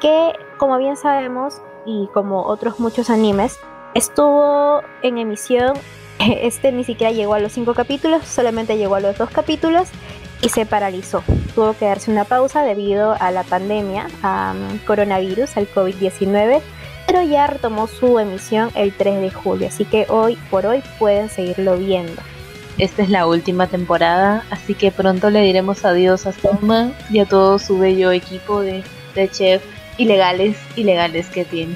que 0.00 0.32
como 0.58 0.78
bien 0.78 0.96
sabemos, 0.96 1.62
y 1.86 2.08
como 2.12 2.42
otros 2.42 2.80
muchos 2.80 3.08
animes, 3.08 3.58
estuvo 3.94 4.82
en 5.02 5.18
emisión, 5.18 5.72
este 6.18 6.72
ni 6.72 6.84
siquiera 6.84 7.12
llegó 7.12 7.34
a 7.34 7.40
los 7.40 7.52
5 7.52 7.72
capítulos, 7.74 8.24
solamente 8.24 8.76
llegó 8.76 8.96
a 8.96 9.00
los 9.00 9.16
2 9.16 9.30
capítulos 9.30 9.88
y 10.42 10.50
se 10.50 10.66
paralizó. 10.66 11.22
Tuvo 11.54 11.72
que 11.72 11.86
darse 11.86 12.10
una 12.10 12.24
pausa 12.24 12.62
debido 12.62 13.16
a 13.18 13.30
la 13.30 13.42
pandemia, 13.42 14.08
a 14.22 14.54
coronavirus, 14.86 15.56
al 15.56 15.68
COVID-19, 15.68 16.60
pero 17.08 17.22
ya 17.22 17.46
retomó 17.46 17.86
su 17.86 18.18
emisión 18.18 18.70
el 18.74 18.92
3 18.92 19.22
de 19.22 19.30
julio, 19.30 19.68
así 19.68 19.86
que 19.86 20.04
hoy 20.10 20.36
por 20.50 20.66
hoy 20.66 20.82
pueden 20.98 21.30
seguirlo 21.30 21.78
viendo. 21.78 22.20
Esta 22.76 23.02
es 23.02 23.08
la 23.08 23.26
última 23.26 23.66
temporada, 23.66 24.44
así 24.50 24.74
que 24.74 24.92
pronto 24.92 25.30
le 25.30 25.40
diremos 25.40 25.86
adiós 25.86 26.26
a 26.26 26.32
Soma 26.32 26.92
y 27.10 27.20
a 27.20 27.24
todo 27.24 27.58
su 27.58 27.78
bello 27.78 28.12
equipo 28.12 28.60
de, 28.60 28.84
de 29.14 29.28
chef 29.30 29.64
ilegales, 29.96 30.58
ilegales 30.76 31.28
que 31.30 31.46
tiene. 31.46 31.74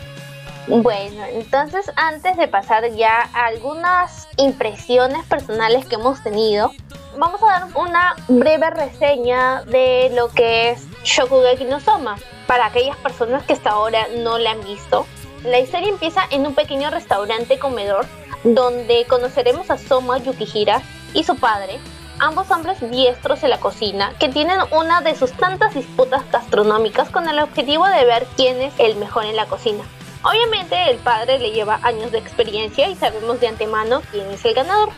Bueno, 0.68 1.24
entonces 1.32 1.90
antes 1.96 2.36
de 2.36 2.46
pasar 2.46 2.88
ya 2.94 3.28
a 3.32 3.46
algunas 3.46 4.28
impresiones 4.36 5.24
personales 5.24 5.86
que 5.86 5.94
hemos 5.94 6.22
tenido, 6.22 6.70
vamos 7.18 7.42
a 7.42 7.46
dar 7.46 7.68
una 7.74 8.14
breve 8.28 8.68
reseña 8.68 9.62
de 9.62 10.12
lo 10.14 10.28
que 10.28 10.70
es 10.70 10.86
Shokugeki 11.04 11.64
no 11.64 11.80
Soma 11.80 12.16
para 12.46 12.66
aquellas 12.66 12.96
personas 12.98 13.44
que 13.44 13.54
hasta 13.54 13.70
ahora 13.70 14.06
no 14.18 14.38
la 14.38 14.52
han 14.52 14.62
visto. 14.62 15.06
La 15.44 15.58
historia 15.58 15.88
empieza 15.88 16.22
en 16.30 16.46
un 16.46 16.54
pequeño 16.54 16.88
restaurante 16.90 17.58
comedor 17.58 18.06
donde 18.44 19.04
conoceremos 19.08 19.70
a 19.70 19.78
Soma 19.78 20.18
Yukihira 20.18 20.82
y 21.14 21.24
su 21.24 21.36
padre, 21.36 21.80
ambos 22.20 22.48
hombres 22.52 22.78
diestros 22.92 23.42
en 23.42 23.50
la 23.50 23.58
cocina, 23.58 24.14
que 24.20 24.28
tienen 24.28 24.60
una 24.70 25.00
de 25.00 25.16
sus 25.16 25.32
tantas 25.32 25.74
disputas 25.74 26.22
gastronómicas 26.30 27.10
con 27.10 27.28
el 27.28 27.40
objetivo 27.40 27.86
de 27.88 28.04
ver 28.04 28.24
quién 28.36 28.60
es 28.60 28.72
el 28.78 28.94
mejor 28.94 29.24
en 29.24 29.34
la 29.34 29.46
cocina. 29.46 29.82
Obviamente 30.22 30.90
el 30.90 30.98
padre 30.98 31.40
le 31.40 31.50
lleva 31.50 31.80
años 31.82 32.12
de 32.12 32.18
experiencia 32.18 32.88
y 32.88 32.94
sabemos 32.94 33.40
de 33.40 33.48
antemano 33.48 34.00
quién 34.12 34.30
es 34.30 34.44
el 34.44 34.54
ganador. 34.54 34.90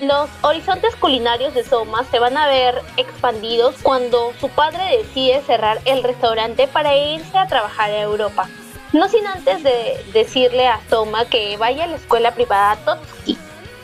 Los 0.00 0.30
horizontes 0.42 0.94
culinarios 0.94 1.54
de 1.54 1.64
Soma 1.64 2.04
se 2.04 2.20
van 2.20 2.36
a 2.36 2.46
ver 2.46 2.82
expandidos 2.96 3.74
cuando 3.82 4.32
su 4.40 4.48
padre 4.48 4.98
decide 4.98 5.42
cerrar 5.42 5.80
el 5.86 6.04
restaurante 6.04 6.68
para 6.68 6.96
irse 6.96 7.36
a 7.36 7.48
trabajar 7.48 7.90
a 7.90 8.00
Europa. 8.00 8.48
No 8.92 9.06
sin 9.08 9.26
antes 9.26 9.62
de 9.62 10.02
decirle 10.14 10.66
a 10.66 10.80
Soma 10.88 11.26
que 11.26 11.58
vaya 11.58 11.84
a 11.84 11.88
la 11.88 11.96
escuela 11.96 12.32
privada 12.32 12.76
Totsuki. 12.84 13.36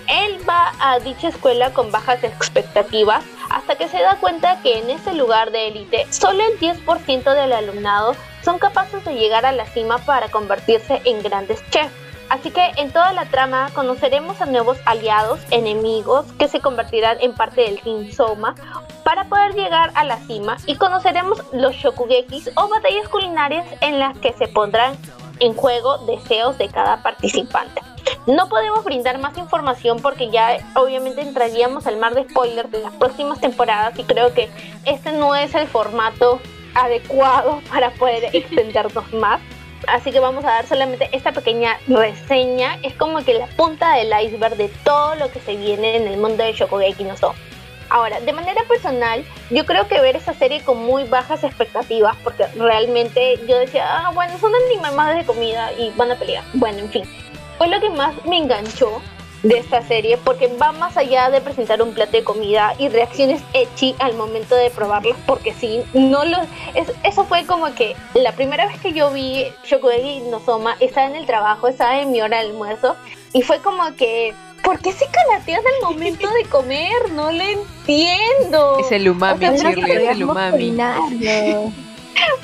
Él 0.07 0.39
va 0.49 0.73
a 0.81 0.99
dicha 0.99 1.29
escuela 1.29 1.73
con 1.75 1.93
bajas 1.93 2.25
expectativas 2.25 3.23
hasta 3.51 3.77
que 3.77 3.89
se 3.89 4.01
da 4.01 4.17
cuenta 4.17 4.61
que 4.63 4.79
en 4.79 4.89
ese 4.89 5.13
lugar 5.13 5.51
de 5.51 5.69
élite 5.69 6.07
solo 6.11 6.43
el 6.43 6.59
10% 6.59 7.35
del 7.35 7.53
alumnado 7.53 8.17
son 8.43 8.59
capaces 8.59 9.05
de 9.05 9.15
llegar 9.15 9.45
a 9.45 9.53
la 9.53 9.67
cima 9.67 9.99
para 9.99 10.31
convertirse 10.31 11.03
en 11.05 11.23
grandes 11.23 11.63
chefs. 11.71 11.93
Así 12.31 12.51
que 12.51 12.73
en 12.77 12.91
toda 12.91 13.13
la 13.13 13.27
trama 13.27 13.71
conoceremos 13.75 14.41
a 14.41 14.47
nuevos 14.47 14.79
aliados, 14.87 15.41
enemigos 15.51 16.25
que 16.39 16.49
se 16.49 16.61
convertirán 16.61 17.19
en 17.21 17.35
parte 17.35 17.61
del 17.61 17.81
Team 17.81 18.11
Soma 18.11 18.55
para 19.05 19.25
poder 19.25 19.55
llegar 19.55 19.93
a 19.95 20.05
la 20.05 20.17
cima 20.27 20.57
y 20.67 20.77
conoceremos 20.77 21.43
los 21.53 21.75
shokugekis 21.75 22.51
o 22.57 22.69
batallas 22.69 23.09
culinarias 23.09 23.67
en 23.81 23.99
las 23.99 24.17
que 24.19 24.33
se 24.33 24.49
pondrán 24.49 24.97
en 25.41 25.55
juego 25.55 25.99
deseos 26.07 26.59
de 26.59 26.69
cada 26.69 27.03
participante. 27.03 27.81
No 28.27 28.49
podemos 28.49 28.85
brindar 28.85 29.19
más 29.19 29.37
información 29.37 30.01
porque 30.01 30.31
ya 30.31 30.57
obviamente 30.75 31.21
entraríamos 31.21 31.87
al 31.87 31.99
mar 31.99 32.15
de 32.15 32.29
spoilers 32.29 32.71
de 32.71 32.81
las 32.81 32.93
próximas 32.95 33.41
temporadas 33.41 33.99
y 33.99 34.05
creo 34.05 34.33
que 34.33 34.49
este 34.87 35.13
no 35.13 35.35
es 35.35 35.55
el 35.55 35.69
formato 35.69 36.41
adecuado 36.75 37.61
para 37.71 37.91
poder 37.91 38.31
extendernos 38.33 39.13
más. 39.13 39.41
Así 39.87 40.13
que 40.13 40.21
vamos 40.21 40.45
a 40.47 40.49
dar 40.49 40.67
solamente 40.67 41.11
esta 41.13 41.33
pequeña 41.33 41.79
reseña. 41.87 42.79
Es 42.83 42.95
como 42.95 43.23
que 43.23 43.35
la 43.35 43.47
punta 43.49 43.93
del 43.97 44.11
iceberg 44.25 44.57
de 44.57 44.69
todo 44.83 45.15
lo 45.17 45.31
que 45.31 45.41
se 45.41 45.57
viene 45.57 45.97
en 45.97 46.07
el 46.07 46.19
mundo 46.19 46.43
de 46.43 46.55
Shokugeki 46.55 47.05
no 47.05 47.19
Soma. 47.19 47.35
Ahora, 47.89 48.21
de 48.21 48.33
manera 48.33 48.63
personal, 48.69 49.25
yo 49.51 49.65
creo 49.67 49.87
que 49.89 50.01
ver 50.01 50.17
esta 50.17 50.35
serie 50.35 50.63
con 50.63 50.79
muy 50.85 51.05
bajas 51.05 51.45
expectativas, 51.45 52.17
porque 52.25 52.47
realmente 52.57 53.39
yo 53.47 53.59
decía, 53.59 53.85
ah, 53.89 54.11
bueno, 54.15 54.39
son 54.39 54.53
animales 54.71 55.17
de 55.17 55.25
comida 55.25 55.73
y 55.73 55.91
van 55.97 56.11
a 56.11 56.17
pelear. 56.17 56.45
Bueno, 56.55 56.79
en 56.79 56.91
fin, 56.91 57.05
fue 57.59 57.69
lo 57.69 57.81
que 57.81 57.91
más 57.91 58.15
me 58.25 58.39
enganchó 58.39 59.01
de 59.45 59.59
esta 59.59 59.83
serie 59.83 60.17
porque 60.17 60.47
va 60.47 60.73
más 60.73 60.97
allá 60.97 61.29
de 61.29 61.41
presentar 61.43 61.83
un 61.83 61.93
plato 61.93 62.13
de 62.13 62.25
comida 62.25 62.75
y 62.79 62.89
reacciones 62.89 63.43
echi 63.53 63.95
al 63.99 64.15
momento 64.15 64.55
de 64.55 64.71
probarlos 64.71 65.17
porque 65.27 65.53
sí, 65.53 65.83
no 65.93 66.25
lo 66.25 66.39
eso 67.03 67.25
fue 67.27 67.45
como 67.45 67.75
que 67.75 67.95
la 68.15 68.33
primera 68.33 68.67
vez 68.67 68.81
que 68.81 68.95
yo 68.95 69.11
vi 69.11 69.53
Shokugeki 69.65 70.31
no 70.31 70.41
Soma 70.41 70.77
estaba 70.81 71.09
en 71.09 71.17
el 71.17 71.27
trabajo, 71.27 71.69
estaba 71.69 72.01
en 72.01 72.11
mi 72.11 72.23
hora 72.23 72.39
de 72.39 72.49
almuerzo 72.49 72.97
y 73.35 73.43
fue 73.43 73.59
como 73.59 73.95
que 73.97 74.33
¿Por 74.65 74.81
qué 74.81 74.93
se 74.93 75.07
calatean 75.07 75.61
al 75.61 75.93
momento 75.93 76.29
de 76.31 76.45
comer? 76.49 77.13
No 77.13 77.31
lo 77.31 77.43
entiendo. 77.43 78.79
Es 78.81 78.91
el 78.91 79.09
umami, 79.11 79.45
es 79.45 79.63
el 79.63 80.25
umami. 80.25 80.77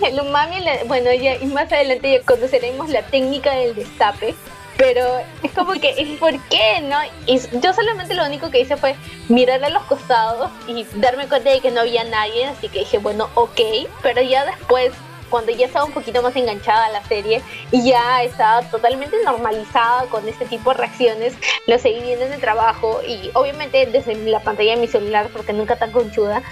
el 0.07 0.21
umami, 0.21 0.57
bueno, 0.87 1.13
ya, 1.15 1.37
y 1.37 1.47
más 1.47 1.73
adelante 1.73 2.13
ya 2.13 2.23
conoceremos 2.25 2.91
la 2.91 3.03
técnica 3.03 3.53
del 3.53 3.75
destape 3.75 4.35
pero 4.81 5.03
es 5.43 5.53
como 5.53 5.75
que, 5.75 6.17
¿por 6.19 6.33
qué? 6.49 6.81
no? 6.83 6.97
Y 7.27 7.39
yo 7.61 7.75
solamente 7.75 8.15
lo 8.15 8.25
único 8.25 8.51
que 8.51 8.61
hice 8.61 8.79
fue 8.79 8.97
mirar 9.29 9.63
a 9.63 9.69
los 9.69 9.83
costados 9.83 10.51
y 10.67 10.87
darme 10.95 11.29
cuenta 11.29 11.51
de 11.51 11.61
que 11.61 11.71
no 11.71 11.81
había 11.83 12.03
nadie, 12.05 12.47
así 12.47 12.71
que 12.71 12.79
dije, 12.79 12.97
bueno, 12.97 13.29
ok, 13.35 13.61
pero 14.03 14.23
ya 14.23 14.47
después 14.47 14.93
cuando 15.31 15.53
ya 15.53 15.67
estaba 15.67 15.85
un 15.85 15.93
poquito 15.93 16.23
más 16.23 16.37
enganchada 16.37 16.87
a 16.87 16.91
la 16.91 17.05
serie 17.05 17.41
y 17.71 17.89
ya 17.89 18.23
estaba 18.23 18.63
totalmente 18.63 19.17
normalizada 19.25 20.07
con 20.07 20.29
este 20.29 20.45
tipo 20.45 20.71
de 20.71 20.79
reacciones, 20.79 21.35
lo 21.67 21.79
seguí 21.79 22.01
viendo 22.01 22.27
en 22.27 22.33
el 22.33 22.41
trabajo 22.41 23.01
y 23.07 23.31
obviamente 23.35 23.87
desde 23.87 24.15
la 24.17 24.41
pantalla 24.41 24.75
de 24.75 24.81
mi 24.81 24.89
celular 24.89 25.31
porque 25.33 25.53
nunca 25.53 25.77
tan 25.77 25.93
conchuda 25.93 26.43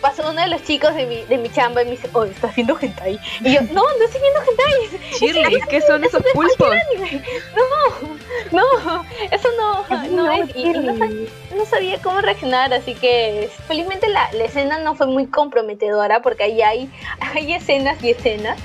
pasó 0.00 0.28
uno 0.30 0.40
de 0.40 0.48
los 0.48 0.62
chicos 0.62 0.94
de 0.94 1.06
mi, 1.06 1.24
de 1.24 1.38
mi 1.38 1.50
chamba 1.50 1.82
y 1.82 1.86
me 1.86 1.90
dice, 1.92 2.08
oh, 2.12 2.24
¿estás 2.24 2.54
viendo 2.54 2.78
hentai? 2.80 3.18
Y 3.40 3.54
yo, 3.54 3.60
no, 3.62 3.82
no 3.82 4.04
estoy 4.04 4.20
viendo 4.20 4.40
hentai. 4.40 5.00
Shirley, 5.18 5.60
¿qué 5.68 5.80
son 5.80 6.04
esos 6.04 6.22
pulpos? 6.32 6.72
No, 8.52 8.62
no, 8.86 9.04
Y, 10.54 10.70
no, 10.70 11.64
sabía, 11.66 11.98
cómo 12.02 12.20
reaccionar, 12.20 12.72
así 12.72 12.94
que 12.94 13.50
felizmente 13.66 14.08
la, 14.08 14.30
la, 14.32 14.44
escena 14.44 14.78
no 14.78 14.94
fue 14.94 15.06
muy 15.06 15.26
comprometedora 15.26 16.22
porque 16.22 16.44
ahí 16.44 16.62
hay, 16.62 16.90
hay 17.20 17.52
escenas 17.52 18.02
y 18.02 18.10
escenas. 18.10 18.58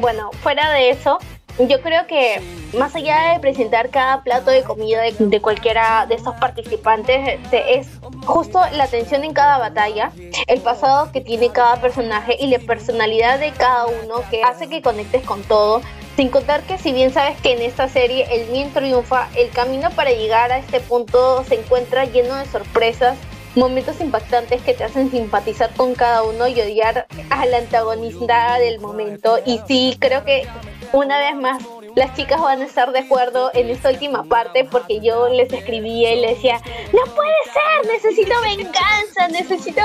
Bueno, 0.00 0.30
fuera 0.42 0.72
de 0.72 0.90
eso, 0.90 1.18
yo 1.58 1.80
creo 1.80 2.06
que 2.06 2.42
más 2.76 2.94
allá 2.94 3.32
de 3.32 3.40
presentar 3.40 3.88
cada 3.90 4.22
plato 4.22 4.50
de 4.50 4.62
comida 4.62 5.00
de, 5.02 5.40
cualquiera 5.40 6.06
de 6.06 6.16
estos 6.16 6.34
participantes, 6.36 7.40
este, 7.40 7.78
es 7.78 7.88
justo 8.26 8.60
la 8.72 8.84
atención 8.84 9.24
en 9.24 9.32
cada 9.32 9.56
batalla, 9.58 10.12
el 10.46 10.60
pasado 10.60 11.10
que 11.12 11.22
tiene 11.22 11.50
cada 11.50 11.80
personaje 11.80 12.36
y 12.38 12.48
la 12.48 12.58
personalidad 12.58 13.38
de 13.38 13.52
cada 13.52 13.86
uno 13.86 14.16
que 14.30 14.42
hace 14.42 14.68
que 14.68 14.82
conectes 14.82 15.24
con 15.24 15.42
todo. 15.44 15.80
Sin 16.16 16.30
contar 16.30 16.62
que 16.62 16.78
si 16.78 16.92
bien 16.92 17.12
sabes 17.12 17.38
que 17.42 17.52
en 17.52 17.60
esta 17.60 17.88
serie 17.88 18.26
el 18.30 18.50
bien 18.50 18.72
triunfa, 18.72 19.28
el 19.36 19.50
camino 19.50 19.90
para 19.90 20.10
llegar 20.10 20.50
a 20.50 20.58
este 20.58 20.80
punto 20.80 21.44
se 21.44 21.56
encuentra 21.56 22.06
lleno 22.06 22.34
de 22.36 22.46
sorpresas 22.46 23.18
momentos 23.54 24.00
impactantes 24.00 24.62
que 24.62 24.74
te 24.74 24.84
hacen 24.84 25.10
simpatizar 25.10 25.72
con 25.74 25.94
cada 25.94 26.22
uno 26.22 26.46
y 26.46 26.60
odiar 26.60 27.06
al 27.30 27.54
antagonista 27.54 28.58
del 28.58 28.80
momento. 28.80 29.38
Y 29.44 29.60
sí, 29.66 29.96
creo 29.98 30.24
que 30.24 30.46
una 30.92 31.18
vez 31.18 31.34
más 31.36 31.62
las 31.94 32.14
chicas 32.14 32.40
van 32.40 32.60
a 32.60 32.64
estar 32.64 32.92
de 32.92 33.00
acuerdo 33.00 33.50
en 33.54 33.70
esta 33.70 33.90
última 33.90 34.24
parte 34.24 34.64
porque 34.64 35.00
yo 35.00 35.28
les 35.28 35.52
escribía 35.52 36.14
y 36.14 36.20
les 36.20 36.36
decía, 36.36 36.60
no 36.92 37.14
puede 37.14 37.32
ser, 37.52 37.92
necesito 37.92 38.34
venganza, 38.42 39.28
necesito, 39.28 39.80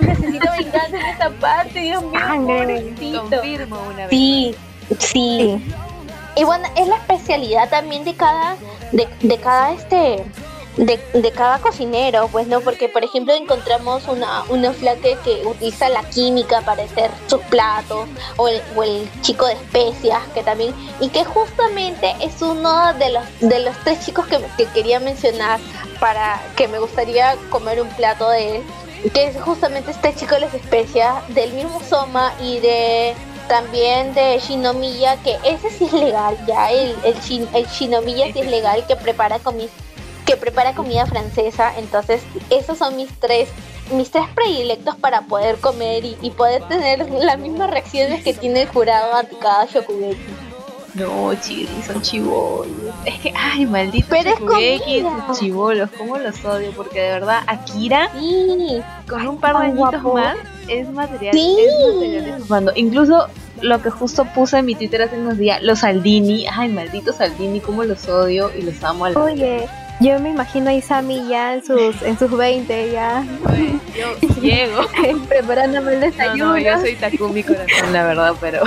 necesito 0.00 0.50
venganza 0.58 0.98
en 0.98 1.06
esta 1.06 1.30
parte, 1.30 1.80
Dios 1.80 2.02
mío, 2.02 3.28
Confirmo 3.30 3.82
una 3.88 4.06
vez. 4.06 4.10
Sí, 4.10 4.54
sí, 4.98 5.62
Y 6.36 6.44
bueno, 6.44 6.68
es 6.76 6.88
la 6.88 6.96
especialidad 6.96 7.68
también 7.68 8.04
de 8.04 8.14
cada, 8.14 8.56
de, 8.92 9.08
de 9.20 9.38
cada 9.38 9.72
este 9.72 10.24
de, 10.76 10.98
de, 11.14 11.30
cada 11.30 11.58
cocinero, 11.58 12.28
pues 12.32 12.46
no, 12.48 12.60
porque 12.60 12.88
por 12.88 13.04
ejemplo 13.04 13.32
encontramos 13.34 14.08
una, 14.08 14.42
una 14.48 14.72
flaca 14.72 15.08
que 15.22 15.42
utiliza 15.46 15.88
la 15.88 16.02
química 16.10 16.62
para 16.62 16.82
hacer 16.82 17.10
sus 17.26 17.40
platos, 17.42 18.08
o 18.36 18.48
el, 18.48 18.60
o 18.74 18.82
el 18.82 19.08
chico 19.20 19.46
de 19.46 19.52
especias 19.52 20.20
que 20.34 20.42
también, 20.42 20.74
y 21.00 21.08
que 21.08 21.24
justamente 21.24 22.14
es 22.20 22.42
uno 22.42 22.92
de 22.94 23.10
los, 23.10 23.24
de 23.40 23.60
los 23.60 23.76
tres 23.84 24.04
chicos 24.04 24.26
que, 24.26 24.40
que 24.56 24.66
quería 24.66 24.98
mencionar 25.00 25.60
para 26.00 26.40
que 26.56 26.66
me 26.68 26.78
gustaría 26.78 27.36
comer 27.50 27.80
un 27.80 27.88
plato 27.90 28.28
de 28.30 28.56
él, 28.56 28.62
que 29.12 29.26
es 29.26 29.40
justamente 29.40 29.90
este 29.90 30.14
chico 30.14 30.34
de 30.34 30.40
las 30.42 30.54
especias, 30.54 31.14
del 31.34 31.52
mismo 31.52 31.80
Soma 31.88 32.32
y 32.40 32.58
de 32.58 33.14
también 33.48 34.14
de 34.14 34.38
Shinomiya, 34.38 35.16
que 35.22 35.36
ese 35.44 35.70
sí 35.70 35.84
es 35.84 35.92
legal, 35.92 36.36
ya 36.46 36.70
el, 36.70 36.94
el, 37.04 37.48
el 37.54 37.66
Shinomiya 37.66 38.32
sí 38.32 38.40
es 38.40 38.46
legal, 38.46 38.84
que 38.86 38.96
prepara 38.96 39.38
comida 39.38 39.68
que 40.24 40.36
prepara 40.36 40.74
comida 40.74 41.06
francesa. 41.06 41.72
Entonces, 41.78 42.22
esos 42.50 42.78
son 42.78 42.96
mis 42.96 43.08
tres, 43.20 43.48
mis 43.92 44.10
tres 44.10 44.24
predilectos 44.34 44.96
para 44.96 45.22
poder 45.22 45.56
comer 45.56 46.04
y, 46.04 46.30
poder 46.30 46.66
tener 46.68 47.08
las 47.10 47.38
mismas 47.38 47.70
reacciones 47.70 48.24
que 48.24 48.34
tiene 48.34 48.62
el 48.62 48.68
jurado 48.68 49.14
ante 49.14 49.36
cada 49.38 49.66
shokugeki. 49.66 50.43
No, 50.94 51.34
chiri, 51.34 51.68
son 51.86 52.00
chivolos. 52.02 52.68
Es 53.04 53.18
que, 53.20 53.32
ay, 53.36 53.66
maldito 53.66 54.06
Pero 54.10 54.30
esos 54.30 55.38
chivolos, 55.38 55.90
cómo 55.98 56.18
los 56.18 56.44
odio, 56.44 56.70
porque 56.76 57.00
de 57.00 57.10
verdad, 57.10 57.40
Akira, 57.48 58.10
sí. 58.12 58.80
con 59.08 59.26
un 59.26 59.38
par 59.38 59.58
de 59.58 59.66
añitos 59.66 60.02
más, 60.02 60.36
es 60.68 60.88
material, 60.90 61.36
es 61.36 62.48
material 62.48 62.72
Incluso 62.76 63.26
lo 63.60 63.82
que 63.82 63.90
justo 63.90 64.24
puse 64.34 64.58
en 64.58 64.66
mi 64.66 64.74
Twitter 64.76 65.02
hace 65.02 65.18
unos 65.18 65.36
días, 65.36 65.62
los 65.62 65.82
Aldini, 65.82 66.46
ay, 66.46 66.68
maldito 66.68 67.12
Aldini, 67.18 67.60
cómo 67.60 67.82
los 67.84 68.08
odio 68.08 68.50
y 68.56 68.62
los 68.62 68.82
amo 68.84 69.06
al 69.06 69.16
Oye, 69.16 69.66
yo 70.00 70.18
me 70.20 70.30
imagino 70.30 70.70
a 70.70 70.74
Isami 70.74 71.26
ya 71.28 71.54
en 71.54 71.64
sus, 71.64 72.02
en 72.02 72.18
sus 72.18 72.30
20 72.30 72.92
ya. 72.92 73.24
yo 73.96 74.40
llego. 74.40 74.82
Preparándome 75.28 75.94
el 75.94 76.00
desayuno. 76.00 76.52
No, 76.52 76.58
yo 76.58 76.78
soy 76.78 76.94
Takumi 76.94 77.42
corazón, 77.42 77.92
la 77.92 78.04
verdad, 78.04 78.34
pero, 78.40 78.62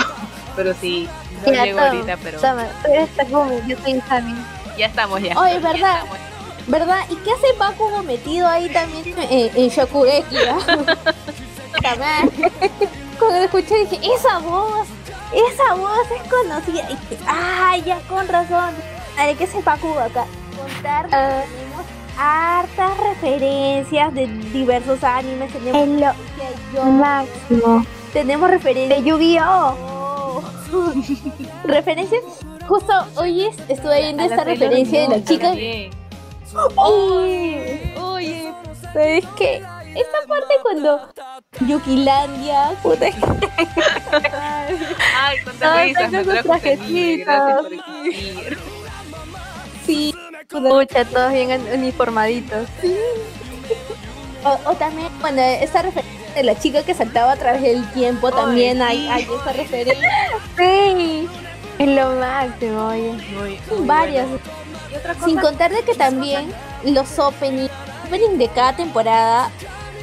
pero 0.55 0.73
sí, 0.73 1.07
no 1.45 1.63
llego 1.63 1.79
ahorita, 1.79 2.17
pero. 2.17 2.39
Toma, 2.39 2.65
tú 2.83 2.91
eres 2.91 3.09
Takumi, 3.15 3.55
yo 3.67 3.77
soy 3.77 3.93
Isami. 3.93 4.35
Ya 4.77 4.85
estamos, 4.87 5.21
ya. 5.21 5.39
Oye, 5.39 5.59
¿verdad? 5.59 6.03
¿Verdad? 6.67 6.99
¿Y 7.09 7.15
qué 7.17 7.31
hace 7.31 7.53
Bakugo 7.57 8.03
metido 8.03 8.47
ahí 8.47 8.69
también 8.69 9.03
en, 9.29 9.51
en 9.55 9.69
Shokugeki? 9.69 10.35
Cuando 13.19 13.37
lo 13.39 13.45
escuché 13.45 13.75
dije, 13.85 13.99
esa 14.13 14.39
voz, 14.39 14.87
esa 15.33 15.73
voz 15.75 16.07
es 16.11 16.21
conocida. 16.29 16.89
Y 16.89 16.95
dije, 16.95 17.17
ah, 17.27 17.77
ya 17.85 17.99
con 18.01 18.27
razón. 18.27 18.73
A 19.17 19.25
ver, 19.25 19.37
¿qué 19.37 19.45
hace 19.45 19.61
Bakugo 19.61 19.99
acá? 19.99 20.25
contar 20.57 21.05
uh, 21.05 21.09
tenemos 21.09 21.85
hartas 22.17 22.97
referencias 22.97 24.13
de 24.13 24.27
diversos 24.27 25.03
animes. 25.03 25.51
Tenemos 25.53 26.15
lo 26.73 26.83
máximo. 26.83 27.85
Tenemos 28.13 28.49
referencias 28.49 29.03
de 29.03 29.09
Yu-Gi-Oh! 29.09 29.96
referencias. 31.65 32.21
Justo 32.67 32.93
hoy 33.15 33.49
estuve 33.67 34.01
viendo 34.01 34.23
esta 34.23 34.43
referencia 34.43 35.01
de 35.01 35.07
la 35.07 35.23
chica. 35.23 35.51
Oye, 36.75 37.93
oye, 37.99 38.53
¿sabes 38.93 39.25
qué? 39.37 39.55
Esta 39.95 40.17
parte 40.27 40.53
cuando 40.61 41.09
Yukilandia, 41.67 42.71
puta. 42.83 43.05
Ay, 45.15 45.37
cuántas 45.43 45.83
risas, 45.85 46.11
Gracias 46.11 46.45
por 46.45 46.59
Sí. 49.85 50.13
Escucha, 50.41 51.05
todos 51.05 51.33
bien 51.33 51.61
uniformaditos. 51.73 52.67
O, 54.43 54.73
también, 54.75 55.09
bueno, 55.19 55.41
esa 55.41 55.81
referencia 55.81 56.33
de 56.35 56.43
la 56.43 56.57
chica 56.57 56.83
que 56.83 56.93
saltaba 56.93 57.33
a 57.33 57.37
través 57.37 57.61
del 57.61 57.89
tiempo, 57.91 58.31
también 58.31 58.81
hay, 58.81 59.07
hay, 59.07 59.23
esa 59.23 59.53
referencia. 59.53 60.09
Sí, 60.57 61.27
es 61.77 61.87
lo 61.87 62.15
máximo, 62.15 62.87
oye. 62.87 63.13
Varias. 63.81 64.27
Sin 65.23 65.37
contar 65.39 65.71
de 65.71 65.83
que 65.83 65.93
también 65.93 66.51
los 66.83 67.19
openings 67.19 67.71
opening 68.07 68.37
de 68.37 68.47
cada 68.47 68.75
temporada 68.75 69.51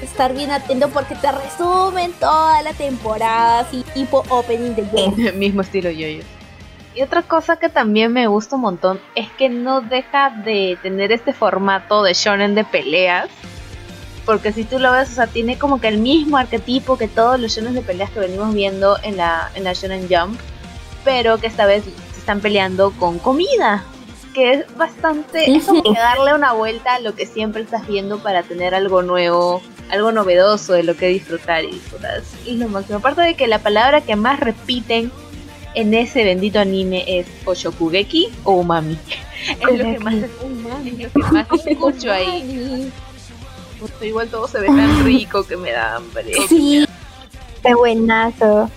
estar 0.02 0.34
bien 0.34 0.50
atento 0.50 0.88
porque 0.90 1.14
te 1.14 1.32
resumen 1.32 2.12
toda 2.20 2.62
la 2.62 2.72
temporada, 2.74 3.60
así 3.60 3.84
tipo 3.94 4.22
opening 4.28 4.74
de 4.74 4.86
yo. 4.92 5.32
Mismo 5.34 5.62
estilo 5.62 5.90
yo, 5.90 6.06
-yo. 6.06 6.22
Y 6.94 7.02
otra 7.02 7.22
cosa 7.22 7.56
que 7.56 7.68
también 7.68 8.12
me 8.12 8.28
gusta 8.28 8.54
un 8.54 8.62
montón 8.62 9.00
es 9.16 9.28
que 9.32 9.48
no 9.48 9.80
deja 9.80 10.30
de 10.30 10.78
tener 10.80 11.10
este 11.10 11.32
formato 11.32 12.04
de 12.04 12.14
shonen 12.14 12.54
de 12.54 12.64
peleas. 12.64 13.28
Porque 14.24 14.52
si 14.52 14.64
tú 14.64 14.78
lo 14.78 14.92
ves, 14.92 15.10
o 15.10 15.14
sea, 15.14 15.26
tiene 15.26 15.58
como 15.58 15.80
que 15.80 15.88
el 15.88 15.98
mismo 15.98 16.38
arquetipo 16.38 16.96
que 16.96 17.08
todos 17.08 17.38
los 17.38 17.52
shonen 17.52 17.74
de 17.74 17.82
peleas 17.82 18.10
que 18.10 18.20
venimos 18.20 18.54
viendo 18.54 18.96
en 19.02 19.16
la, 19.16 19.50
en 19.54 19.64
la 19.64 19.74
Shonen 19.74 20.08
Jump. 20.08 20.38
Pero 21.04 21.38
que 21.38 21.46
esta 21.46 21.66
vez 21.66 21.84
se 21.84 22.18
están 22.18 22.40
peleando 22.40 22.92
con 22.92 23.18
comida. 23.18 23.84
Que 24.32 24.52
es 24.52 24.76
bastante... 24.76 25.54
Es 25.54 25.66
como 25.66 25.82
que 25.82 25.92
darle 25.92 26.34
una 26.34 26.52
vuelta 26.52 26.94
a 26.94 27.00
lo 27.00 27.14
que 27.14 27.26
siempre 27.26 27.62
estás 27.62 27.86
viendo 27.86 28.18
para 28.18 28.42
tener 28.42 28.74
algo 28.74 29.02
nuevo, 29.02 29.60
algo 29.90 30.10
novedoso 30.10 30.72
de 30.72 30.82
lo 30.82 30.96
que 30.96 31.08
disfrutar 31.08 31.64
y 31.64 31.72
disfrutar. 31.72 32.22
Es 32.46 32.56
lo 32.56 32.68
máximo. 32.68 32.98
Aparte 32.98 33.20
de 33.20 33.34
que 33.34 33.46
la 33.46 33.58
palabra 33.58 34.00
que 34.00 34.16
más 34.16 34.40
repiten 34.40 35.12
en 35.74 35.92
ese 35.92 36.24
bendito 36.24 36.58
anime 36.58 37.04
es 37.06 37.26
Oshokugeki 37.44 38.28
o 38.44 38.52
Umami. 38.52 38.98
Es 39.44 39.78
lo 39.78 39.84
que 39.84 39.98
más, 39.98 40.14
es 40.14 40.22
lo 40.98 41.10
que 41.12 41.32
más 41.32 41.46
escucho 41.66 42.10
ahí. 42.10 42.90
Porque 43.90 44.08
igual 44.08 44.28
todo 44.28 44.48
se 44.48 44.60
ve 44.60 44.66
tan 44.68 45.04
rico 45.04 45.44
que 45.44 45.56
me 45.56 45.72
da 45.72 45.96
hambre. 45.96 46.32
Sí, 46.48 46.86
qué 47.62 47.74
buenazo. 47.74 48.70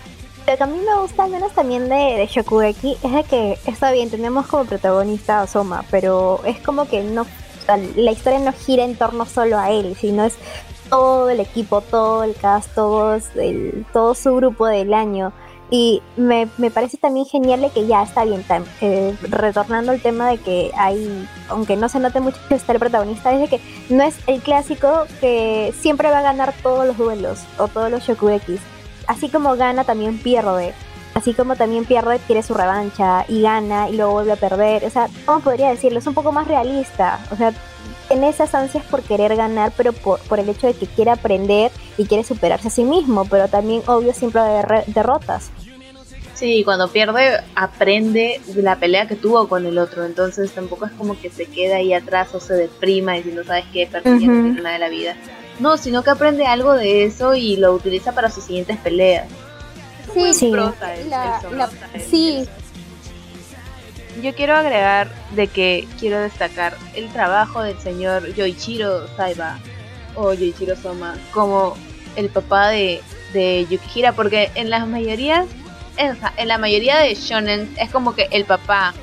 Lo 0.47 0.57
que 0.57 0.63
a 0.63 0.67
mí 0.67 0.79
me 0.79 1.01
gusta 1.01 1.23
al 1.23 1.31
menos 1.31 1.53
también 1.53 1.89
de, 1.89 1.95
de 1.95 2.27
Shokugeki 2.27 2.97
es 3.03 3.11
de 3.13 3.23
que 3.23 3.57
está 3.65 3.91
bien, 3.91 4.09
tenemos 4.09 4.47
como 4.47 4.65
protagonista 4.65 5.41
a 5.41 5.47
Soma, 5.47 5.83
pero 5.91 6.41
es 6.45 6.59
como 6.59 6.87
que 6.87 7.03
no, 7.03 7.25
la 7.95 8.11
historia 8.11 8.39
no 8.39 8.53
gira 8.53 8.83
en 8.83 8.95
torno 8.95 9.25
solo 9.25 9.57
a 9.57 9.71
él, 9.71 9.95
sino 9.99 10.23
es 10.25 10.35
todo 10.89 11.29
el 11.29 11.39
equipo, 11.39 11.81
todo 11.81 12.23
el 12.23 12.35
cast, 12.35 12.73
todos 12.73 13.25
el, 13.35 13.85
todo 13.93 14.15
su 14.15 14.35
grupo 14.35 14.67
del 14.67 14.93
año. 14.93 15.33
Y 15.69 16.01
me, 16.15 16.47
me 16.57 16.71
parece 16.71 16.97
también 16.97 17.25
genial 17.25 17.59
de 17.59 17.69
que 17.69 17.87
ya 17.87 18.01
está 18.01 18.23
bien, 18.23 18.45
eh, 18.79 19.15
retornando 19.23 19.91
al 19.91 20.01
tema 20.01 20.29
de 20.29 20.37
que 20.37 20.71
hay, 20.77 21.27
aunque 21.49 21.75
no 21.75 21.89
se 21.89 21.99
note 21.99 22.21
mucho 22.21 22.37
que 22.47 22.55
está 22.55 22.71
el 22.71 22.79
protagonista, 22.79 23.33
es 23.33 23.41
de 23.41 23.57
que 23.57 23.61
no 23.89 24.03
es 24.03 24.15
el 24.27 24.41
clásico 24.41 25.05
que 25.19 25.73
siempre 25.77 26.09
va 26.09 26.19
a 26.19 26.23
ganar 26.23 26.53
todos 26.63 26.87
los 26.87 26.97
duelos 26.97 27.43
o 27.57 27.67
todos 27.67 27.91
los 27.91 28.03
Shokugekis. 28.03 28.61
Así 29.07 29.27
como 29.29 29.55
gana, 29.57 29.83
también 29.83 30.17
pierde. 30.19 30.73
Así 31.13 31.33
como 31.33 31.55
también 31.55 31.85
pierde, 31.85 32.19
quiere 32.19 32.43
su 32.43 32.53
revancha 32.53 33.25
y 33.27 33.41
gana 33.41 33.89
y 33.89 33.97
luego 33.97 34.13
vuelve 34.13 34.33
a 34.33 34.35
perder. 34.35 34.85
O 34.85 34.89
sea, 34.89 35.07
¿cómo 35.25 35.39
podría 35.39 35.69
decirlo? 35.69 35.99
Es 35.99 36.07
un 36.07 36.13
poco 36.13 36.31
más 36.31 36.47
realista. 36.47 37.19
O 37.31 37.35
sea, 37.35 37.53
en 38.09 38.23
esas 38.23 38.53
ansias 38.53 38.85
por 38.85 39.01
querer 39.01 39.35
ganar, 39.35 39.73
pero 39.75 39.93
por, 39.93 40.19
por 40.21 40.39
el 40.39 40.47
hecho 40.47 40.67
de 40.67 40.73
que 40.75 40.85
quiere 40.85 41.11
aprender 41.11 41.71
y 41.97 42.05
quiere 42.05 42.23
superarse 42.23 42.67
a 42.67 42.71
sí 42.71 42.83
mismo. 42.83 43.25
Pero 43.25 43.47
también, 43.47 43.81
obvio, 43.87 44.13
siempre 44.13 44.41
va 44.41 44.47
a 44.47 44.59
haber 44.59 44.85
derrotas. 44.85 45.49
Sí, 46.37 46.63
cuando 46.63 46.87
pierde 46.89 47.39
aprende 47.55 48.39
de 48.45 48.61
la 48.61 48.75
pelea 48.75 49.07
que 49.07 49.15
tuvo 49.15 49.47
con 49.47 49.65
el 49.65 49.79
otro, 49.79 50.05
entonces 50.05 50.51
tampoco 50.51 50.85
es 50.85 50.91
como 50.91 51.19
que 51.19 51.31
se 51.31 51.45
queda 51.47 51.77
ahí 51.77 51.93
atrás 51.93 52.29
o 52.35 52.39
se 52.39 52.53
deprima 52.53 53.13
diciendo, 53.13 53.43
¿sabes 53.43 53.65
qué? 53.73 53.87
Perdí, 53.87 54.27
no 54.27 54.33
Ujú. 54.33 54.41
quiero 54.43 54.61
nada 54.63 54.73
de 54.73 54.79
la 54.79 54.89
vida. 54.89 55.15
No, 55.59 55.77
sino 55.77 56.03
que 56.03 56.11
aprende 56.11 56.45
algo 56.45 56.73
de 56.73 57.05
eso 57.05 57.33
y 57.33 57.57
lo 57.57 57.73
utiliza 57.73 58.11
para 58.13 58.29
sus 58.29 58.43
siguientes 58.43 58.77
peleas. 58.77 59.25
Sí, 60.13 60.19
muy 60.19 60.33
sí. 60.35 60.51
prota 60.51 60.93
el- 60.95 61.09
La- 61.09 61.41
el 61.49 61.57
la- 61.57 61.67
prota 61.69 61.89
el- 61.93 62.01
sí, 62.01 62.47
Yo 64.23 64.33
quiero 64.33 64.55
agregar 64.55 65.09
de 65.35 65.45
que 65.47 65.87
quiero 65.99 66.19
destacar 66.19 66.75
el 66.95 67.07
trabajo 67.09 67.61
del 67.61 67.77
señor 67.79 68.33
Yoichiro 68.33 69.07
Saiba 69.15 69.59
o 70.15 70.33
Yoichiro 70.33 70.75
Soma 70.75 71.15
como 71.31 71.75
el 72.15 72.29
papá 72.29 72.69
de, 72.69 73.01
de 73.33 73.67
Yukihira, 73.69 74.13
porque 74.13 74.49
en 74.55 74.71
las 74.71 74.87
mayorías, 74.87 75.45
en, 75.97 76.47
la 76.47 76.57
mayoría 76.57 76.97
de 76.99 77.15
shonen 77.15 77.73
es 77.79 77.89
como 77.91 78.15
que 78.15 78.27
el 78.31 78.45
papá 78.45 78.93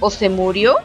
o 0.00 0.10
se 0.10 0.28
murió 0.28 0.76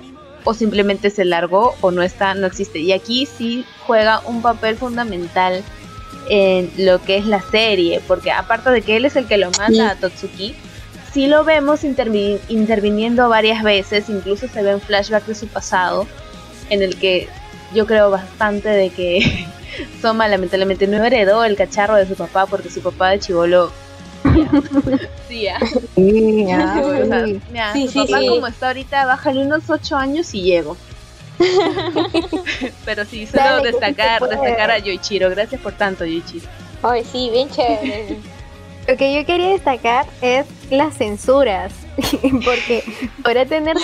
o 0.43 0.53
simplemente 0.53 1.09
se 1.09 1.25
largó 1.25 1.75
o 1.81 1.91
no 1.91 2.01
está, 2.03 2.33
no 2.35 2.47
existe. 2.47 2.79
Y 2.79 2.91
aquí 2.91 3.25
sí 3.25 3.65
juega 3.87 4.21
un 4.25 4.41
papel 4.41 4.75
fundamental 4.77 5.63
en 6.29 6.71
lo 6.77 7.01
que 7.01 7.17
es 7.17 7.25
la 7.25 7.41
serie, 7.41 8.01
porque 8.07 8.31
aparte 8.31 8.69
de 8.71 8.81
que 8.81 8.95
él 8.97 9.05
es 9.05 9.15
el 9.15 9.27
que 9.27 9.37
lo 9.37 9.51
manda 9.51 9.67
Sí. 9.69 9.79
a 9.79 9.95
Totsuki, 9.95 10.55
sí 11.13 11.27
lo 11.27 11.43
vemos 11.43 11.83
intervi- 11.83 12.39
interviniendo 12.49 13.29
varias 13.29 13.63
veces, 13.63 14.09
incluso 14.09 14.47
se 14.47 14.61
ven 14.63 14.81
flashbacks 14.81 15.27
de 15.27 15.35
su 15.35 15.47
pasado, 15.47 16.07
en 16.69 16.81
el 16.81 16.97
que 16.97 17.27
yo 17.73 17.85
creo 17.85 18.09
bastante 18.09 18.69
de 18.69 18.89
que 18.89 19.47
Soma 20.01 20.27
lamentablemente 20.27 20.87
no 20.87 21.03
heredó 21.03 21.43
el 21.43 21.55
cacharro 21.55 21.95
de 21.95 22.07
su 22.07 22.15
papá, 22.15 22.45
porque 22.45 22.69
su 22.69 22.81
papá 22.81 23.09
de 23.11 23.19
chivolo... 23.19 23.71
Sí, 25.27 25.41
ya. 25.43 25.59
Sí, 25.95 26.45
O 26.83 27.05
sea, 27.07 27.25
mira, 27.51 27.73
Sí, 27.73 27.87
sí, 27.87 27.99
papá 27.99 28.19
como 28.27 28.47
está 28.47 28.67
ahorita, 28.67 29.05
bájale 29.05 29.45
unos 29.45 29.69
8 29.69 29.95
años 29.95 30.33
y 30.33 30.41
llego. 30.41 30.77
Pero 32.85 33.05
sí, 33.05 33.27
solo 33.27 33.43
Dale, 33.43 33.71
destacar, 33.71 34.21
destacar 34.21 34.71
a 34.71 34.77
Yoichiro. 34.79 35.29
Gracias 35.29 35.59
por 35.61 35.73
tanto, 35.73 36.05
Yoichiro. 36.05 36.45
ay, 36.83 37.03
sí, 37.03 37.29
bien 37.31 37.49
chévere. 37.49 38.17
Lo 38.87 38.95
que 38.97 39.15
yo 39.15 39.25
quería 39.25 39.49
destacar 39.49 40.05
es 40.21 40.45
las 40.69 40.95
censuras, 40.97 41.73
porque 42.45 42.83
podrá 43.23 43.43
tener 43.43 43.75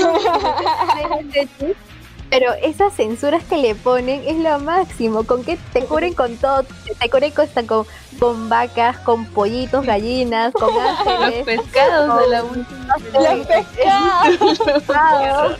pero 2.31 2.53
esas 2.63 2.93
censuras 2.93 3.43
que 3.43 3.57
le 3.57 3.75
ponen 3.75 4.23
es 4.25 4.37
lo 4.37 4.57
máximo, 4.59 5.25
con 5.25 5.43
que 5.43 5.57
te 5.73 5.83
cubren 5.83 6.13
con 6.13 6.37
todo, 6.37 6.63
te 6.63 7.09
cubren 7.09 7.31
con, 7.31 7.47
con, 7.67 7.85
con 8.19 8.49
vacas, 8.49 8.97
con 8.99 9.25
pollitos, 9.25 9.85
gallinas, 9.85 10.53
con 10.53 10.73
Los 10.73 11.07
ángeles, 11.07 11.43
pescados 11.43 12.21
de 12.21 12.27
la 12.29 12.43
última. 12.45 12.95
Los 13.13 14.59
pescados. 14.59 15.57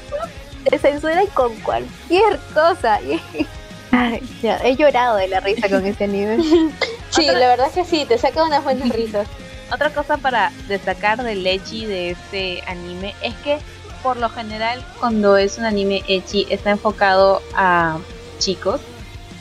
te 0.63 0.77
censuran 0.79 1.27
con 1.33 1.53
cualquier 1.57 2.39
cosa. 2.53 2.99
Ay, 3.91 4.23
ya, 4.41 4.57
he 4.63 4.77
llorado 4.77 5.17
de 5.17 5.27
la 5.27 5.41
risa 5.41 5.67
con 5.69 5.85
ese 5.85 6.07
nivel. 6.07 6.41
Sí, 7.09 7.25
la 7.25 7.45
verdad 7.45 7.67
es 7.67 7.73
que 7.73 7.83
sí, 7.83 8.05
te 8.05 8.17
saca 8.17 8.41
unas 8.41 8.63
buenas 8.63 8.87
risas. 8.87 9.27
Otra 9.69 9.89
cosa 9.89 10.15
para 10.15 10.49
destacar 10.69 11.21
del 11.21 11.45
Echi 11.45 11.85
de 11.85 12.11
este 12.11 12.63
anime 12.67 13.13
es 13.21 13.35
que 13.43 13.57
por 14.03 14.17
lo 14.17 14.29
general 14.29 14.83
cuando 14.99 15.37
es 15.37 15.57
un 15.57 15.65
anime 15.65 16.03
Echi 16.07 16.47
está 16.49 16.71
enfocado 16.71 17.41
a 17.55 17.97
chicos 18.39 18.81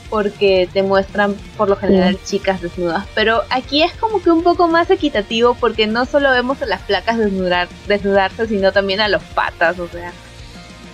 porque 0.09 0.67
te 0.73 0.83
muestran 0.83 1.35
por 1.57 1.69
lo 1.69 1.77
general 1.77 2.19
chicas 2.25 2.61
desnudas, 2.61 3.07
pero 3.15 3.43
aquí 3.49 3.81
es 3.81 3.93
como 3.93 4.21
que 4.21 4.29
un 4.29 4.43
poco 4.43 4.67
más 4.67 4.89
equitativo 4.91 5.55
porque 5.55 5.87
no 5.87 6.05
solo 6.05 6.31
vemos 6.31 6.61
a 6.61 6.65
las 6.65 6.81
placas 6.81 7.17
desnudar, 7.17 7.69
desnudarse, 7.87 8.45
sino 8.47 8.73
también 8.73 8.99
a 8.99 9.07
los 9.07 9.23
patas, 9.23 9.79
o 9.79 9.87
sea. 9.87 10.11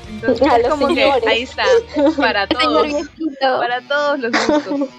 Entonces 0.10 0.48
A 0.48 0.58
es 0.58 0.64
los 0.64 0.72
como 0.72 0.88
señores. 0.88 1.24
que 1.24 1.30
ahí 1.30 1.42
está, 1.42 1.66
para 2.16 2.46
todos, 2.48 2.88
para 3.42 3.82
todos 3.82 4.20
los 4.20 4.32
gustos. 4.32 4.90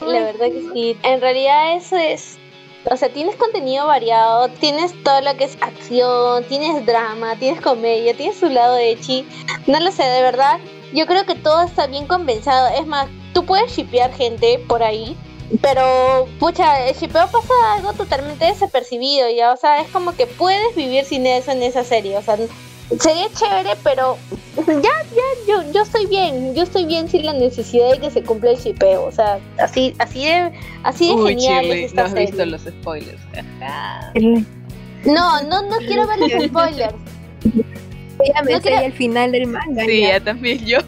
La 0.00 0.20
verdad 0.20 0.46
que 0.46 0.64
sí. 0.72 0.96
En 1.02 1.20
realidad 1.20 1.76
eso 1.76 1.96
es... 1.96 2.38
O 2.84 2.96
sea, 2.96 3.08
tienes 3.10 3.36
contenido 3.36 3.86
variado, 3.86 4.48
tienes 4.48 4.94
todo 5.02 5.20
lo 5.20 5.36
que 5.36 5.44
es 5.44 5.58
acción, 5.60 6.44
tienes 6.44 6.86
drama, 6.86 7.36
tienes 7.36 7.60
comedia, 7.60 8.16
tienes 8.16 8.38
su 8.38 8.48
lado 8.48 8.74
de 8.76 8.98
chi. 9.00 9.26
No 9.66 9.78
lo 9.80 9.90
sé, 9.90 10.04
de 10.04 10.22
verdad. 10.22 10.58
Yo 10.92 11.06
creo 11.06 11.26
que 11.26 11.34
todo 11.34 11.62
está 11.62 11.86
bien 11.86 12.06
compensado. 12.06 12.68
Es 12.68 12.86
más, 12.86 13.08
tú 13.34 13.44
puedes 13.44 13.76
shipear 13.76 14.12
gente 14.14 14.58
por 14.68 14.82
ahí, 14.82 15.16
pero, 15.62 16.26
pucha, 16.38 16.86
el 16.86 16.94
shipeo 16.94 17.26
pasa 17.26 17.54
algo 17.74 17.92
totalmente 17.94 18.44
desapercibido, 18.44 19.30
ya. 19.30 19.52
O 19.52 19.56
sea, 19.56 19.80
es 19.80 19.88
como 19.88 20.12
que 20.12 20.26
puedes 20.26 20.74
vivir 20.74 21.04
sin 21.04 21.26
eso 21.26 21.50
en 21.52 21.62
esa 21.62 21.84
serie. 21.84 22.16
O 22.16 22.22
sea, 22.22 22.36
sería 23.00 23.26
chévere, 23.34 23.70
pero 23.84 24.16
ya, 24.66 24.72
ya, 24.72 25.46
yo, 25.46 25.72
yo 25.72 25.82
estoy 25.82 26.06
bien. 26.06 26.54
Yo 26.54 26.62
estoy 26.62 26.84
bien 26.86 27.08
sin 27.08 27.24
la 27.26 27.32
necesidad 27.32 27.92
de 27.92 27.98
que 28.00 28.10
se 28.10 28.22
cumpla 28.22 28.50
el 28.52 28.56
shipeo. 28.58 29.04
O 29.04 29.12
sea, 29.12 29.38
así, 29.58 29.94
así 29.98 30.24
de, 30.24 30.52
así 30.82 31.08
de 31.08 31.14
Uy, 31.14 31.30
genial 31.30 31.64
es 31.66 31.84
esta 31.90 32.02
no 32.02 32.06
has 32.06 32.12
serie. 32.12 32.26
visto 32.26 32.46
los 32.46 32.62
spoilers. 32.62 33.20
Ajá. 33.60 34.12
No, 35.04 35.42
no, 35.42 35.62
no 35.62 35.76
quiero 35.86 36.06
ver 36.08 36.18
los 36.18 36.30
spoilers. 36.46 36.94
Ya 38.34 38.42
me 38.42 38.50
No 38.52 38.56
sé 38.58 38.62
creo- 38.62 38.80
el 38.80 38.92
final 38.92 39.30
del 39.32 39.46
manga. 39.46 39.84
Sí, 39.84 40.00
ya. 40.00 40.08
ya 40.18 40.24
también 40.24 40.58
yo. 40.66 40.78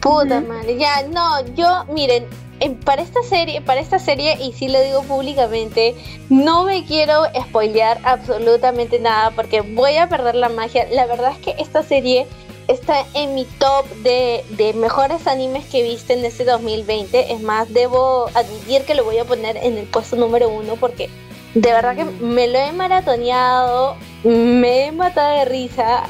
Puta 0.00 0.40
madre, 0.42 0.76
ya, 0.78 1.02
no, 1.10 1.44
yo, 1.54 1.84
miren, 1.92 2.26
en- 2.60 2.76
para 2.76 3.02
esta 3.02 3.22
serie, 3.22 3.60
para 3.60 3.80
esta 3.80 3.98
serie, 3.98 4.36
y 4.40 4.52
sí 4.52 4.68
lo 4.68 4.80
digo 4.80 5.02
públicamente, 5.02 5.94
no 6.28 6.64
me 6.64 6.84
quiero 6.84 7.24
spoilear 7.48 7.98
absolutamente 8.04 8.98
nada 8.98 9.30
porque 9.32 9.60
voy 9.60 9.96
a 9.96 10.08
perder 10.08 10.34
la 10.34 10.48
magia. 10.48 10.86
La 10.90 11.06
verdad 11.06 11.32
es 11.32 11.38
que 11.38 11.54
esta 11.62 11.82
serie 11.82 12.26
está 12.68 13.04
en 13.14 13.34
mi 13.34 13.44
top 13.44 13.86
de, 14.02 14.44
de 14.50 14.72
mejores 14.72 15.26
animes 15.26 15.64
que 15.66 15.82
viste 15.82 16.14
en 16.14 16.24
este 16.24 16.44
2020. 16.44 17.32
Es 17.32 17.40
más, 17.40 17.72
debo 17.72 18.28
admitir 18.34 18.82
que 18.82 18.94
lo 18.94 19.04
voy 19.04 19.18
a 19.18 19.24
poner 19.24 19.56
en 19.56 19.78
el 19.78 19.86
puesto 19.86 20.16
número 20.16 20.48
uno 20.48 20.74
porque 20.76 21.08
de 21.54 21.72
verdad 21.72 21.94
que 21.96 22.04
me 22.04 22.48
lo 22.48 22.58
he 22.58 22.72
maratoneado, 22.72 23.96
me 24.24 24.86
he 24.86 24.92
matado 24.92 25.38
de 25.38 25.44
risa 25.44 26.04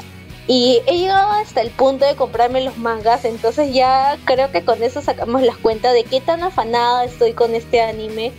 y 0.47 0.81
he 0.87 0.97
llegado 0.97 1.31
hasta 1.33 1.61
el 1.61 1.69
punto 1.71 2.05
de 2.05 2.15
comprarme 2.15 2.61
los 2.63 2.77
mangas, 2.77 3.25
entonces 3.25 3.73
ya 3.73 4.17
creo 4.25 4.51
que 4.51 4.63
con 4.63 4.81
eso 4.81 5.01
sacamos 5.01 5.41
las 5.41 5.57
cuentas 5.57 5.93
de 5.93 6.03
qué 6.05 6.21
tan 6.21 6.41
afanada 6.43 7.03
estoy 7.05 7.33
con 7.33 7.53
este 7.55 7.81
anime. 7.81 8.31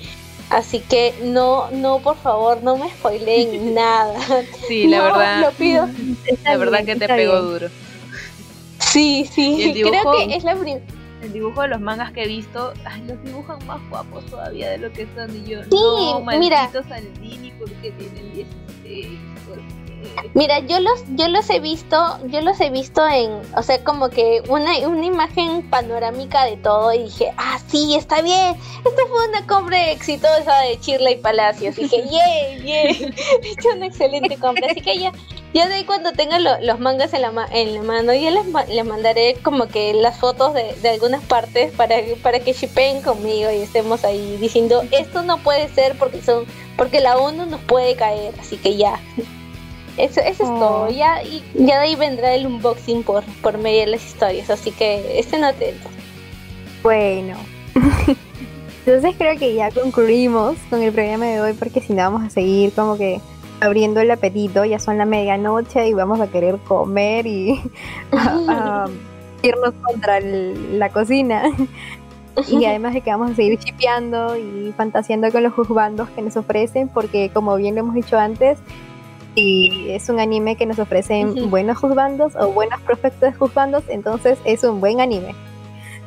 Así 0.50 0.80
que 0.80 1.12
no, 1.22 1.70
no, 1.70 1.98
por 1.98 2.16
favor, 2.16 2.62
no 2.62 2.78
me 2.78 2.88
spoileen 2.88 3.74
nada. 3.74 4.14
Sí, 4.66 4.86
la 4.86 4.96
No, 4.98 5.04
verdad. 5.04 5.40
Lo 5.42 5.50
pido. 5.52 5.86
Está 6.24 6.52
La 6.52 6.56
verdad 6.56 6.84
bien, 6.84 6.98
que 6.98 7.06
te 7.06 7.14
pegó 7.14 7.32
bien. 7.34 7.44
duro. 7.52 7.68
Sí, 8.80 9.20
¿Y 9.20 9.26
sí. 9.26 9.82
Creo 9.82 10.12
que 10.12 10.34
es 10.34 10.44
la 10.44 10.54
primera. 10.56 10.80
El 11.20 11.32
dibujo 11.32 11.62
de 11.62 11.68
los 11.68 11.80
mangas 11.80 12.12
que 12.12 12.22
he 12.22 12.28
visto, 12.28 12.72
ay, 12.84 13.02
los 13.02 13.22
dibujan 13.24 13.58
más 13.66 13.80
guapos 13.90 14.24
todavía 14.26 14.70
de 14.70 14.78
lo 14.78 14.92
que 14.92 15.06
son. 15.16 15.34
Y 15.36 15.50
yo, 15.50 15.62
Sí, 15.64 15.70
no, 15.72 16.20
mira. 16.38 16.70
Aldini, 16.90 17.50
porque 17.58 17.90
tienen 17.90 18.32
16? 18.34 19.18
¿Por 19.48 19.56
qué? 19.58 19.77
Mira, 20.34 20.58
yo 20.60 20.78
los, 20.80 21.02
yo 21.16 21.28
los 21.28 21.48
he 21.50 21.58
visto, 21.60 21.96
yo 22.26 22.40
los 22.42 22.60
he 22.60 22.70
visto 22.70 23.06
en, 23.08 23.40
o 23.56 23.62
sea, 23.62 23.82
como 23.82 24.08
que 24.10 24.42
una, 24.48 24.76
una 24.86 25.04
imagen 25.04 25.68
panorámica 25.70 26.44
de 26.44 26.56
todo 26.56 26.92
y 26.92 27.04
dije, 27.04 27.32
ah, 27.36 27.58
sí, 27.68 27.94
está 27.94 28.20
bien, 28.22 28.56
esta 28.84 29.02
fue 29.08 29.28
una 29.28 29.46
compra 29.46 29.90
exitosa 29.90 30.58
de 30.60 30.78
Chirla 30.80 31.10
y 31.12 31.16
Palacios. 31.16 31.78
Y 31.78 31.82
dije, 31.82 32.02
yeah, 32.08 32.58
yeah, 32.64 32.82
he 33.42 33.50
hecho 33.50 33.70
una 33.74 33.86
excelente 33.86 34.36
compra. 34.36 34.68
Así 34.70 34.80
que 34.80 34.98
ya, 34.98 35.12
ya 35.54 35.66
de 35.66 35.74
ahí 35.74 35.84
cuando 35.84 36.12
tenga 36.12 36.38
lo- 36.38 36.60
los 36.60 36.78
mangas 36.78 37.12
en 37.14 37.22
la, 37.22 37.48
en 37.50 37.74
la 37.74 37.82
mano, 37.82 38.12
ya 38.14 38.30
les, 38.30 38.44
les 38.68 38.84
mandaré 38.84 39.36
como 39.42 39.66
que 39.68 39.94
las 39.94 40.18
fotos 40.18 40.52
de, 40.54 40.88
algunas 40.88 41.22
partes 41.24 41.72
para, 41.72 41.96
para 42.22 42.40
que 42.40 42.52
shippeen 42.52 43.02
conmigo 43.02 43.50
y 43.50 43.62
estemos 43.62 44.04
ahí 44.04 44.36
diciendo, 44.36 44.82
esto 44.90 45.22
no 45.22 45.38
puede 45.38 45.68
ser 45.70 45.96
porque 45.98 46.22
son, 46.22 46.44
porque 46.76 47.00
la 47.00 47.16
ONU 47.18 47.46
nos 47.46 47.60
puede 47.62 47.96
caer, 47.96 48.34
así 48.38 48.56
que 48.56 48.76
ya. 48.76 49.00
Eso, 49.98 50.20
eso 50.20 50.44
es 50.44 50.48
Oh. 50.50 50.58
todo. 50.58 50.90
Ya, 50.90 51.22
y 51.22 51.42
ya 51.54 51.80
de 51.80 51.86
ahí 51.88 51.96
vendrá 51.96 52.34
el 52.34 52.46
unboxing 52.46 53.02
por, 53.02 53.24
por 53.42 53.58
medio 53.58 53.80
de 53.80 53.86
las 53.88 54.04
historias. 54.06 54.48
Así 54.50 54.70
que 54.70 55.18
estén 55.18 55.44
atentos. 55.44 55.90
Bueno. 56.82 57.36
Entonces 58.86 59.14
creo 59.18 59.38
que 59.38 59.54
ya 59.54 59.70
concluimos 59.70 60.56
con 60.70 60.80
el 60.82 60.92
programa 60.92 61.26
de 61.26 61.40
hoy 61.40 61.52
porque 61.52 61.80
si 61.80 61.92
no 61.92 62.02
vamos 62.04 62.22
a 62.24 62.30
seguir 62.30 62.72
como 62.72 62.96
que 62.96 63.20
abriendo 63.60 64.00
el 64.00 64.10
apetito, 64.10 64.64
ya 64.64 64.78
son 64.78 64.96
la 64.98 65.04
medianoche 65.04 65.88
y 65.88 65.92
vamos 65.94 66.20
a 66.20 66.28
querer 66.28 66.56
comer 66.58 67.26
y 67.26 67.60
a- 68.12 68.84
a 68.86 68.86
irnos 69.42 69.74
contra 69.82 70.18
el- 70.18 70.78
la 70.78 70.88
cocina. 70.90 71.42
Y 72.48 72.64
además 72.66 72.94
de 72.94 73.00
que 73.00 73.10
vamos 73.10 73.32
a 73.32 73.34
seguir 73.34 73.58
chipeando 73.58 74.36
y 74.36 74.72
fantaseando 74.76 75.28
con 75.32 75.42
los 75.42 75.52
juzbandos 75.54 76.08
que 76.10 76.22
nos 76.22 76.36
ofrecen, 76.36 76.86
porque 76.88 77.30
como 77.34 77.56
bien 77.56 77.74
lo 77.74 77.80
hemos 77.80 77.96
dicho 77.96 78.16
antes, 78.16 78.58
si 79.38 79.92
es 79.92 80.08
un 80.08 80.18
anime 80.18 80.56
que 80.56 80.66
nos 80.66 80.80
ofrecen 80.80 81.48
buenos 81.48 81.78
juzbandos 81.78 82.34
o 82.34 82.48
buenos 82.48 82.80
prospectos 82.80 83.20
de 83.20 83.32
juzbandos, 83.32 83.84
entonces 83.86 84.36
es 84.44 84.64
un 84.64 84.80
buen 84.80 85.00
anime. 85.00 85.32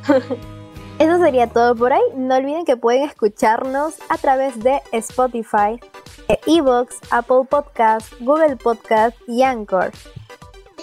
Eso 0.99 1.17
sería 1.17 1.47
todo 1.47 1.73
por 1.73 1.93
ahí. 1.93 2.01
No 2.13 2.35
olviden 2.35 2.65
que 2.65 2.75
pueden 2.75 3.03
escucharnos 3.03 3.95
a 4.09 4.17
través 4.17 4.61
de 4.61 4.81
Spotify, 4.91 5.79
eh, 6.27 6.39
Evox, 6.45 6.97
Apple 7.09 7.43
Podcast, 7.49 8.11
Google 8.19 8.57
Podcast 8.57 9.17
y 9.29 9.43
Anchor. 9.43 9.91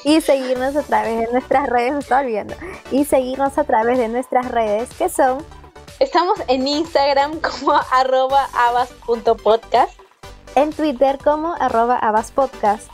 Y 0.05 0.23
seguirnos 0.23 0.75
a 0.75 0.83
través 0.83 1.19
de 1.19 1.31
nuestras 1.31 1.69
redes, 1.69 1.93
me 1.93 1.99
estaba 1.99 2.23
olvidando. 2.23 2.55
Y 2.91 3.05
seguirnos 3.05 3.59
a 3.59 3.65
través 3.65 3.99
de 3.99 4.09
nuestras 4.09 4.51
redes 4.51 4.89
que 4.95 5.11
son 5.11 5.45
Estamos 6.01 6.39
en 6.49 6.66
Instagram 6.66 7.41
como 7.41 7.73
arroba 7.93 8.49
abas.podcast. 8.55 10.07
en 10.59 10.72
Twitter 10.72 11.18
como 11.22 11.55
arroba 11.60 11.97
abaspodcast, 11.97 12.90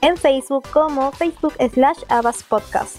en 0.00 0.16
Facebook 0.16 0.66
como 0.72 1.12
Facebook 1.12 1.52
slash 1.74 1.98
abaspodcast. 2.08 2.96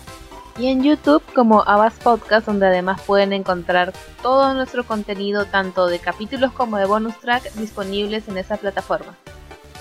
Y 0.59 0.67
en 0.67 0.83
YouTube 0.83 1.23
como 1.33 1.63
Abbas 1.63 1.95
Podcast, 1.95 2.45
donde 2.45 2.67
además 2.67 3.01
pueden 3.01 3.33
encontrar 3.33 3.91
todo 4.21 4.53
nuestro 4.53 4.85
contenido, 4.85 5.45
tanto 5.45 5.87
de 5.87 5.97
capítulos 5.97 6.51
como 6.51 6.77
de 6.77 6.85
bonus 6.85 7.19
track, 7.21 7.53
disponibles 7.53 8.27
en 8.27 8.37
esa 8.37 8.57
plataforma. 8.57 9.15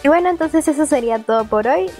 Y 0.02 0.08
bueno, 0.08 0.30
entonces 0.30 0.66
eso 0.66 0.86
sería 0.86 1.18
todo 1.18 1.44
por 1.44 1.66
hoy. 1.66 1.90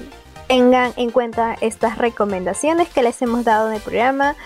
Tengan 0.48 0.94
en 0.96 1.10
cuenta 1.10 1.54
estas 1.60 1.98
recomendaciones 1.98 2.88
que 2.88 3.02
les 3.02 3.20
hemos 3.20 3.44
dado 3.44 3.68
en 3.68 3.74
el 3.74 3.82
programa. 3.82 4.36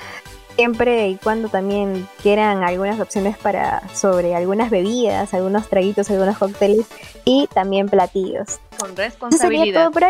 Siempre 0.56 1.08
y 1.08 1.16
cuando 1.16 1.48
también 1.48 2.08
quieran 2.22 2.64
algunas 2.64 2.98
opciones 2.98 3.36
para 3.36 3.86
sobre 3.94 4.34
algunas 4.34 4.70
bebidas, 4.70 5.34
algunos 5.34 5.68
traguitos, 5.68 6.10
algunos 6.10 6.38
cócteles 6.38 6.86
y 7.24 7.46
también 7.48 7.88
platillos. 7.88 8.58
Con 8.78 8.90
Eso 8.90 8.96
sería 8.96 9.04
responsabilidad. 9.04 9.82
todo 9.82 9.92
por. 9.92 10.02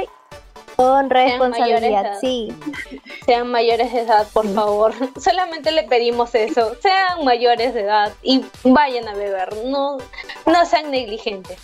Con 0.76 1.08
responsabilidad, 1.08 2.04
edad. 2.06 2.18
sí. 2.20 2.54
Sean 3.26 3.50
mayores 3.50 3.92
de 3.92 4.02
edad, 4.02 4.26
por 4.32 4.46
favor. 4.52 4.92
Solamente 5.20 5.72
le 5.72 5.84
pedimos 5.84 6.34
eso. 6.34 6.76
Sean 6.80 7.24
mayores 7.24 7.72
de 7.74 7.80
edad 7.80 8.12
y 8.22 8.44
vayan 8.62 9.08
a 9.08 9.14
beber. 9.14 9.56
No, 9.64 9.96
no 10.44 10.66
sean 10.66 10.90
negligentes. 10.90 11.58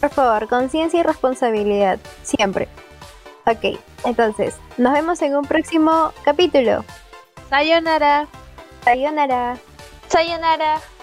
Por 0.00 0.10
favor, 0.10 0.48
conciencia 0.48 1.00
y 1.00 1.02
responsabilidad, 1.02 1.98
siempre. 2.22 2.68
Ok, 3.46 3.78
entonces, 4.04 4.56
nos 4.76 4.92
vemos 4.92 5.20
en 5.22 5.36
un 5.36 5.44
próximo 5.44 6.12
capítulo. 6.24 6.84
Sayonara. 7.50 8.26
Sayonara. 8.84 9.58
Sayonara. 10.08 10.95